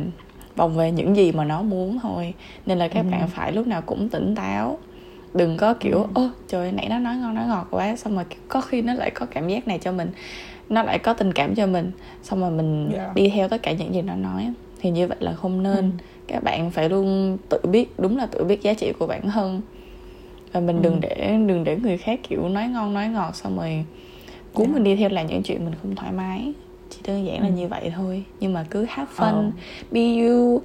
vòng 0.56 0.78
về 0.78 0.92
những 0.92 1.16
gì 1.16 1.32
mà 1.32 1.44
nó 1.44 1.62
muốn 1.62 2.00
thôi. 2.00 2.34
Nên 2.66 2.78
là 2.78 2.88
các 2.88 3.00
ừ. 3.00 3.12
bạn 3.12 3.28
phải 3.28 3.52
lúc 3.52 3.68
nào 3.68 3.82
cũng 3.86 4.10
tỉnh 4.10 4.36
táo 4.36 4.78
đừng 5.34 5.58
có 5.58 5.74
kiểu 5.74 5.98
ừ. 5.98 6.08
ơ 6.14 6.30
trời 6.48 6.72
nãy 6.72 6.88
nó 6.90 7.00
nói 7.00 7.16
ngon 7.16 7.36
nói 7.36 7.46
ngọt 7.48 7.68
quá 7.72 7.96
xong 7.96 8.16
rồi 8.16 8.26
có 8.48 8.62
khi 8.62 8.82
nó 8.82 8.94
lại 8.94 9.12
có 9.12 9.26
cảm 9.26 9.48
giác 9.48 9.68
này 9.68 9.80
cho 9.80 9.92
mình 9.92 10.12
nó 10.70 10.84
lại 10.84 11.00
có 11.00 11.14
tình 11.14 11.34
cảm 11.34 11.56
cho 11.56 11.68
mình 11.68 11.92
xong 12.24 12.40
rồi 12.40 12.52
mình 12.52 12.90
yeah. 12.94 13.16
đi 13.16 13.30
theo 13.30 13.48
tất 13.48 13.64
cả 13.64 13.72
những 13.72 13.94
gì 13.94 14.02
nó 14.02 14.16
nói 14.16 14.54
thì 14.82 14.90
như 14.90 15.08
vậy 15.08 15.18
là 15.20 15.34
không 15.34 15.64
nên 15.64 15.76
ừ. 15.76 16.04
các 16.28 16.44
bạn 16.44 16.72
phải 16.72 16.90
luôn 16.90 17.38
tự 17.50 17.60
biết 17.72 18.00
đúng 18.00 18.18
là 18.18 18.26
tự 18.26 18.44
biết 18.44 18.62
giá 18.62 18.74
trị 18.74 18.94
của 19.00 19.08
bản 19.08 19.30
thân 19.30 19.62
và 20.52 20.60
mình 20.60 20.76
ừ. 20.76 20.82
đừng 20.84 21.02
để 21.02 21.38
đừng 21.48 21.64
để 21.64 21.76
người 21.76 21.98
khác 21.98 22.20
kiểu 22.30 22.50
nói 22.50 22.68
ngon 22.68 22.94
nói 22.94 23.08
ngọt 23.08 23.36
xong 23.36 23.58
rồi 23.58 23.86
cuốn 24.54 24.66
yeah. 24.66 24.74
mình 24.74 24.84
đi 24.84 24.96
theo 24.96 25.10
là 25.10 25.22
những 25.22 25.44
chuyện 25.44 25.66
mình 25.66 25.74
không 25.82 25.96
thoải 25.96 26.12
mái 26.12 26.54
chỉ 26.90 27.00
đơn 27.08 27.26
giản 27.26 27.42
là 27.42 27.48
ừ. 27.48 27.54
như 27.54 27.68
vậy 27.68 27.92
thôi 27.96 28.24
nhưng 28.40 28.54
mà 28.54 28.66
cứ 28.70 28.86
have 28.90 29.12
fun 29.18 29.48
oh. 29.48 29.54
be 29.92 30.02
you 30.02 30.62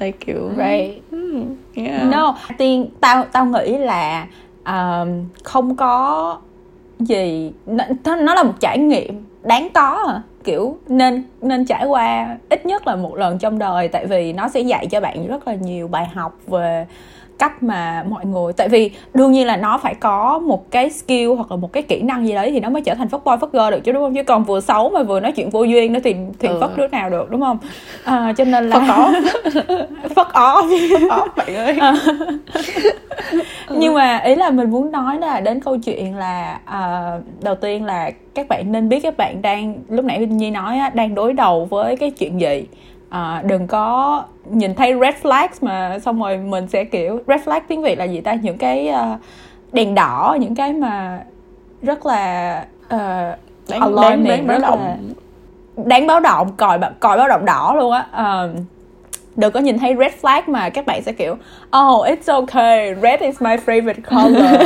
like 0.00 0.26
kiểu 0.26 0.50
right. 0.56 1.02
Yeah. 1.74 2.08
no 2.10 2.36
tiên 2.58 2.90
tao 3.00 3.24
tao 3.32 3.46
nghĩ 3.46 3.78
là 3.78 4.26
um, 4.66 5.08
không 5.42 5.76
có 5.76 6.38
gì 6.98 7.52
nó, 7.66 7.84
nó 8.04 8.34
là 8.34 8.42
một 8.42 8.54
trải 8.60 8.78
nghiệm 8.78 9.24
đáng 9.42 9.68
có 9.74 10.04
à. 10.08 10.22
Kiểu 10.44 10.78
nên 10.88 11.22
nên 11.46 11.64
trải 11.64 11.86
qua 11.86 12.36
ít 12.48 12.66
nhất 12.66 12.86
là 12.86 12.96
một 12.96 13.16
lần 13.16 13.38
trong 13.38 13.58
đời 13.58 13.88
tại 13.88 14.06
vì 14.06 14.32
nó 14.32 14.48
sẽ 14.48 14.60
dạy 14.60 14.86
cho 14.86 15.00
bạn 15.00 15.26
rất 15.26 15.48
là 15.48 15.54
nhiều 15.54 15.88
bài 15.88 16.06
học 16.14 16.38
về 16.46 16.86
cách 17.38 17.62
mà 17.62 18.04
mọi 18.08 18.24
người 18.24 18.52
tại 18.52 18.68
vì 18.68 18.90
đương 19.14 19.32
nhiên 19.32 19.46
là 19.46 19.56
nó 19.56 19.78
phải 19.78 19.94
có 19.94 20.38
một 20.38 20.70
cái 20.70 20.90
skill 20.90 21.34
hoặc 21.36 21.50
là 21.50 21.56
một 21.56 21.72
cái 21.72 21.82
kỹ 21.82 22.02
năng 22.02 22.26
gì 22.26 22.34
đấy 22.34 22.50
thì 22.50 22.60
nó 22.60 22.68
mới 22.68 22.82
trở 22.82 22.94
thành 22.94 23.08
phất 23.08 23.24
boy 23.24 23.32
phất 23.40 23.52
girl 23.52 23.70
được 23.70 23.80
chứ 23.84 23.92
đúng 23.92 24.02
không? 24.02 24.14
Chứ 24.14 24.22
còn 24.22 24.44
vừa 24.44 24.60
xấu 24.60 24.90
mà 24.90 25.02
vừa 25.02 25.20
nói 25.20 25.32
chuyện 25.32 25.50
vô 25.50 25.64
duyên 25.64 25.92
nữa 25.92 26.00
thì 26.04 26.14
thì 26.38 26.48
ừ. 26.48 26.58
phất 26.60 26.70
đứa 26.76 26.88
nào 26.88 27.10
được 27.10 27.30
đúng 27.30 27.40
không? 27.40 27.58
À, 28.04 28.32
cho 28.36 28.44
nên 28.44 28.68
là 28.68 28.80
phất 28.80 28.88
ó 28.88 29.12
phất 30.16 30.26
ó 30.32 30.62
bạn 31.36 31.56
ơi. 31.56 31.78
À. 31.80 31.94
nhưng 33.68 33.94
mà 33.94 34.16
ý 34.18 34.34
là 34.34 34.50
mình 34.50 34.70
muốn 34.70 34.92
nói 34.92 35.18
là 35.18 35.40
đến 35.40 35.60
câu 35.60 35.78
chuyện 35.78 36.16
là 36.16 36.60
uh, 36.68 37.24
đầu 37.42 37.54
tiên 37.54 37.84
là 37.84 38.10
các 38.34 38.48
bạn 38.48 38.72
nên 38.72 38.88
biết 38.88 39.00
các 39.00 39.16
bạn 39.16 39.42
đang 39.42 39.74
lúc 39.88 40.04
nãy 40.04 40.18
Nhi 40.18 40.50
nói 40.50 40.78
á, 40.78 40.90
đang 40.94 41.14
đối 41.14 41.32
đầu 41.36 41.64
với 41.64 41.96
cái 41.96 42.10
chuyện 42.10 42.40
gì. 42.40 42.66
À, 43.08 43.42
đừng 43.44 43.66
có 43.66 44.22
nhìn 44.50 44.74
thấy 44.74 44.94
red 45.00 45.14
flags 45.22 45.48
mà 45.60 45.98
xong 45.98 46.22
rồi 46.22 46.38
mình 46.38 46.68
sẽ 46.68 46.84
kiểu 46.84 47.20
red 47.26 47.40
flag 47.40 47.60
tiếng 47.68 47.82
việt 47.82 47.98
là 47.98 48.04
gì 48.04 48.20
ta? 48.20 48.34
Những 48.34 48.58
cái 48.58 48.90
uh, 48.90 49.20
đèn 49.72 49.94
đỏ 49.94 50.36
những 50.40 50.54
cái 50.54 50.72
mà 50.72 51.20
rất 51.82 52.06
là 52.06 52.64
uh, 52.84 53.00
đáng, 53.68 53.80
alarming 53.80 54.28
đáng, 54.28 54.46
đáng, 54.46 54.46
đáng, 54.46 54.60
rất 54.60 54.68
là 54.70 54.96
đáng 55.84 56.06
báo 56.06 56.20
động 56.20 56.52
còi 56.56 56.78
còi 57.00 57.18
báo 57.18 57.28
động 57.28 57.44
đỏ 57.44 57.74
luôn 57.78 57.92
á. 57.92 58.06
Uh, 58.44 58.50
đừng 59.36 59.52
có 59.52 59.60
nhìn 59.60 59.78
thấy 59.78 59.96
red 59.98 60.12
flag 60.22 60.42
mà 60.46 60.68
các 60.68 60.86
bạn 60.86 61.02
sẽ 61.02 61.12
kiểu 61.12 61.32
oh 61.78 62.06
it's 62.06 62.32
okay. 62.32 62.94
Red 63.02 63.20
is 63.20 63.42
my 63.42 63.56
favorite 63.56 64.02
color. 64.10 64.60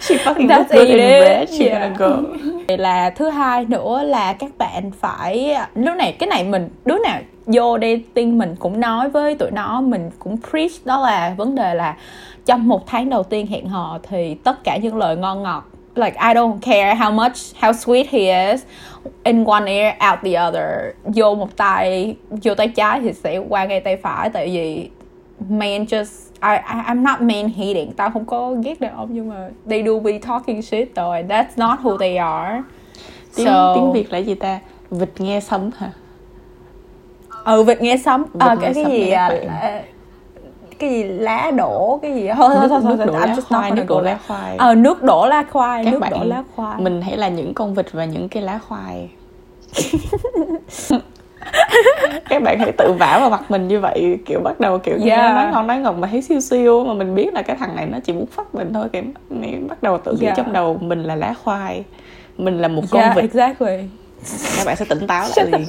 She 0.00 0.16
fucking 0.16 0.48
That's 0.48 0.68
good 0.70 0.88
in 0.88 0.98
red. 0.98 1.48
She 1.58 1.68
yeah. 1.68 1.80
gonna 1.80 1.94
go 1.98 2.22
là 2.68 3.10
thứ 3.10 3.28
hai 3.28 3.64
nữa 3.64 4.02
là 4.02 4.32
các 4.32 4.50
bạn 4.58 4.90
phải 5.00 5.56
lúc 5.74 5.96
này 5.96 6.12
cái 6.12 6.26
này 6.26 6.44
mình 6.44 6.68
đứa 6.84 6.98
nào 6.98 7.20
vô 7.46 7.78
tiên 8.14 8.38
mình 8.38 8.54
cũng 8.58 8.80
nói 8.80 9.08
với 9.08 9.34
tụi 9.34 9.50
nó 9.50 9.80
mình 9.80 10.10
cũng 10.18 10.36
preach 10.50 10.72
đó 10.84 11.00
là 11.00 11.34
vấn 11.36 11.54
đề 11.54 11.74
là 11.74 11.96
trong 12.46 12.68
một 12.68 12.86
tháng 12.86 13.10
đầu 13.10 13.22
tiên 13.22 13.46
hẹn 13.46 13.68
hò 13.68 13.98
thì 14.08 14.34
tất 14.34 14.64
cả 14.64 14.76
những 14.76 14.96
lời 14.96 15.16
ngon 15.16 15.42
ngọt 15.42 15.64
like 15.96 16.16
I 16.18 16.34
don't 16.34 16.60
care 16.60 16.94
how 16.94 17.10
much 17.10 17.54
how 17.60 17.72
sweet 17.72 18.06
he 18.10 18.50
is 18.50 18.64
in 19.24 19.44
one 19.44 19.66
ear 19.66 19.94
out 20.10 20.18
the 20.22 20.34
other. 20.48 20.94
Vô 21.04 21.34
một 21.34 21.56
tay 21.56 22.16
vô 22.30 22.54
tay 22.54 22.68
trái 22.68 23.00
thì 23.00 23.12
sẽ 23.12 23.38
qua 23.38 23.64
ngay 23.64 23.80
tay 23.80 23.96
phải 23.96 24.30
tại 24.30 24.46
vì 24.46 24.90
man 25.48 25.84
just 25.84 26.26
I, 26.42 26.56
I 26.56 26.82
I'm 26.86 27.02
not 27.02 27.20
man 27.20 27.48
hating. 27.48 27.92
Tao 27.92 28.10
không 28.10 28.24
có 28.24 28.54
ghét 28.64 28.80
đàn 28.80 28.96
ông 28.96 29.08
nhưng 29.12 29.28
mà 29.28 29.48
they 29.70 29.82
do 29.82 29.98
be 29.98 30.18
talking 30.18 30.62
shit 30.62 30.88
though 30.94 31.12
and 31.14 31.30
that's 31.30 31.56
not 31.56 31.78
who 31.82 31.98
they 31.98 32.16
are. 32.16 32.62
Tiếng, 33.36 33.46
so, 33.46 33.74
tiếng 33.74 33.92
việt 33.92 34.12
là 34.12 34.18
gì 34.18 34.34
ta? 34.34 34.58
Vịt 34.90 35.10
nghe 35.18 35.40
sấm 35.40 35.70
hả? 35.76 35.90
Ừ 37.44 37.62
vịt 37.62 37.80
nghe 37.80 37.96
sấm. 37.96 38.24
À, 38.38 38.56
cái, 38.60 38.74
cái 38.74 38.84
gì 38.84 39.10
à, 39.10 39.30
cái 40.78 40.90
gì 40.90 41.02
lá 41.02 41.50
đổ 41.50 41.98
cái 42.02 42.14
gì 42.14 42.28
thôi 42.36 42.50
thôi 42.54 42.68
thôi 42.68 42.80
nước 42.84 43.04
đổ 43.06 43.12
lá 43.12 43.36
khoai 43.48 43.70
nước 43.70 43.84
đổ 43.88 44.00
lá 44.00 44.18
khoai. 44.26 44.56
Ờ 44.56 44.74
nước 44.74 45.02
đổ 45.02 45.26
lá 45.26 45.44
khoai 45.50 45.84
Các 45.84 45.92
nước 45.92 45.98
bạn, 45.98 46.10
đổ 46.10 46.24
lá 46.24 46.42
khoai. 46.56 46.80
mình 46.80 47.02
hãy 47.02 47.16
là 47.16 47.28
những 47.28 47.54
con 47.54 47.74
vịt 47.74 47.92
và 47.92 48.04
những 48.04 48.28
cái 48.28 48.42
lá 48.42 48.58
khoai. 48.68 49.08
Các 52.28 52.42
bạn 52.42 52.58
hãy 52.58 52.72
tự 52.72 52.92
vả 52.92 53.18
vào 53.20 53.30
mặt 53.30 53.50
mình 53.50 53.68
như 53.68 53.80
vậy 53.80 54.18
kiểu 54.26 54.40
bắt 54.40 54.60
đầu 54.60 54.78
kiểu 54.78 54.98
yeah. 55.04 55.34
nói 55.34 55.46
ngon 55.52 55.66
nói 55.66 55.78
ngọt 55.78 55.92
mà 55.92 56.08
thấy 56.10 56.22
siêu 56.22 56.40
siêu 56.40 56.84
mà 56.84 56.94
mình 56.94 57.14
biết 57.14 57.34
là 57.34 57.42
cái 57.42 57.56
thằng 57.56 57.76
này 57.76 57.86
nó 57.86 57.98
chỉ 58.04 58.12
muốn 58.12 58.26
phát 58.26 58.54
mình 58.54 58.72
thôi 58.72 58.88
kiểu 58.92 59.02
bắt 59.68 59.82
đầu 59.82 59.98
tự 59.98 60.16
nghĩ 60.20 60.24
yeah. 60.26 60.36
trong 60.36 60.52
đầu 60.52 60.78
mình 60.80 61.02
là 61.02 61.16
lá 61.16 61.34
khoai 61.44 61.84
mình 62.38 62.58
là 62.58 62.68
một 62.68 62.82
con 62.90 63.02
yeah, 63.02 63.16
vịt. 63.16 63.24
exactly. 63.24 63.76
Các 64.56 64.66
bạn 64.66 64.76
sẽ 64.76 64.84
tỉnh 64.84 65.06
táo 65.06 65.28
lại 65.36 65.46
liền 65.52 65.66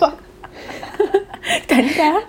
cảnh 1.67 1.87
cáo. 1.97 2.19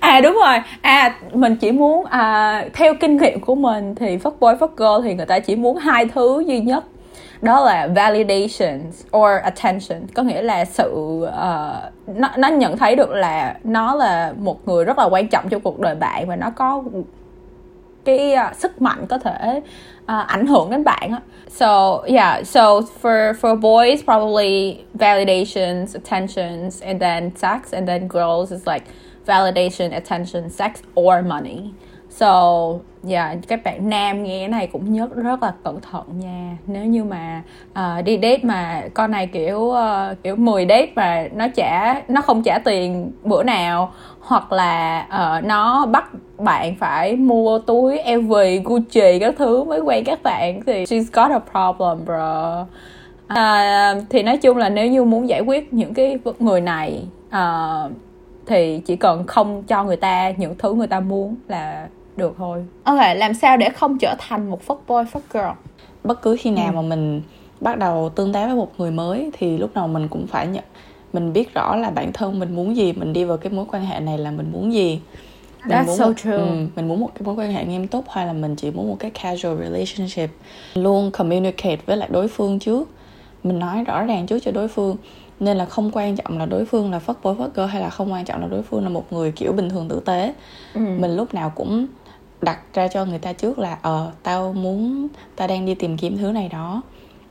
À 0.00 0.20
đúng 0.20 0.34
rồi. 0.34 0.58
À 0.80 1.16
mình 1.32 1.56
chỉ 1.56 1.72
muốn 1.72 2.04
à, 2.04 2.64
theo 2.74 2.94
kinh 2.94 3.16
nghiệm 3.16 3.40
của 3.40 3.54
mình 3.54 3.94
thì 3.94 4.16
fuck 4.16 4.38
boy 4.40 4.52
fuck 4.52 4.76
girl 4.76 5.08
thì 5.08 5.14
người 5.14 5.26
ta 5.26 5.38
chỉ 5.38 5.56
muốn 5.56 5.76
hai 5.76 6.06
thứ 6.06 6.44
duy 6.46 6.60
nhất. 6.60 6.84
Đó 7.42 7.64
là 7.64 7.88
validation 7.96 8.80
or 9.16 9.30
attention. 9.42 10.06
Có 10.14 10.22
nghĩa 10.22 10.42
là 10.42 10.64
sự 10.64 10.92
uh, 11.22 12.16
nó 12.16 12.28
nó 12.36 12.48
nhận 12.48 12.76
thấy 12.76 12.96
được 12.96 13.10
là 13.10 13.56
nó 13.64 13.94
là 13.94 14.32
một 14.38 14.68
người 14.68 14.84
rất 14.84 14.98
là 14.98 15.04
quan 15.04 15.28
trọng 15.28 15.48
trong 15.48 15.60
cuộc 15.60 15.80
đời 15.80 15.94
bạn 15.94 16.28
và 16.28 16.36
nó 16.36 16.50
có 16.50 16.82
cái 18.04 18.34
uh, 18.50 18.56
sức 18.56 18.82
mạnh 18.82 19.06
có 19.08 19.18
thể 19.18 19.60
uh, 20.04 20.26
ảnh 20.26 20.46
hưởng 20.46 20.70
đến 20.70 20.84
bạn 20.84 21.10
á. 21.10 21.20
So 21.48 22.02
yeah 22.06 22.46
so 22.46 22.80
for 23.02 23.32
for 23.32 23.60
boys 23.60 24.04
probably 24.04 24.78
validations 24.94 25.94
attentions 25.94 26.82
and 26.82 27.00
then 27.00 27.30
sex 27.36 27.72
and 27.72 27.88
then 27.88 28.08
girls 28.08 28.52
is 28.52 28.66
like 28.66 28.84
validation 29.26 29.90
attention 29.90 30.50
sex 30.50 30.82
or 31.00 31.24
money. 31.26 31.70
So 32.10 32.34
yeah 33.08 33.38
các 33.48 33.64
bạn 33.64 33.90
nam 33.90 34.22
nghe 34.22 34.38
cái 34.38 34.48
này 34.48 34.66
cũng 34.66 34.92
nhớ 34.92 35.08
rất 35.14 35.42
là 35.42 35.52
cẩn 35.64 35.80
thận 35.80 36.04
nha. 36.20 36.56
Nếu 36.66 36.84
như 36.84 37.04
mà 37.04 37.42
uh, 37.70 38.04
đi 38.04 38.18
date 38.22 38.40
mà 38.42 38.82
con 38.94 39.10
này 39.10 39.26
kiểu 39.26 39.58
uh, 39.58 40.22
kiểu 40.22 40.36
10 40.36 40.66
date 40.68 40.92
mà 40.94 41.28
nó 41.34 41.48
trả 41.48 42.02
nó 42.08 42.20
không 42.20 42.42
trả 42.42 42.58
tiền 42.58 43.12
bữa 43.22 43.42
nào 43.42 43.92
hoặc 44.24 44.52
là 44.52 45.06
uh, 45.06 45.44
nó 45.44 45.86
bắt 45.86 46.04
bạn 46.38 46.74
phải 46.74 47.16
mua 47.16 47.58
túi 47.58 48.00
LV, 48.16 48.34
Gucci 48.64 49.18
các 49.20 49.34
thứ 49.38 49.64
mới 49.64 49.80
quen 49.80 50.04
các 50.04 50.22
bạn 50.22 50.60
thì 50.66 50.84
she's 50.84 51.04
got 51.12 51.30
a 51.30 51.38
problem 51.38 52.04
bro. 52.06 52.66
À, 53.26 53.94
thì 54.10 54.22
nói 54.22 54.36
chung 54.36 54.56
là 54.56 54.68
nếu 54.68 54.86
như 54.86 55.04
muốn 55.04 55.28
giải 55.28 55.40
quyết 55.40 55.72
những 55.72 55.94
cái 55.94 56.18
người 56.38 56.60
này 56.60 57.06
uh, 57.28 57.90
thì 58.46 58.80
chỉ 58.86 58.96
cần 58.96 59.26
không 59.26 59.62
cho 59.62 59.84
người 59.84 59.96
ta 59.96 60.30
những 60.30 60.54
thứ 60.58 60.72
người 60.72 60.86
ta 60.86 61.00
muốn 61.00 61.36
là 61.48 61.88
được 62.16 62.34
thôi. 62.38 62.64
Ok 62.84 62.98
làm 63.16 63.34
sao 63.34 63.56
để 63.56 63.68
không 63.70 63.98
trở 63.98 64.14
thành 64.18 64.50
một 64.50 64.60
fuck 64.66 64.78
boy 64.88 65.10
fuck 65.12 65.20
girl? 65.32 65.58
Bất 66.04 66.22
cứ 66.22 66.36
khi 66.40 66.50
nào 66.50 66.66
ừ. 66.66 66.72
mà 66.76 66.82
mình 66.82 67.22
bắt 67.60 67.78
đầu 67.78 68.08
tương 68.14 68.32
tác 68.32 68.46
với 68.46 68.54
một 68.54 68.72
người 68.78 68.90
mới 68.90 69.30
thì 69.32 69.58
lúc 69.58 69.74
nào 69.74 69.88
mình 69.88 70.08
cũng 70.08 70.26
phải 70.26 70.46
nhận 70.46 70.64
mình 71.14 71.32
biết 71.32 71.54
rõ 71.54 71.76
là 71.76 71.90
bản 71.90 72.12
thân 72.12 72.38
mình 72.38 72.56
muốn 72.56 72.76
gì 72.76 72.92
mình 72.92 73.12
đi 73.12 73.24
vào 73.24 73.36
cái 73.36 73.52
mối 73.52 73.64
quan 73.72 73.84
hệ 73.84 74.00
này 74.00 74.18
là 74.18 74.30
mình 74.30 74.52
muốn 74.52 74.72
gì. 74.72 75.00
Mình 75.66 75.78
That's 75.78 75.86
muốn 75.86 75.96
so 75.96 76.06
một, 76.06 76.12
true. 76.22 76.36
Ừ, 76.36 76.44
mình 76.76 76.88
muốn 76.88 77.00
một 77.00 77.10
cái 77.14 77.22
mối 77.26 77.34
quan 77.34 77.52
hệ 77.52 77.64
nghiêm 77.64 77.86
túc 77.86 78.04
hay 78.10 78.26
là 78.26 78.32
mình 78.32 78.56
chỉ 78.56 78.70
muốn 78.70 78.88
một 78.88 78.96
cái 78.98 79.10
casual 79.10 79.58
relationship? 79.62 80.30
Luôn 80.74 81.10
communicate 81.10 81.78
với 81.86 81.96
lại 81.96 82.08
đối 82.12 82.28
phương 82.28 82.58
trước. 82.58 82.88
Mình 83.44 83.58
nói 83.58 83.84
rõ 83.84 84.02
ràng 84.04 84.26
trước 84.26 84.38
cho 84.38 84.50
đối 84.50 84.68
phương. 84.68 84.96
Nên 85.40 85.56
là 85.56 85.64
không 85.64 85.90
quan 85.92 86.16
trọng 86.16 86.38
là 86.38 86.46
đối 86.46 86.64
phương 86.64 86.90
là 86.90 86.98
phất 86.98 87.16
bối 87.22 87.34
phất 87.38 87.54
cơ 87.54 87.66
hay 87.66 87.80
là 87.80 87.90
không 87.90 88.12
quan 88.12 88.24
trọng 88.24 88.40
là 88.40 88.46
đối 88.46 88.62
phương 88.62 88.82
là 88.82 88.88
một 88.88 89.12
người 89.12 89.32
kiểu 89.32 89.52
bình 89.52 89.70
thường 89.70 89.88
tử 89.88 90.00
tế. 90.04 90.34
Ừ. 90.74 90.80
mình 90.80 91.16
lúc 91.16 91.34
nào 91.34 91.52
cũng 91.54 91.86
đặt 92.42 92.58
ra 92.74 92.88
cho 92.88 93.04
người 93.04 93.18
ta 93.18 93.32
trước 93.32 93.58
là 93.58 93.78
ờ 93.82 94.10
tao 94.22 94.52
muốn 94.52 95.08
tao 95.36 95.48
đang 95.48 95.66
đi 95.66 95.74
tìm 95.74 95.96
kiếm 95.96 96.18
thứ 96.18 96.32
này 96.32 96.48
đó 96.48 96.82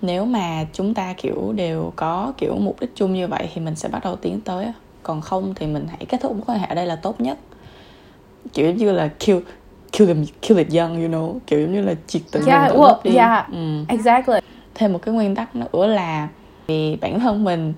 nếu 0.04 0.26
mà 0.26 0.66
chúng 0.74 0.94
ta 0.94 1.14
kiểu 1.18 1.54
đều 1.56 1.94
có 1.96 2.34
kiểu 2.38 2.56
mục 2.60 2.80
đích 2.80 2.96
chung 2.96 3.14
như 3.14 3.28
vậy 3.28 3.50
thì 3.54 3.62
mình 3.62 3.76
sẽ 3.76 3.90
bắt 3.90 4.04
đầu 4.04 4.16
tiến 4.16 4.42
tới 4.42 4.68
còn 5.04 5.22
không 5.22 5.54
thì 5.56 5.68
mình 5.68 5.88
hãy 5.90 6.06
kết 6.06 6.22
thúc 6.22 6.32
mối 6.32 6.42
quan 6.46 6.60
hệ 6.60 6.68
ở 6.68 6.76
đây 6.76 6.86
là 6.86 6.96
tốt 6.96 7.22
nhất. 7.22 7.38
Kiểu 8.54 8.74
như 8.74 8.92
là 8.92 9.08
kill 9.20 9.40
kill 9.92 10.08
them 10.08 10.26
kill 10.42 10.58
it 10.58 10.68
young 10.74 11.02
you 11.02 11.10
know. 11.10 11.40
Kiểu 11.48 11.68
như 11.68 11.82
là 11.82 11.94
triệt 12.08 12.22
tình 12.32 12.46
yeah, 12.46 12.70
tự 12.70 12.78
well, 12.78 12.98
đi. 13.04 13.16
yeah, 13.16 13.52
ừ. 13.52 13.86
exactly. 13.88 14.40
Thêm 14.76 14.94
một 14.94 15.00
cái 15.02 15.14
nguyên 15.14 15.36
tắc 15.36 15.56
nữa 15.56 15.86
là 15.86 16.28
vì 16.68 16.96
bản 16.96 17.20
thân 17.20 17.44
mình 17.44 17.74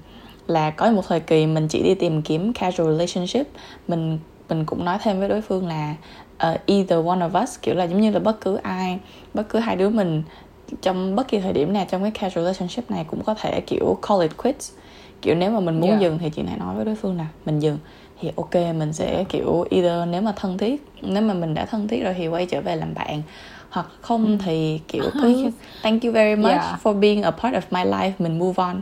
là 0.47 0.69
có 0.69 0.91
một 0.91 1.01
thời 1.07 1.19
kỳ 1.19 1.45
mình 1.45 1.67
chỉ 1.67 1.83
đi 1.83 1.95
tìm 1.95 2.21
kiếm 2.21 2.53
casual 2.53 2.91
relationship. 2.91 3.47
Mình 3.87 4.19
mình 4.49 4.65
cũng 4.65 4.85
nói 4.85 4.97
thêm 5.03 5.19
với 5.19 5.29
đối 5.29 5.41
phương 5.41 5.67
là 5.67 5.95
uh, 6.51 6.65
either 6.65 7.05
one 7.05 7.19
of 7.19 7.43
us 7.43 7.59
kiểu 7.61 7.75
là 7.75 7.83
giống 7.83 8.01
như 8.01 8.11
là 8.11 8.19
bất 8.19 8.41
cứ 8.41 8.55
ai 8.55 8.99
bất 9.33 9.49
cứ 9.49 9.59
hai 9.59 9.75
đứa 9.75 9.89
mình 9.89 10.23
trong 10.81 11.15
bất 11.15 11.27
kỳ 11.27 11.39
thời 11.39 11.53
điểm 11.53 11.73
nào 11.73 11.85
trong 11.89 12.01
cái 12.01 12.11
casual 12.11 12.45
relationship 12.45 12.91
này 12.91 13.05
cũng 13.07 13.23
có 13.23 13.33
thể 13.33 13.61
kiểu 13.61 13.97
call 14.07 14.21
it 14.21 14.37
quits. 14.37 14.71
Kiểu 15.21 15.35
nếu 15.35 15.51
mà 15.51 15.59
mình 15.59 15.79
muốn 15.79 15.89
yeah. 15.89 16.01
dừng 16.01 16.17
thì 16.17 16.29
chị 16.29 16.41
này 16.41 16.57
nói 16.57 16.75
với 16.75 16.85
đối 16.85 16.95
phương 16.95 17.17
là 17.17 17.27
mình 17.45 17.59
dừng. 17.59 17.77
Thì 18.21 18.31
ok 18.35 18.55
mình 18.55 18.93
sẽ 18.93 19.23
kiểu 19.29 19.65
either 19.69 20.07
nếu 20.09 20.21
mà 20.21 20.33
thân 20.35 20.57
thiết 20.57 20.87
nếu 21.01 21.21
mà 21.21 21.33
mình 21.33 21.53
đã 21.53 21.65
thân 21.65 21.87
thiết 21.87 22.03
rồi 22.03 22.13
thì 22.17 22.27
quay 22.27 22.45
trở 22.45 22.61
về 22.61 22.75
làm 22.75 22.93
bạn. 22.93 23.21
Hoặc 23.69 23.87
không 24.01 24.25
ừ. 24.25 24.37
thì 24.45 24.79
kiểu 24.87 25.03
cứ 25.21 25.51
thank 25.83 26.03
you 26.03 26.11
very 26.11 26.41
much 26.41 26.51
yeah. 26.51 26.83
for 26.83 26.99
being 26.99 27.21
a 27.21 27.31
part 27.31 27.55
of 27.55 27.61
my 27.71 27.91
life. 27.91 28.11
Mình 28.19 28.39
move 28.39 28.63
on. 28.63 28.81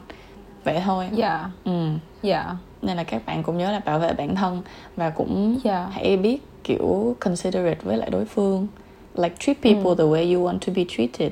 Vậy 0.63 0.81
thôi. 0.85 1.09
Yeah 1.17 1.41
ừ. 1.63 1.89
Yeah 2.23 2.45
nên 2.83 2.97
là 2.97 3.03
các 3.03 3.25
bạn 3.25 3.43
cũng 3.43 3.57
nhớ 3.57 3.71
là 3.71 3.79
bảo 3.79 3.99
vệ 3.99 4.13
bản 4.13 4.35
thân 4.35 4.61
và 4.95 5.09
cũng 5.09 5.59
yeah. 5.63 5.87
hãy 5.91 6.17
biết 6.17 6.37
kiểu 6.63 7.15
considerate 7.19 7.79
với 7.83 7.97
lại 7.97 8.09
đối 8.09 8.25
phương. 8.25 8.67
Like 9.15 9.35
treat 9.39 9.57
people 9.61 9.91
mm. 9.91 9.97
the 9.97 10.03
way 10.03 10.35
you 10.35 10.47
want 10.47 10.59
to 10.59 10.73
be 10.75 10.85
treated 10.89 11.31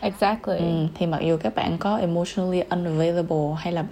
exactly. 0.00 0.58
Ừ, 0.58 0.86
thì 0.94 1.06
mặc 1.06 1.20
dù 1.22 1.36
các 1.42 1.54
bạn 1.54 1.78
có 1.78 1.96
emotionally 1.96 2.62
unavailable 2.70 3.56
hay 3.58 3.72
là 3.72 3.84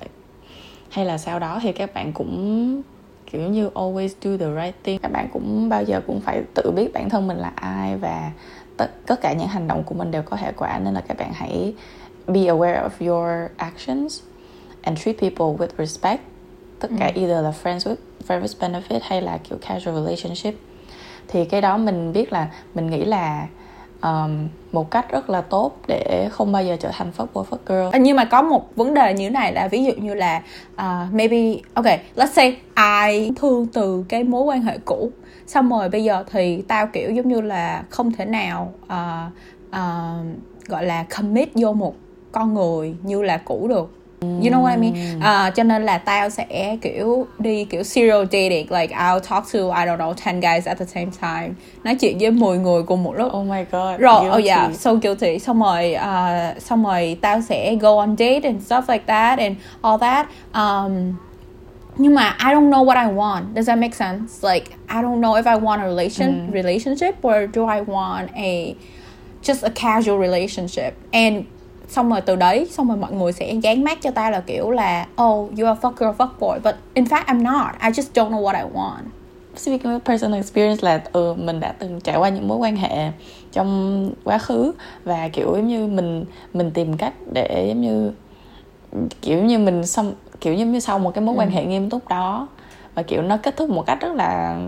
hay 0.90 1.04
là 1.04 1.18
sau 1.18 1.38
đó 1.38 1.58
thì 1.62 1.72
các 1.72 1.94
bạn 1.94 2.12
cũng 2.12 2.82
kiểu 3.30 3.40
như 3.40 3.70
always 3.74 4.08
do 4.22 4.36
the 4.36 4.62
right 4.62 4.84
thing. 4.84 4.98
Các 4.98 5.12
bạn 5.12 5.28
cũng 5.32 5.68
bao 5.68 5.82
giờ 5.82 6.00
cũng 6.06 6.20
phải 6.20 6.42
tự 6.54 6.70
biết 6.70 6.92
bản 6.92 7.08
thân 7.08 7.26
mình 7.26 7.36
là 7.36 7.52
ai 7.54 7.96
và 7.96 8.32
tất 8.76 8.90
tất 9.06 9.20
cả 9.20 9.32
những 9.32 9.48
hành 9.48 9.68
động 9.68 9.82
của 9.84 9.94
mình 9.94 10.10
đều 10.10 10.22
có 10.22 10.36
hệ 10.36 10.52
quả 10.52 10.78
nên 10.78 10.94
là 10.94 11.00
các 11.00 11.18
bạn 11.18 11.32
hãy 11.32 11.74
be 12.26 12.40
aware 12.40 12.88
of 12.88 13.08
your 13.08 13.50
actions 13.56 14.20
and 14.82 14.98
treat 14.98 15.20
people 15.20 15.46
with 15.46 15.68
respect. 15.78 16.20
Tất 16.80 16.88
cả 16.98 17.06
ừ. 17.14 17.20
either 17.20 17.44
là 17.44 17.52
friends 17.62 17.78
with 17.78 17.96
friends 18.28 18.42
with 18.42 18.58
benefit 18.60 19.00
hay 19.02 19.22
là 19.22 19.38
kiểu 19.38 19.58
casual 19.58 19.96
relationship. 19.96 20.54
Thì 21.28 21.44
cái 21.44 21.60
đó 21.60 21.76
mình 21.76 22.12
biết 22.12 22.32
là 22.32 22.50
mình 22.74 22.90
nghĩ 22.90 23.04
là 23.04 23.46
um, 24.02 24.48
một 24.72 24.90
cách 24.90 25.10
rất 25.10 25.30
là 25.30 25.40
tốt 25.40 25.76
để 25.86 26.28
không 26.32 26.52
bao 26.52 26.64
giờ 26.64 26.76
trở 26.80 26.90
thành 26.92 27.10
fuck 27.16 27.26
boy 27.34 27.42
fuck 27.50 27.90
girl. 27.90 28.00
Nhưng 28.00 28.16
mà 28.16 28.24
có 28.24 28.42
một 28.42 28.76
vấn 28.76 28.94
đề 28.94 29.14
như 29.14 29.24
thế 29.24 29.30
này 29.30 29.52
là 29.52 29.68
ví 29.68 29.84
dụ 29.84 29.92
như 29.92 30.14
là 30.14 30.42
uh, 30.74 31.12
maybe 31.12 31.54
ok 31.74 31.86
let's 32.16 32.26
say 32.26 32.56
ai 32.74 33.30
thương 33.36 33.66
từ 33.66 34.04
cái 34.08 34.24
mối 34.24 34.42
quan 34.42 34.62
hệ 34.62 34.78
cũ 34.84 35.10
xong 35.46 35.68
rồi 35.68 35.88
bây 35.88 36.04
giờ 36.04 36.24
thì 36.30 36.62
tao 36.68 36.86
kiểu 36.86 37.10
giống 37.10 37.28
như 37.28 37.40
là 37.40 37.82
không 37.90 38.12
thể 38.12 38.24
nào 38.24 38.72
uh, 38.84 39.32
uh, 39.68 40.68
gọi 40.68 40.86
là 40.86 41.04
commit 41.16 41.48
vô 41.54 41.72
một 41.72 41.94
con 42.32 42.54
người 42.54 42.94
như 43.02 43.22
là 43.22 43.36
cũ 43.36 43.68
được. 43.68 43.97
You 44.20 44.50
know 44.50 44.60
what 44.60 44.72
I 44.72 44.76
mean? 44.76 45.20
Uh, 45.20 45.54
cho 45.54 45.62
nên 45.62 45.82
là 45.82 45.98
tao 45.98 46.30
sẽ 46.30 46.76
kiểu 46.82 47.26
đi 47.38 47.64
kiểu 47.64 47.82
serial 47.82 48.24
dating 48.24 48.66
Like 48.70 48.94
I'll 48.94 49.20
talk 49.20 49.44
to, 49.52 49.58
I 49.70 49.86
don't 49.86 49.98
know, 49.98 50.14
10 50.14 50.40
guys 50.40 50.66
at 50.66 50.78
the 50.78 50.86
same 50.86 51.10
time 51.20 51.54
Nói 51.84 51.94
chuyện 51.94 52.18
với 52.18 52.30
10 52.30 52.58
người 52.58 52.82
cùng 52.82 53.02
một 53.02 53.14
lúc 53.14 53.32
Oh 53.32 53.46
my 53.46 53.64
god 53.72 54.00
Rồi, 54.00 54.20
guilty. 54.20 54.36
oh 54.36 54.44
yeah, 54.44 54.74
so 54.74 54.94
guilty 54.94 55.38
Xong 55.38 55.62
rồi, 55.62 55.94
uh, 55.94 56.62
xong 56.62 56.84
rồi 56.84 57.16
tao 57.20 57.40
sẽ 57.40 57.74
go 57.74 57.96
on 57.96 58.16
date 58.18 58.40
and 58.42 58.62
stuff 58.62 58.82
like 58.88 59.04
that 59.06 59.38
And 59.38 59.56
all 59.82 59.98
that 60.00 60.26
um, 60.52 61.14
nhưng 61.98 62.14
mà 62.14 62.36
I 62.38 62.54
don't 62.54 62.70
know 62.70 62.84
what 62.84 62.96
I 62.96 63.14
want. 63.14 63.54
Does 63.54 63.66
that 63.66 63.78
make 63.78 63.94
sense? 63.94 64.42
Like 64.42 64.64
I 64.88 65.02
don't 65.02 65.20
know 65.20 65.34
if 65.34 65.46
I 65.46 65.56
want 65.64 65.82
a 65.82 65.86
relation 65.86 66.28
mm. 66.28 66.52
relationship 66.52 67.14
or 67.22 67.46
do 67.46 67.66
I 67.66 67.80
want 67.80 68.30
a 68.36 68.74
just 69.42 69.64
a 69.64 69.70
casual 69.70 70.18
relationship. 70.18 70.94
And 71.12 71.44
xong 71.88 72.10
rồi 72.10 72.20
từ 72.20 72.36
đấy 72.36 72.66
xong 72.70 72.88
rồi 72.88 72.96
mọi 72.96 73.12
người 73.12 73.32
sẽ 73.32 73.52
dán 73.52 73.84
mát 73.84 73.98
cho 74.02 74.10
ta 74.10 74.30
là 74.30 74.40
kiểu 74.40 74.70
là 74.70 75.06
oh 75.22 75.50
you 75.58 75.66
are 75.66 75.80
fuck 75.80 75.92
girl 75.96 76.10
fuck 76.18 76.28
boy 76.40 76.58
but 76.64 76.74
in 76.94 77.04
fact 77.04 77.24
I'm 77.24 77.42
not 77.42 77.80
I 77.82 77.88
just 77.88 78.12
don't 78.14 78.30
know 78.30 78.42
what 78.42 78.54
I 78.54 78.70
want 78.74 79.02
speaking 79.56 79.92
of 79.92 79.98
personal 79.98 80.36
experience 80.36 80.82
là 80.82 81.02
ừ, 81.12 81.34
mình 81.34 81.60
đã 81.60 81.72
từng 81.72 82.00
trải 82.00 82.16
qua 82.16 82.28
những 82.28 82.48
mối 82.48 82.58
quan 82.58 82.76
hệ 82.76 83.10
trong 83.52 84.10
quá 84.24 84.38
khứ 84.38 84.72
và 85.04 85.28
kiểu 85.28 85.52
giống 85.56 85.68
như 85.68 85.86
mình 85.86 86.24
mình 86.54 86.70
tìm 86.70 86.96
cách 86.96 87.14
để 87.32 87.66
giống 87.68 87.80
như 87.80 88.12
kiểu 89.22 89.44
như 89.44 89.58
mình 89.58 89.86
xong 89.86 90.14
kiểu 90.40 90.54
giống 90.54 90.72
như 90.72 90.80
sau 90.80 90.98
một 90.98 91.14
cái 91.14 91.24
mối 91.24 91.34
ừ. 91.34 91.38
quan 91.38 91.50
hệ 91.50 91.64
nghiêm 91.64 91.90
túc 91.90 92.08
đó 92.08 92.48
và 92.94 93.02
kiểu 93.02 93.22
nó 93.22 93.36
kết 93.36 93.56
thúc 93.56 93.70
một 93.70 93.86
cách 93.86 94.00
rất 94.00 94.14
là 94.14 94.60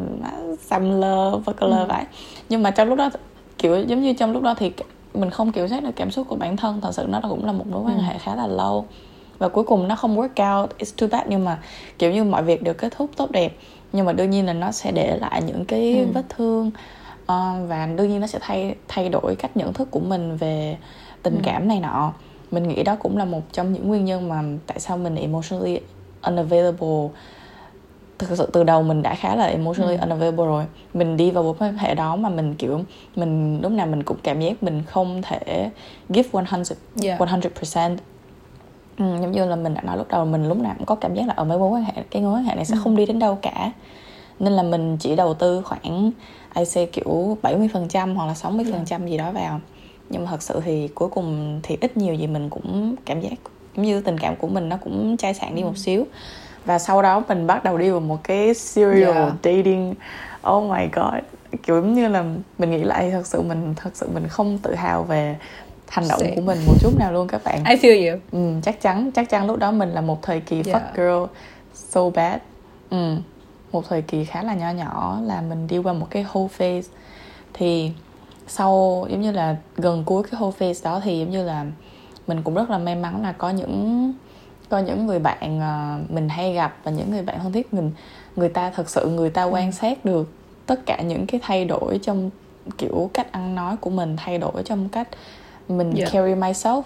xăm 0.61 1.01
lơ 1.01 1.37
và 1.37 1.53
color 1.53 1.79
ừ. 1.79 1.87
vậy 1.89 2.05
nhưng 2.49 2.63
mà 2.63 2.71
trong 2.71 2.89
lúc 2.89 2.99
đó 2.99 3.11
kiểu 3.59 3.85
giống 3.85 4.03
như 4.03 4.13
trong 4.13 4.33
lúc 4.33 4.43
đó 4.43 4.55
thì 4.59 4.73
mình 5.15 5.31
không 5.31 5.53
kiểm 5.53 5.69
soát 5.69 5.83
được 5.83 5.97
cảm 5.97 6.11
xúc 6.11 6.27
của 6.29 6.37
bản 6.37 6.57
thân 6.57 6.81
thật 6.81 6.93
sự 6.93 7.07
nó 7.09 7.21
cũng 7.29 7.45
là 7.45 7.53
một 7.53 7.67
mối 7.67 7.83
quan 7.83 7.97
ừ. 7.97 8.03
hệ 8.03 8.19
khá 8.19 8.35
là 8.35 8.47
lâu 8.47 8.87
và 9.39 9.49
cuối 9.49 9.65
cùng 9.65 9.89
nó 9.89 9.97
không 9.97 10.17
work 10.17 10.61
out 10.63 10.71
it's 10.79 10.93
too 10.99 11.09
bad 11.19 11.27
nhưng 11.29 11.45
mà 11.45 11.59
kiểu 11.99 12.13
như 12.13 12.25
mọi 12.25 12.43
việc 12.43 12.63
đều 12.63 12.75
kết 12.75 12.93
thúc 12.97 13.11
tốt 13.17 13.31
đẹp 13.31 13.57
nhưng 13.93 14.07
mà 14.07 14.13
đương 14.13 14.31
nhiên 14.31 14.47
là 14.47 14.53
nó 14.53 14.73
sẽ 14.73 14.93
để 14.93 15.19
lại 15.21 15.43
những 15.47 15.65
cái 15.65 15.99
ừ. 15.99 16.07
vết 16.15 16.23
thương 16.29 16.67
uh, 17.23 17.69
và 17.69 17.89
đương 17.97 18.09
nhiên 18.09 18.21
nó 18.21 18.27
sẽ 18.27 18.39
thay 18.43 18.75
thay 18.89 19.09
đổi 19.09 19.37
cách 19.37 19.57
nhận 19.57 19.73
thức 19.73 19.89
của 19.91 20.01
mình 20.01 20.37
về 20.37 20.77
tình 21.23 21.35
ừ. 21.35 21.41
cảm 21.45 21.69
này 21.69 21.81
nọ 21.81 22.13
mình 22.51 22.69
nghĩ 22.69 22.83
đó 22.83 22.97
cũng 22.97 23.17
là 23.17 23.25
một 23.25 23.41
trong 23.53 23.73
những 23.73 23.89
nguyên 23.89 24.05
nhân 24.05 24.29
mà 24.29 24.43
tại 24.67 24.81
sao 24.81 24.97
mình 24.97 25.15
emotionally 25.15 25.81
unavailable 26.27 27.09
thực 28.29 28.39
sự 28.39 28.51
từ 28.53 28.65
đầu 28.65 28.83
mình 28.83 29.03
đã 29.03 29.15
khá 29.15 29.37
là 29.37 29.45
emotionally 29.47 29.97
ừ. 29.97 30.03
unavailable 30.03 30.45
rồi 30.47 30.65
mình 30.95 31.17
đi 31.17 31.31
vào 31.31 31.57
mối 31.61 31.73
hệ 31.79 31.95
đó 31.95 32.17
mà 32.17 32.29
mình 32.29 32.55
kiểu 32.55 32.81
mình 33.17 33.61
lúc 33.63 33.73
nào 33.73 33.87
mình 33.87 34.03
cũng 34.03 34.17
cảm 34.23 34.41
giác 34.41 34.63
mình 34.63 34.83
không 34.87 35.23
thể 35.23 35.71
give 36.09 36.29
100 36.33 36.63
yeah. 37.03 37.21
100% 37.21 37.97
ừ, 38.99 39.05
giống 39.21 39.33
như 39.33 39.45
là 39.45 39.57
mình 39.57 39.75
đã 39.75 39.83
nói 39.83 39.97
lúc 39.97 40.09
đầu 40.09 40.25
mình 40.25 40.49
lúc 40.49 40.59
nào 40.59 40.75
cũng 40.79 40.87
có 40.87 40.95
cảm 40.95 41.15
giác 41.15 41.29
là 41.29 41.35
ở 41.37 41.45
mấy 41.45 41.59
mối 41.59 41.69
quan 41.69 41.85
hệ 41.85 42.03
cái 42.11 42.23
mối 42.23 42.35
quan 42.35 42.45
hệ 42.45 42.55
này 42.55 42.65
sẽ 42.65 42.75
ừ. 42.75 42.81
không 42.85 42.97
đi 42.97 43.07
đến 43.07 43.19
đâu 43.19 43.39
cả 43.43 43.73
nên 44.39 44.53
là 44.53 44.63
mình 44.63 44.97
chỉ 45.01 45.17
đầu 45.17 45.35
tư 45.35 45.63
khoảng 45.63 46.13
I 46.55 46.65
say 46.65 46.87
kiểu 46.87 47.39
70% 47.43 48.15
hoặc 48.15 48.27
là 48.27 48.33
60% 48.33 48.73
yeah. 48.91 49.09
gì 49.09 49.17
đó 49.17 49.31
vào 49.31 49.61
nhưng 50.11 50.25
mà 50.25 50.31
thật 50.31 50.43
sự 50.43 50.61
thì 50.65 50.89
cuối 50.89 51.09
cùng 51.09 51.61
thì 51.63 51.77
ít 51.81 51.97
nhiều 51.97 52.15
gì 52.15 52.27
mình 52.27 52.51
cũng 52.51 52.97
cảm 53.05 53.21
giác 53.21 53.33
giống 53.77 53.87
như 53.87 54.01
tình 54.01 54.19
cảm 54.19 54.37
của 54.37 54.49
mình 54.49 54.69
nó 54.69 54.77
cũng 54.77 55.17
chai 55.17 55.35
sạn 55.35 55.55
đi 55.55 55.63
một 55.63 55.75
ừ. 55.75 55.79
xíu 55.79 56.05
và 56.65 56.79
sau 56.79 57.03
đó 57.03 57.23
mình 57.29 57.47
bắt 57.47 57.65
đầu 57.65 57.79
đi 57.79 57.91
vào 57.91 58.01
một 58.01 58.19
cái 58.25 58.55
serial 58.55 59.17
yeah. 59.17 59.33
dating 59.43 59.95
oh 60.51 60.71
my 60.71 60.89
god 60.93 61.15
kiểu 61.63 61.77
giống 61.77 61.95
như 61.95 62.09
là 62.09 62.25
mình 62.59 62.71
nghĩ 62.71 62.85
lại 62.85 63.11
thật 63.11 63.27
sự 63.27 63.43
mình 63.43 63.75
thật 63.77 63.91
sự 63.95 64.09
mình 64.15 64.29
không 64.29 64.59
tự 64.59 64.75
hào 64.75 65.03
về 65.03 65.37
hành 65.89 66.09
động 66.09 66.21
Same. 66.21 66.35
của 66.35 66.41
mình 66.41 66.59
một 66.67 66.75
chút 66.81 66.99
nào 66.99 67.13
luôn 67.13 67.29
các 67.29 67.45
bạn 67.45 67.65
I 67.65 67.77
feel 67.77 68.11
you 68.11 68.21
ừ, 68.33 68.61
chắc 68.63 68.81
chắn 68.81 69.11
chắc 69.15 69.29
chắn 69.29 69.47
lúc 69.47 69.59
đó 69.59 69.71
mình 69.71 69.89
là 69.89 70.01
một 70.01 70.23
thời 70.23 70.41
kỳ 70.41 70.63
yeah. 70.67 70.83
fuck 70.83 70.95
girl 70.95 71.33
so 71.75 72.11
bad 72.11 72.41
ừ, 72.91 73.15
một 73.73 73.85
thời 73.89 74.03
kỳ 74.03 74.25
khá 74.25 74.43
là 74.43 74.55
nhỏ 74.55 74.71
nhỏ 74.71 75.19
là 75.23 75.41
mình 75.41 75.67
đi 75.67 75.79
qua 75.79 75.93
một 75.93 76.07
cái 76.11 76.27
whole 76.33 76.49
phase 76.49 76.89
thì 77.55 77.93
sau 78.47 79.07
giống 79.11 79.21
như 79.21 79.33
là 79.33 79.57
gần 79.77 80.03
cuối 80.07 80.23
cái 80.23 80.41
whole 80.41 80.51
phase 80.51 80.85
đó 80.85 81.01
thì 81.05 81.19
giống 81.19 81.31
như 81.31 81.45
là 81.45 81.67
mình 82.27 82.43
cũng 82.43 82.55
rất 82.55 82.71
là 82.71 82.79
may 82.79 82.95
mắn 82.95 83.23
là 83.23 83.33
có 83.33 83.51
những 83.51 84.13
có 84.71 84.79
những 84.79 85.07
người 85.07 85.19
bạn 85.19 85.59
uh, 85.59 86.11
mình 86.11 86.29
hay 86.29 86.53
gặp 86.53 86.77
và 86.85 86.91
những 86.91 87.11
người 87.11 87.23
bạn 87.23 87.39
thân 87.43 87.53
thiết 87.53 87.75
mình 87.75 87.91
người 88.37 88.49
ta 88.49 88.71
thật 88.71 88.91
sự 88.91 89.09
người 89.09 89.31
ta 89.31 89.45
quan 89.45 89.67
ừ. 89.67 89.71
sát 89.71 90.05
được 90.05 90.33
tất 90.67 90.87
cả 90.87 91.01
những 91.01 91.27
cái 91.27 91.41
thay 91.45 91.65
đổi 91.65 91.99
trong 92.03 92.31
kiểu 92.79 93.11
cách 93.15 93.33
ăn 93.33 93.55
nói 93.55 93.77
của 93.77 93.91
mình 93.91 94.17
thay 94.17 94.39
đổi 94.39 94.63
trong 94.65 94.89
cách 94.89 95.09
mình 95.69 95.93
yeah. 95.97 96.13
carry 96.13 96.35
myself 96.35 96.83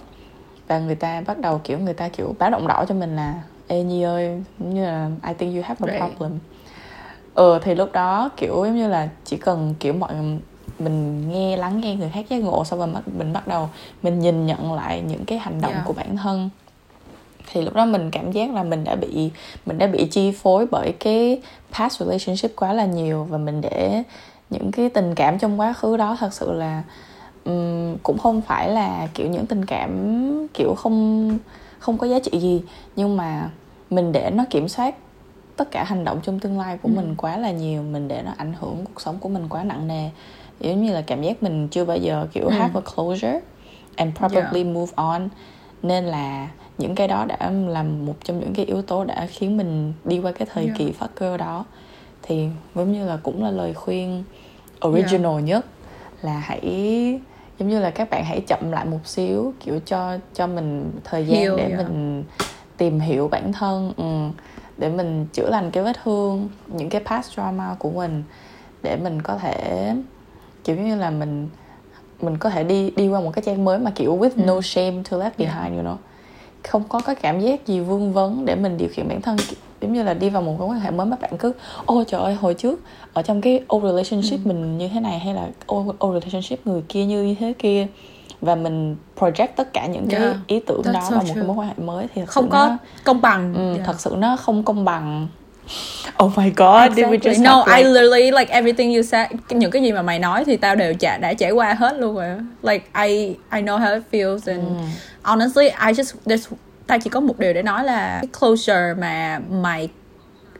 và 0.69 0.79
người 0.79 0.95
ta 0.95 1.21
bắt 1.27 1.39
đầu 1.39 1.61
kiểu 1.65 1.79
người 1.79 1.95
ta 1.95 2.09
kiểu 2.09 2.35
báo 2.39 2.51
động 2.51 2.67
đỏ 2.67 2.85
cho 2.89 2.95
mình 2.95 3.17
là 3.17 3.43
ê 3.67 3.83
nhi 3.83 4.03
ơi 4.03 4.43
như 4.59 4.85
là 4.85 5.11
I 5.27 5.35
think 5.35 5.57
you 5.57 5.63
have 5.63 5.93
a 5.93 6.07
problem 6.07 6.39
ừ 7.35 7.59
thì 7.63 7.75
lúc 7.75 7.93
đó 7.93 8.31
kiểu 8.37 8.65
giống 8.65 8.77
như 8.77 8.89
là 8.89 9.09
chỉ 9.25 9.37
cần 9.37 9.75
kiểu 9.81 9.93
mọi 9.93 10.15
mình 10.79 11.29
nghe 11.31 11.57
lắng 11.57 11.81
nghe 11.81 11.97
người 11.97 12.11
khác 12.11 12.29
giác 12.29 12.43
ngộ 12.43 12.65
xong 12.65 12.79
rồi 12.79 12.89
mình 13.19 13.33
bắt 13.33 13.49
đầu 13.49 13.69
mình 14.03 14.21
nhìn 14.21 14.47
nhận 14.47 14.73
lại 14.73 15.03
những 15.09 15.25
cái 15.25 15.39
hành 15.39 15.61
động 15.61 15.73
yeah. 15.73 15.85
của 15.87 15.93
bản 15.93 16.17
thân 16.17 16.51
thì 17.53 17.63
lúc 17.63 17.75
đó 17.75 17.87
mình 17.87 18.11
cảm 18.11 18.33
giác 18.33 18.55
là 18.55 18.63
mình 18.63 18.85
đã 18.85 18.97
bị 18.97 19.31
mình 19.67 19.79
đã 19.79 19.87
bị 19.87 20.07
chi 20.11 20.33
phối 20.33 20.67
bởi 20.71 20.93
cái 21.01 21.43
past 21.73 22.01
relationship 22.01 22.57
quá 22.57 22.73
là 22.73 22.87
nhiều 22.87 23.25
và 23.25 23.39
mình 23.39 23.61
để 23.61 24.03
những 24.51 24.73
cái 24.73 24.89
tình 24.89 25.15
cảm 25.15 25.39
trong 25.39 25.61
quá 25.61 25.73
khứ 25.73 25.97
đó 25.97 26.17
thật 26.21 26.35
sự 26.35 26.53
là 26.53 26.83
um, 27.45 27.97
cũng 28.03 28.19
không 28.19 28.41
phải 28.41 28.69
là 28.69 29.09
kiểu 29.15 29.29
những 29.29 29.47
tình 29.47 29.65
cảm 29.65 30.49
kiểu 30.55 30.75
không 30.75 31.39
không 31.79 31.99
có 31.99 32.07
giá 32.07 32.19
trị 32.19 32.39
gì 32.39 32.63
nhưng 32.97 33.17
mà 33.17 33.51
mình 33.91 34.13
để 34.13 34.31
nó 34.31 34.45
kiểm 34.51 34.69
soát 34.69 34.95
tất 35.57 35.71
cả 35.71 35.85
hành 35.85 36.05
động 36.05 36.21
trong 36.23 36.41
tương 36.41 36.59
lai 36.59 36.79
của 36.83 36.89
ừ. 36.89 36.93
mình 36.97 37.15
quá 37.17 37.37
là 37.37 37.51
nhiều 37.51 37.83
mình 37.83 38.09
để 38.09 38.23
nó 38.23 38.33
ảnh 38.37 38.53
hưởng 38.61 38.85
cuộc 38.85 39.01
sống 39.01 39.19
của 39.19 39.29
mình 39.29 39.49
quá 39.49 39.65
nặng 39.65 39.89
nề 39.89 40.11
giống 40.61 40.83
như 40.83 40.93
là 40.93 41.03
cảm 41.03 41.23
giác 41.23 41.43
mình 41.43 41.69
chưa 41.69 41.85
bao 41.85 41.97
giờ 41.97 42.27
kiểu 42.33 42.45
ừ. 42.45 42.51
have 42.51 42.81
a 42.81 42.95
closure 42.95 43.41
and 43.97 44.17
probably 44.17 44.63
yeah. 44.63 44.75
move 44.75 44.93
on 44.95 45.29
nên 45.83 46.05
là 46.05 46.49
những 46.79 46.95
cái 46.95 47.09
đó 47.09 47.25
đã 47.25 47.51
là 47.51 47.83
một 47.83 48.15
trong 48.25 48.41
những 48.41 48.55
cái 48.55 48.65
yếu 48.65 48.83
tố 48.83 49.05
đã 49.05 49.27
khiến 49.27 49.57
mình 49.57 49.93
đi 50.05 50.19
qua 50.19 50.33
cái 50.33 50.49
thời 50.53 50.65
yeah. 50.65 50.79
kỳ 50.79 50.93
phát 50.93 51.11
cơ 51.15 51.37
đó 51.37 51.65
thì 52.23 52.49
giống 52.75 52.93
như 52.93 53.07
là 53.07 53.19
cũng 53.23 53.45
là 53.45 53.51
lời 53.51 53.75
khuyên 53.75 54.25
original 54.87 55.33
yeah. 55.33 55.45
nhất 55.45 55.67
là 56.23 56.39
hãy 56.39 57.21
giống 57.59 57.69
như 57.69 57.81
là 57.81 57.91
các 57.91 58.11
bạn 58.11 58.25
hãy 58.25 58.41
chậm 58.41 58.73
lại 58.73 58.87
một 58.87 59.07
xíu 59.07 59.53
kiểu 59.61 59.81
cho 59.87 60.19
cho 60.35 60.47
mình 60.47 60.91
thời 61.05 61.27
gian 61.27 61.41
Hiểu, 61.41 61.57
để 61.57 61.69
yeah. 61.69 61.79
mình 61.79 62.25
tìm 62.77 63.01
hiểu 63.01 63.29
bản 63.29 63.53
thân 63.53 63.93
ừ, 63.97 64.41
để 64.79 64.89
mình 64.89 65.27
chữa 65.33 65.51
lành 65.51 65.71
cái 65.71 65.85
vết 65.85 65.97
thương 66.05 66.49
những 66.67 66.89
cái 66.89 67.01
past 67.05 67.37
trauma 67.37 67.77
của 67.79 67.91
mình 67.91 68.23
để 68.83 68.97
mình 68.97 69.23
có 69.23 69.39
thể 69.39 69.93
kiểu 70.65 70.77
như 70.77 70.97
là 70.97 71.11
mình 71.11 71.49
mình 72.21 72.39
có 72.39 72.51
thể 72.51 72.65
đi 72.65 72.91
đi 72.91 73.09
qua 73.09 73.21
một 73.21 73.31
cái 73.35 73.43
trang 73.47 73.65
mới 73.65 73.79
mà 73.79 73.91
kiểu 73.95 74.19
with 74.19 74.31
ừ. 74.37 74.43
no 74.45 74.61
shame 74.61 75.03
to 75.11 75.17
left 75.17 75.31
behind 75.39 75.77
you 75.77 75.83
know 75.83 75.97
không 76.69 76.83
có 76.89 77.01
cái 77.01 77.15
cảm 77.15 77.41
giác 77.41 77.67
gì 77.67 77.81
vương 77.81 78.13
vấn 78.13 78.47
để 78.47 78.55
mình 78.55 78.77
điều 78.77 78.89
khiển 78.93 79.09
bản 79.09 79.21
thân 79.21 79.37
giống 79.81 79.93
như 79.93 80.03
là 80.03 80.15
đi 80.15 80.31
vào 80.31 80.43
một 80.43 80.59
mối 80.59 80.69
quan 80.69 80.81
hệ 80.81 80.91
mới 80.91 81.07
mà 81.07 81.17
bạn 81.21 81.39
cứ 81.39 81.53
ôi 81.87 82.05
trời 82.09 82.21
ơi 82.21 82.35
hồi 82.35 82.55
trước 82.55 82.81
ở 83.13 83.23
trong 83.23 83.41
cái 83.41 83.61
old 83.75 83.85
relationship 83.85 84.45
ừ. 84.45 84.49
mình 84.49 84.79
như 84.79 84.89
thế 84.89 85.01
này 85.01 85.19
hay 85.19 85.35
là 85.35 85.49
old, 85.75 85.89
old 86.07 86.25
relationship 86.25 86.67
người 86.67 86.83
kia 86.89 87.05
như 87.05 87.35
thế 87.41 87.53
kia 87.59 87.87
và 88.41 88.55
mình 88.55 88.97
project 89.19 89.49
tất 89.57 89.73
cả 89.73 89.87
những 89.87 90.07
cái 90.11 90.21
yeah. 90.21 90.37
ý 90.47 90.61
tưởng 90.67 90.83
đó 90.85 91.01
so 91.03 91.11
vào 91.11 91.25
một 91.25 91.33
cái 91.35 91.45
mối 91.45 91.57
quan 91.57 91.69
hệ 91.69 91.75
mới 91.77 92.07
thì 92.15 92.23
không 92.27 92.51
có 92.51 92.67
nó, 92.67 92.77
công 93.05 93.21
bằng 93.21 93.55
ừ, 93.55 93.75
yeah. 93.75 93.87
thật 93.87 94.01
sự 94.01 94.15
nó 94.19 94.37
không 94.37 94.63
công 94.63 94.85
bằng 94.85 95.29
Oh 96.25 96.39
my 96.39 96.51
god, 96.51 96.83
exactly. 96.83 96.95
did 96.95 97.07
we 97.07 97.19
just 97.19 97.43
No. 97.43 97.65
I 97.77 97.83
literally 97.83 98.31
like 98.31 98.53
everything 98.53 98.95
you 98.95 99.03
said. 99.03 99.31
Những 99.51 99.71
cái 99.71 99.83
gì 99.83 99.93
mà 99.93 100.03
mày 100.03 100.19
nói 100.19 100.45
thì 100.45 100.57
tao 100.57 100.75
đều 100.75 100.95
đã 101.01 101.35
trải 101.35 101.51
qua 101.51 101.75
hết 101.75 101.97
luôn 101.99 102.15
rồi. 102.15 102.29
Like 102.63 102.85
I 103.07 103.27
I 103.53 103.63
know 103.63 103.79
how 103.79 103.95
it 103.95 104.03
feels 104.13 104.53
and 104.53 104.63
mm. 104.63 104.89
Honestly 105.25 105.65
I 105.65 105.93
just 105.93 106.15
there's 106.25 106.55
tao 106.87 106.99
chỉ 106.99 107.11
có 107.11 107.21
một 107.21 107.39
điều 107.39 107.53
để 107.53 107.63
nói 107.63 107.85
là 107.85 108.19
cái 108.23 108.29
closure 108.41 108.95
mà 108.99 109.41
mày 109.51 109.89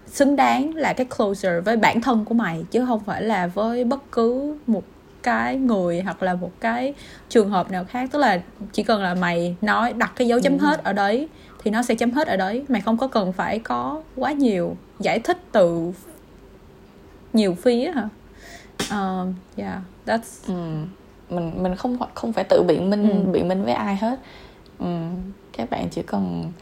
xứng 0.07 0.37
đáng 0.37 0.75
là 0.75 0.93
cái 0.93 1.07
closure 1.17 1.61
với 1.61 1.77
bản 1.77 2.01
thân 2.01 2.25
của 2.25 2.35
mày 2.35 2.65
chứ 2.71 2.87
không 2.87 3.01
phải 3.05 3.23
là 3.23 3.47
với 3.47 3.85
bất 3.85 4.13
cứ 4.13 4.57
một 4.67 4.83
cái 5.23 5.57
người 5.57 6.01
hoặc 6.01 6.23
là 6.23 6.35
một 6.35 6.51
cái 6.61 6.95
trường 7.29 7.51
hợp 7.51 7.71
nào 7.71 7.85
khác 7.85 8.09
tức 8.13 8.19
là 8.19 8.43
chỉ 8.73 8.83
cần 8.83 9.03
là 9.03 9.15
mày 9.15 9.57
nói 9.61 9.93
đặt 9.93 10.13
cái 10.17 10.29
dấu 10.29 10.41
chấm 10.41 10.59
ừ. 10.59 10.67
hết 10.67 10.85
ở 10.85 10.93
đấy 10.93 11.29
thì 11.59 11.71
nó 11.71 11.83
sẽ 11.83 11.95
chấm 11.95 12.11
hết 12.11 12.29
ở 12.29 12.37
đấy 12.37 12.65
mày 12.69 12.81
không 12.81 12.97
có 12.97 13.07
cần 13.07 13.33
phải 13.33 13.59
có 13.59 14.03
quá 14.17 14.33
nhiều 14.33 14.77
giải 15.01 15.19
thích 15.19 15.39
từ 15.53 15.93
nhiều 17.33 17.57
phía 17.63 17.93
hả 17.93 18.09
um, 18.91 19.35
yeah 19.57 19.79
that's 20.07 20.49
ừ. 20.49 20.55
mình 21.31 21.63
mình 21.63 21.77
không 21.77 21.99
không 22.15 22.33
phải 22.33 22.45
tự 22.45 22.63
biện 22.63 22.91
minh 22.91 23.11
ừ. 23.11 23.31
biện 23.33 23.49
minh 23.49 23.65
với 23.65 23.75
ai 23.75 23.97
hết 23.97 24.19
ừ. 24.79 24.87
các 25.53 25.71
bạn 25.71 25.89
chỉ 25.91 26.03
cần 26.03 26.53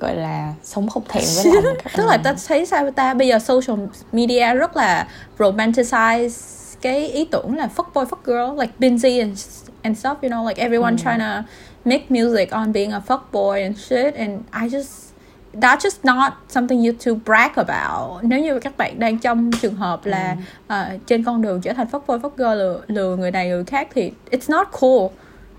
gọi 0.00 0.16
là 0.16 0.54
sống 0.62 0.88
không 0.88 1.02
thèm 1.08 1.24
với 1.36 1.52
lòng 1.62 1.76
tức 1.96 2.06
là 2.06 2.16
ta 2.16 2.34
thấy 2.48 2.66
sao 2.66 2.90
ta 2.90 3.14
bây 3.14 3.28
giờ 3.28 3.38
social 3.38 3.78
media 4.12 4.54
rất 4.54 4.76
là 4.76 5.08
romanticize 5.38 6.56
cái 6.80 7.08
ý 7.08 7.24
tưởng 7.24 7.56
là 7.56 7.68
fuck 7.76 7.92
boy 7.94 8.04
fuck 8.04 8.24
girl 8.24 8.60
like 8.60 8.72
Binzy 8.78 9.20
and 9.20 9.38
and 9.82 10.06
stuff 10.06 10.16
you 10.22 10.28
know 10.28 10.48
like 10.48 10.62
everyone 10.62 10.96
mm. 10.96 11.04
trying 11.04 11.18
to 11.18 11.42
make 11.84 12.04
music 12.08 12.50
on 12.50 12.72
being 12.72 12.92
a 12.92 13.00
fuck 13.08 13.20
boy 13.32 13.62
and 13.62 13.78
shit 13.78 14.14
and 14.14 14.40
I 14.52 14.68
just 14.68 15.06
that's 15.60 15.84
just 15.84 16.04
not 16.04 16.32
something 16.48 16.84
you 16.84 16.92
to 17.04 17.14
brag 17.24 17.50
about 17.56 18.24
nếu 18.24 18.40
như 18.40 18.60
các 18.60 18.76
bạn 18.76 18.98
đang 18.98 19.18
trong 19.18 19.50
trường 19.52 19.74
hợp 19.74 20.06
là 20.06 20.36
mm. 20.68 20.94
uh, 20.94 21.06
trên 21.06 21.24
con 21.24 21.42
đường 21.42 21.60
trở 21.60 21.72
thành 21.72 21.86
fuck 21.92 22.00
boy 22.06 22.18
fuck 22.18 22.36
girl 22.36 22.58
lừa, 22.58 22.80
lừa 22.86 23.16
người 23.16 23.30
này 23.30 23.48
người 23.48 23.64
khác 23.64 23.88
thì 23.94 24.12
it's 24.30 24.48
not 24.48 24.68
cool 24.80 25.08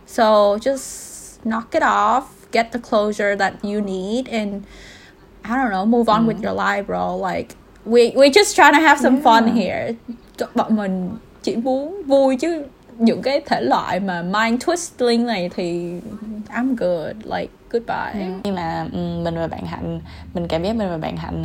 so 0.08 0.58
just 0.58 1.07
knock 1.48 1.74
it 1.74 1.84
off 1.84 2.24
get 2.52 2.72
the 2.72 2.80
closure 2.80 3.36
that 3.36 3.54
you 3.64 3.82
need 3.82 4.28
and 4.28 4.64
I 5.44 5.56
don't 5.56 5.72
know 5.72 5.86
move 5.86 6.10
on 6.10 6.24
mm. 6.24 6.28
with 6.28 6.44
your 6.44 6.54
life 6.54 6.88
bro 6.88 7.16
like 7.16 7.56
we 7.86 8.12
we 8.16 8.30
just 8.30 8.56
trying 8.56 8.74
to 8.74 8.80
have 8.80 9.00
some 9.00 9.16
yeah. 9.16 9.24
fun 9.24 9.56
here 9.56 9.96
bọn 10.56 10.76
mình 10.76 11.10
chỉ 11.44 11.56
muốn 11.56 12.04
vui 12.08 12.36
chứ 12.36 12.64
những 12.98 13.22
cái 13.22 13.42
thể 13.46 13.62
loại 13.62 14.00
mà 14.00 14.22
mind 14.22 14.64
twisting 14.64 15.26
này 15.26 15.50
thì 15.56 16.00
I'm 16.50 16.76
good 16.76 17.16
like 17.24 17.52
goodbye 17.72 18.12
ừ. 18.14 18.40
nhưng 18.44 18.56
mà 18.56 18.88
mình 19.24 19.36
và 19.36 19.48
bạn 19.48 19.66
hạnh 19.66 20.00
mình 20.34 20.48
cảm 20.48 20.64
giác 20.64 20.76
mình 20.76 20.90
và 20.90 20.98
bạn 20.98 21.18
hạnh 21.18 21.44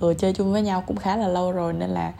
ừ, 0.00 0.14
chơi 0.18 0.32
chung 0.32 0.52
với 0.52 0.62
nhau 0.62 0.84
cũng 0.86 0.96
khá 0.96 1.16
là 1.16 1.28
lâu 1.28 1.52
rồi 1.52 1.72
nên 1.72 1.90
là 1.90 2.12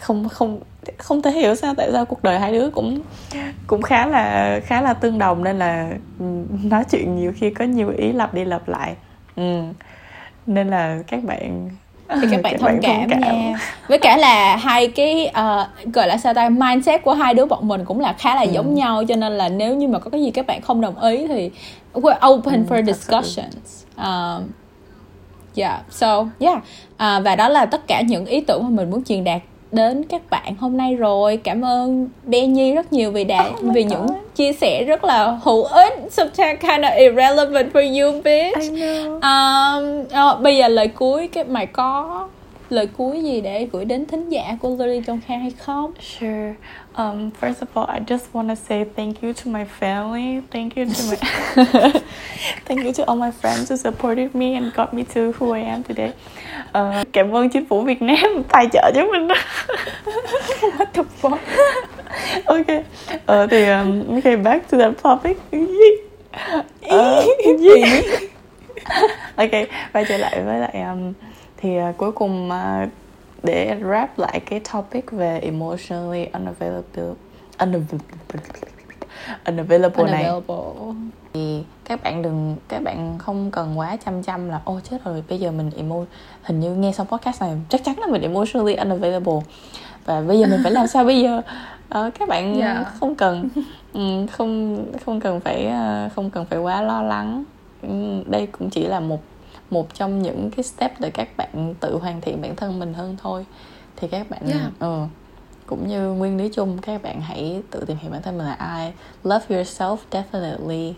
không 0.00 0.28
không 0.28 0.60
không 0.98 1.22
thể 1.22 1.30
hiểu 1.30 1.54
sao 1.54 1.74
tại 1.74 1.88
sao 1.92 2.04
cuộc 2.04 2.22
đời 2.22 2.38
hai 2.38 2.52
đứa 2.52 2.70
cũng 2.70 3.00
cũng 3.66 3.82
khá 3.82 4.06
là 4.06 4.60
khá 4.64 4.80
là 4.80 4.92
tương 4.94 5.18
đồng 5.18 5.44
nên 5.44 5.58
là 5.58 5.90
nói 6.62 6.84
chuyện 6.90 7.16
nhiều 7.16 7.32
khi 7.36 7.50
có 7.50 7.64
nhiều 7.64 7.92
ý 7.98 8.12
lặp 8.12 8.34
đi 8.34 8.44
lặp 8.44 8.68
lại. 8.68 8.94
Ừ. 9.36 9.62
nên 10.46 10.68
là 10.68 10.98
các 11.06 11.24
bạn 11.24 11.70
thì 12.20 12.28
các 12.30 12.42
bạn 12.42 12.58
thông 12.60 12.78
cảm, 12.82 13.10
cảm 13.10 13.20
nha. 13.20 13.58
với 13.88 13.98
cả 13.98 14.16
là 14.16 14.56
hai 14.56 14.88
cái 14.88 15.30
uh, 15.30 15.94
gọi 15.94 16.08
là 16.08 16.16
sao 16.16 16.34
ta 16.34 16.48
mindset 16.48 17.02
của 17.04 17.14
hai 17.14 17.34
đứa 17.34 17.46
bọn 17.46 17.68
mình 17.68 17.84
cũng 17.84 18.00
là 18.00 18.12
khá 18.12 18.34
là 18.34 18.42
ừ. 18.42 18.50
giống 18.52 18.74
nhau 18.74 19.04
cho 19.08 19.16
nên 19.16 19.32
là 19.32 19.48
nếu 19.48 19.74
như 19.74 19.88
mà 19.88 19.98
có 19.98 20.10
cái 20.10 20.22
gì 20.22 20.30
các 20.30 20.46
bạn 20.46 20.60
không 20.62 20.80
đồng 20.80 21.02
ý 21.02 21.26
thì 21.26 21.50
we're 21.94 22.34
open 22.34 22.66
ừ, 22.66 22.74
for 22.74 22.84
discussions. 22.86 23.84
Um, 23.96 24.48
yeah 25.56 25.80
so 25.90 26.26
yeah. 26.40 26.58
Uh, 26.58 27.24
và 27.24 27.36
đó 27.36 27.48
là 27.48 27.66
tất 27.66 27.86
cả 27.86 28.00
những 28.00 28.26
ý 28.26 28.40
tưởng 28.40 28.62
mà 28.62 28.68
mình 28.70 28.90
muốn 28.90 29.04
truyền 29.04 29.24
đạt 29.24 29.42
đến 29.72 30.04
các 30.04 30.22
bạn 30.30 30.54
hôm 30.58 30.76
nay 30.76 30.94
rồi 30.94 31.36
cảm 31.36 31.64
ơn 31.64 32.08
Benny 32.24 32.72
rất 32.72 32.92
nhiều 32.92 33.10
vì 33.10 33.24
đã 33.24 33.48
oh 33.48 33.74
vì 33.74 33.82
God. 33.82 33.92
những 33.92 34.06
chia 34.34 34.52
sẻ 34.52 34.84
rất 34.84 35.04
là 35.04 35.38
hữu 35.42 35.64
ích 35.64 35.94
sometimes 36.10 36.60
kind 36.60 36.84
of 36.84 36.98
irrelevant 36.98 37.72
for 37.72 38.02
you 38.02 38.20
bitch. 38.22 38.72
Um, 39.22 40.00
oh, 40.00 40.42
bây 40.42 40.56
giờ 40.56 40.68
lời 40.68 40.88
cuối 40.88 41.28
cái 41.28 41.44
mày 41.44 41.66
có 41.66 42.28
lời 42.70 42.86
cuối 42.96 43.22
gì 43.22 43.40
để 43.40 43.68
gửi 43.72 43.84
đến 43.84 44.06
thính 44.06 44.28
giả 44.28 44.56
của 44.60 44.76
Lily 44.78 45.00
trong 45.06 45.20
kha 45.26 45.36
hay 45.36 45.50
không? 45.50 45.92
Sure. 46.00 46.54
Um, 46.98 47.30
first 47.30 47.62
of 47.62 47.68
all, 47.76 47.86
I 47.88 48.00
just 48.00 48.34
want 48.34 48.48
to 48.48 48.56
say 48.56 48.82
thank 48.82 49.22
you 49.22 49.32
to 49.32 49.48
my 49.48 49.64
family. 49.64 50.42
Thank 50.50 50.76
you 50.76 50.84
to 50.84 51.02
my 51.06 51.16
thank 52.66 52.82
you 52.82 52.92
to 52.92 53.06
all 53.06 53.14
my 53.14 53.30
friends 53.30 53.68
who 53.68 53.76
supported 53.76 54.34
me 54.34 54.56
and 54.56 54.74
got 54.74 54.92
me 54.92 55.04
to 55.14 55.30
who 55.38 55.52
I 55.52 55.60
am 55.60 55.84
today. 55.84 56.12
Uh, 56.74 57.04
cảm 57.12 57.30
ơn 57.32 57.48
chính 57.48 57.64
phủ 57.66 57.82
Việt 57.82 58.02
Nam 58.02 58.42
tài 58.48 58.68
trợ 58.72 58.90
cho 58.94 59.06
mình. 59.06 59.28
What 60.78 60.86
the 60.94 61.02
fuck? 61.02 61.38
okay. 62.46 62.84
Uh, 63.28 63.50
thì 63.50 63.64
um, 63.64 64.16
okay, 64.18 64.36
back 64.36 64.70
to 64.70 64.78
that 64.78 64.92
topic. 65.02 65.36
uh, 66.90 67.24
okay, 69.36 69.66
quay 69.92 70.04
trở 70.08 70.16
lại 70.16 70.42
với 70.44 70.60
lại 70.60 70.82
um, 70.90 71.12
thì 71.56 71.78
uh, 71.90 71.96
cuối 71.96 72.12
cùng 72.12 72.50
uh, 72.50 72.88
để 73.42 73.76
wrap 73.80 74.06
lại 74.16 74.40
cái 74.40 74.60
topic 74.72 75.10
về 75.10 75.40
emotionally 75.40 76.26
unavailable 76.32 77.14
unavailable, 77.58 77.98
unavailable 79.46 80.10
này 80.10 80.30
thì 81.32 81.62
các 81.84 82.02
bạn 82.02 82.22
đừng 82.22 82.56
các 82.68 82.82
bạn 82.82 83.18
không 83.18 83.50
cần 83.50 83.78
quá 83.78 83.96
chăm 84.04 84.22
chăm 84.22 84.48
là 84.48 84.60
ô 84.64 84.80
chết 84.90 85.04
rồi 85.04 85.24
bây 85.28 85.38
giờ 85.38 85.50
mình 85.50 85.70
emo 85.76 85.96
hình 86.42 86.60
như 86.60 86.74
nghe 86.74 86.92
xong 86.92 87.06
podcast 87.06 87.40
này 87.40 87.56
chắc 87.68 87.84
chắn 87.84 87.98
là 87.98 88.06
mình 88.06 88.22
emotionally 88.22 88.76
unavailable 88.76 89.40
và 90.04 90.20
bây 90.20 90.38
giờ 90.38 90.46
mình 90.46 90.60
phải 90.62 90.72
làm 90.72 90.86
sao 90.86 91.04
bây 91.04 91.20
giờ 91.20 91.38
uh, 91.38 92.14
các 92.18 92.28
bạn 92.28 92.60
yeah. 92.60 92.76
Dạ. 92.76 92.84
không 93.00 93.14
cần 93.14 93.48
um, 93.92 94.26
không 94.26 94.84
không 95.04 95.20
cần 95.20 95.40
phải 95.40 95.66
uh, 95.66 96.12
không 96.12 96.30
cần 96.30 96.44
phải 96.44 96.58
quá 96.58 96.82
lo 96.82 97.02
lắng 97.02 97.44
um, 97.82 98.30
đây 98.30 98.46
cũng 98.46 98.70
chỉ 98.70 98.86
là 98.86 99.00
một 99.00 99.20
một 99.70 99.94
trong 99.94 100.22
những 100.22 100.50
cái 100.56 100.62
step 100.62 101.00
để 101.00 101.10
các 101.10 101.28
bạn 101.36 101.74
tự 101.80 101.98
hoàn 101.98 102.20
thiện 102.20 102.42
bản 102.42 102.56
thân 102.56 102.78
mình 102.78 102.94
hơn 102.94 103.16
thôi 103.22 103.46
thì 103.96 104.08
các 104.08 104.30
bạn 104.30 104.40
yeah. 104.46 104.72
ừ, 104.78 105.04
cũng 105.66 105.88
như 105.88 106.12
nguyên 106.12 106.36
lý 106.36 106.48
chung 106.48 106.78
các 106.78 107.02
bạn 107.02 107.20
hãy 107.20 107.62
tự 107.70 107.84
tìm 107.86 107.96
hiểu 108.00 108.10
bản 108.12 108.22
thân 108.22 108.38
mình 108.38 108.46
là 108.46 108.52
ai 108.52 108.92
love 109.24 109.56
yourself 109.56 109.96
definitely 110.10 110.92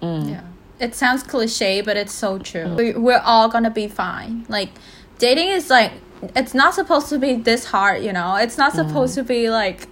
mm. 0.00 0.28
yeah. 0.28 0.44
it 0.78 0.94
sounds 0.94 1.22
cliche 1.32 1.82
but 1.82 1.96
it's 1.96 2.12
so 2.12 2.38
true 2.44 2.64
mm. 2.64 3.02
we're 3.04 3.22
all 3.24 3.48
gonna 3.48 3.70
be 3.70 3.88
fine 3.88 4.40
like 4.48 4.72
dating 5.20 5.48
is 5.48 5.70
like 5.70 5.92
it's 6.34 6.54
not 6.54 6.74
supposed 6.74 7.10
to 7.10 7.18
be 7.18 7.34
this 7.44 7.66
hard 7.66 8.02
you 8.02 8.12
know 8.12 8.36
it's 8.36 8.58
not 8.58 8.72
supposed 8.72 9.12
mm. 9.12 9.22
to 9.22 9.24
be 9.24 9.50
like 9.50 9.88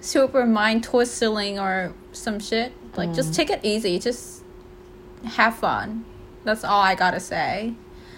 super 0.00 0.46
mind 0.46 0.82
twisting 0.82 1.58
or 1.58 1.92
some 2.12 2.40
shit 2.40 2.72
like 2.96 3.10
mm. 3.10 3.16
just 3.16 3.34
take 3.34 3.50
it 3.50 3.60
easy 3.62 3.98
just 3.98 4.42
have 5.24 5.54
fun 5.54 6.04
That's 6.44 6.64
all 6.64 6.82
I 6.82 6.94
gotta 6.94 7.18
say. 7.18 7.72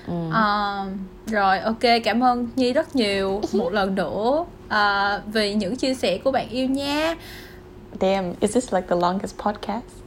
Ừ. 0.07 0.13
Um, 0.13 0.99
rồi 1.27 1.59
ok 1.59 2.03
cảm 2.05 2.23
ơn 2.23 2.49
Nhi 2.57 2.73
rất 2.73 2.97
nhiều 2.97 3.41
một 3.53 3.73
lần 3.73 3.95
nữa 3.95 4.45
uh, 4.67 5.23
vì 5.33 5.55
những 5.55 5.77
chia 5.77 5.95
sẻ 5.95 6.19
của 6.25 6.33
bạn 6.33 6.49
yêu 6.49 6.69
nha. 6.69 7.15
Damn, 8.01 8.35
is 8.41 8.55
this 8.55 8.73
like 8.73 8.87
the 8.89 8.97
longest 8.97 9.39
podcast? 9.39 10.06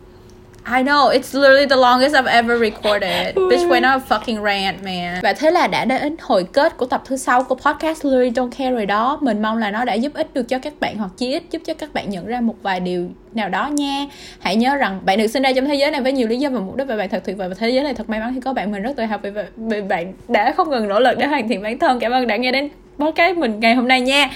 I 0.65 0.83
know, 0.83 1.09
it's 1.09 1.33
literally 1.33 1.65
the 1.65 1.75
longest 1.75 2.15
I've 2.15 2.27
ever 2.27 2.59
recorded. 2.59 3.35
Bitch 3.35 3.69
went 3.69 3.85
on 3.85 3.93
a 3.93 4.03
fucking 4.09 4.43
rant, 4.43 4.83
man. 4.83 5.19
Và 5.23 5.33
thế 5.33 5.51
là 5.51 5.67
đã 5.67 5.85
đến 5.85 6.15
hồi 6.21 6.45
kết 6.53 6.77
của 6.77 6.85
tập 6.85 7.01
thứ 7.05 7.17
sáu 7.17 7.43
của 7.43 7.55
podcast 7.55 8.05
Literally 8.05 8.29
Don't 8.29 8.49
Care 8.57 8.71
rồi 8.71 8.85
đó. 8.85 9.17
Mình 9.21 9.41
mong 9.41 9.57
là 9.57 9.71
nó 9.71 9.85
đã 9.85 9.93
giúp 9.93 10.13
ích 10.13 10.33
được 10.33 10.49
cho 10.49 10.59
các 10.59 10.73
bạn 10.79 10.97
hoặc 10.97 11.11
chí 11.17 11.31
ít 11.31 11.43
giúp 11.51 11.61
cho 11.65 11.73
các 11.73 11.93
bạn 11.93 12.09
nhận 12.09 12.25
ra 12.25 12.41
một 12.41 12.55
vài 12.61 12.79
điều 12.79 13.09
nào 13.33 13.49
đó 13.49 13.67
nha. 13.67 14.05
Hãy 14.39 14.55
nhớ 14.55 14.75
rằng 14.75 14.99
bạn 15.05 15.17
được 15.17 15.27
sinh 15.27 15.43
ra 15.43 15.53
trong 15.53 15.65
thế 15.65 15.75
giới 15.75 15.91
này 15.91 16.01
với 16.01 16.11
nhiều 16.11 16.27
lý 16.27 16.37
do 16.37 16.49
và 16.49 16.59
mục 16.59 16.75
đích 16.75 16.87
và 16.87 16.95
bạn 16.95 17.09
thật 17.09 17.21
tuyệt 17.25 17.37
vời 17.37 17.49
và 17.49 17.55
thế 17.59 17.69
giới 17.69 17.83
này 17.83 17.93
thật 17.93 18.09
may 18.09 18.19
mắn 18.19 18.31
khi 18.35 18.41
có 18.41 18.53
bạn 18.53 18.71
mình 18.71 18.81
rất 18.81 18.91
tự 18.97 19.03
hào 19.03 19.17
vì, 19.17 19.29
vì 19.57 19.81
bạn 19.81 20.13
đã 20.27 20.51
không 20.51 20.69
ngừng 20.69 20.87
nỗ 20.87 20.99
lực 20.99 21.17
để 21.17 21.25
hoàn 21.25 21.47
thiện 21.47 21.63
bản 21.63 21.79
thân. 21.79 21.99
Cảm 21.99 22.11
ơn 22.11 22.27
đã 22.27 22.35
nghe 22.35 22.51
đến 22.51 22.69
podcast 22.99 23.37
mình 23.37 23.59
ngày 23.59 23.75
hôm 23.75 23.87
nay 23.87 24.01
nha. 24.01 24.29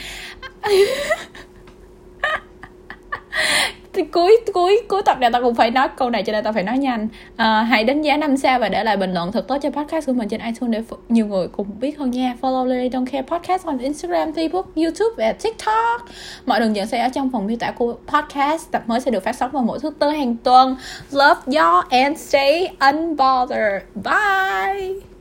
thì 3.93 4.03
cuối 4.03 4.37
cuối 4.53 4.81
cuối 4.87 5.01
tập 5.05 5.17
này 5.19 5.29
tao 5.33 5.41
cũng 5.41 5.55
phải 5.55 5.71
nói 5.71 5.87
câu 5.97 6.09
này 6.09 6.23
cho 6.23 6.33
nên 6.33 6.43
tao 6.43 6.53
phải 6.53 6.63
nói 6.63 6.77
nhanh. 6.77 7.07
À, 7.35 7.63
hãy 7.63 7.83
đánh 7.83 8.01
giá 8.01 8.17
năm 8.17 8.37
sao 8.37 8.59
và 8.59 8.69
để 8.69 8.83
lại 8.83 8.97
bình 8.97 9.13
luận 9.13 9.31
thật 9.31 9.47
tốt 9.47 9.57
cho 9.61 9.69
podcast 9.69 10.07
của 10.07 10.13
mình 10.13 10.29
trên 10.29 10.41
iTunes 10.41 10.71
để 10.73 10.81
nhiều 11.09 11.27
người 11.27 11.47
cùng 11.47 11.67
biết 11.79 11.97
hơn 11.97 12.11
nha. 12.11 12.35
Follow 12.41 12.65
Lily 12.65 12.89
Don't 12.89 13.05
Care 13.05 13.21
podcast 13.21 13.65
on 13.65 13.77
Instagram, 13.77 14.31
Facebook, 14.31 14.63
YouTube 14.75 15.15
và 15.17 15.33
TikTok. 15.33 16.01
Mọi 16.45 16.59
đường 16.59 16.75
dẫn 16.75 16.87
sẽ 16.87 16.99
ở 16.99 17.09
trong 17.09 17.29
phần 17.31 17.47
miêu 17.47 17.57
tả 17.59 17.71
của 17.71 17.95
podcast. 18.07 18.71
Tập 18.71 18.83
mới 18.87 18.99
sẽ 18.99 19.11
được 19.11 19.23
phát 19.23 19.35
sóng 19.35 19.51
vào 19.51 19.63
mỗi 19.63 19.79
thứ 19.79 19.89
tư 19.99 20.09
hàng 20.09 20.35
tuần. 20.43 20.75
Love 21.11 21.41
y'all 21.45 21.87
and 21.89 22.19
stay 22.19 22.69
unbothered. 22.79 23.81
Bye! 23.95 25.12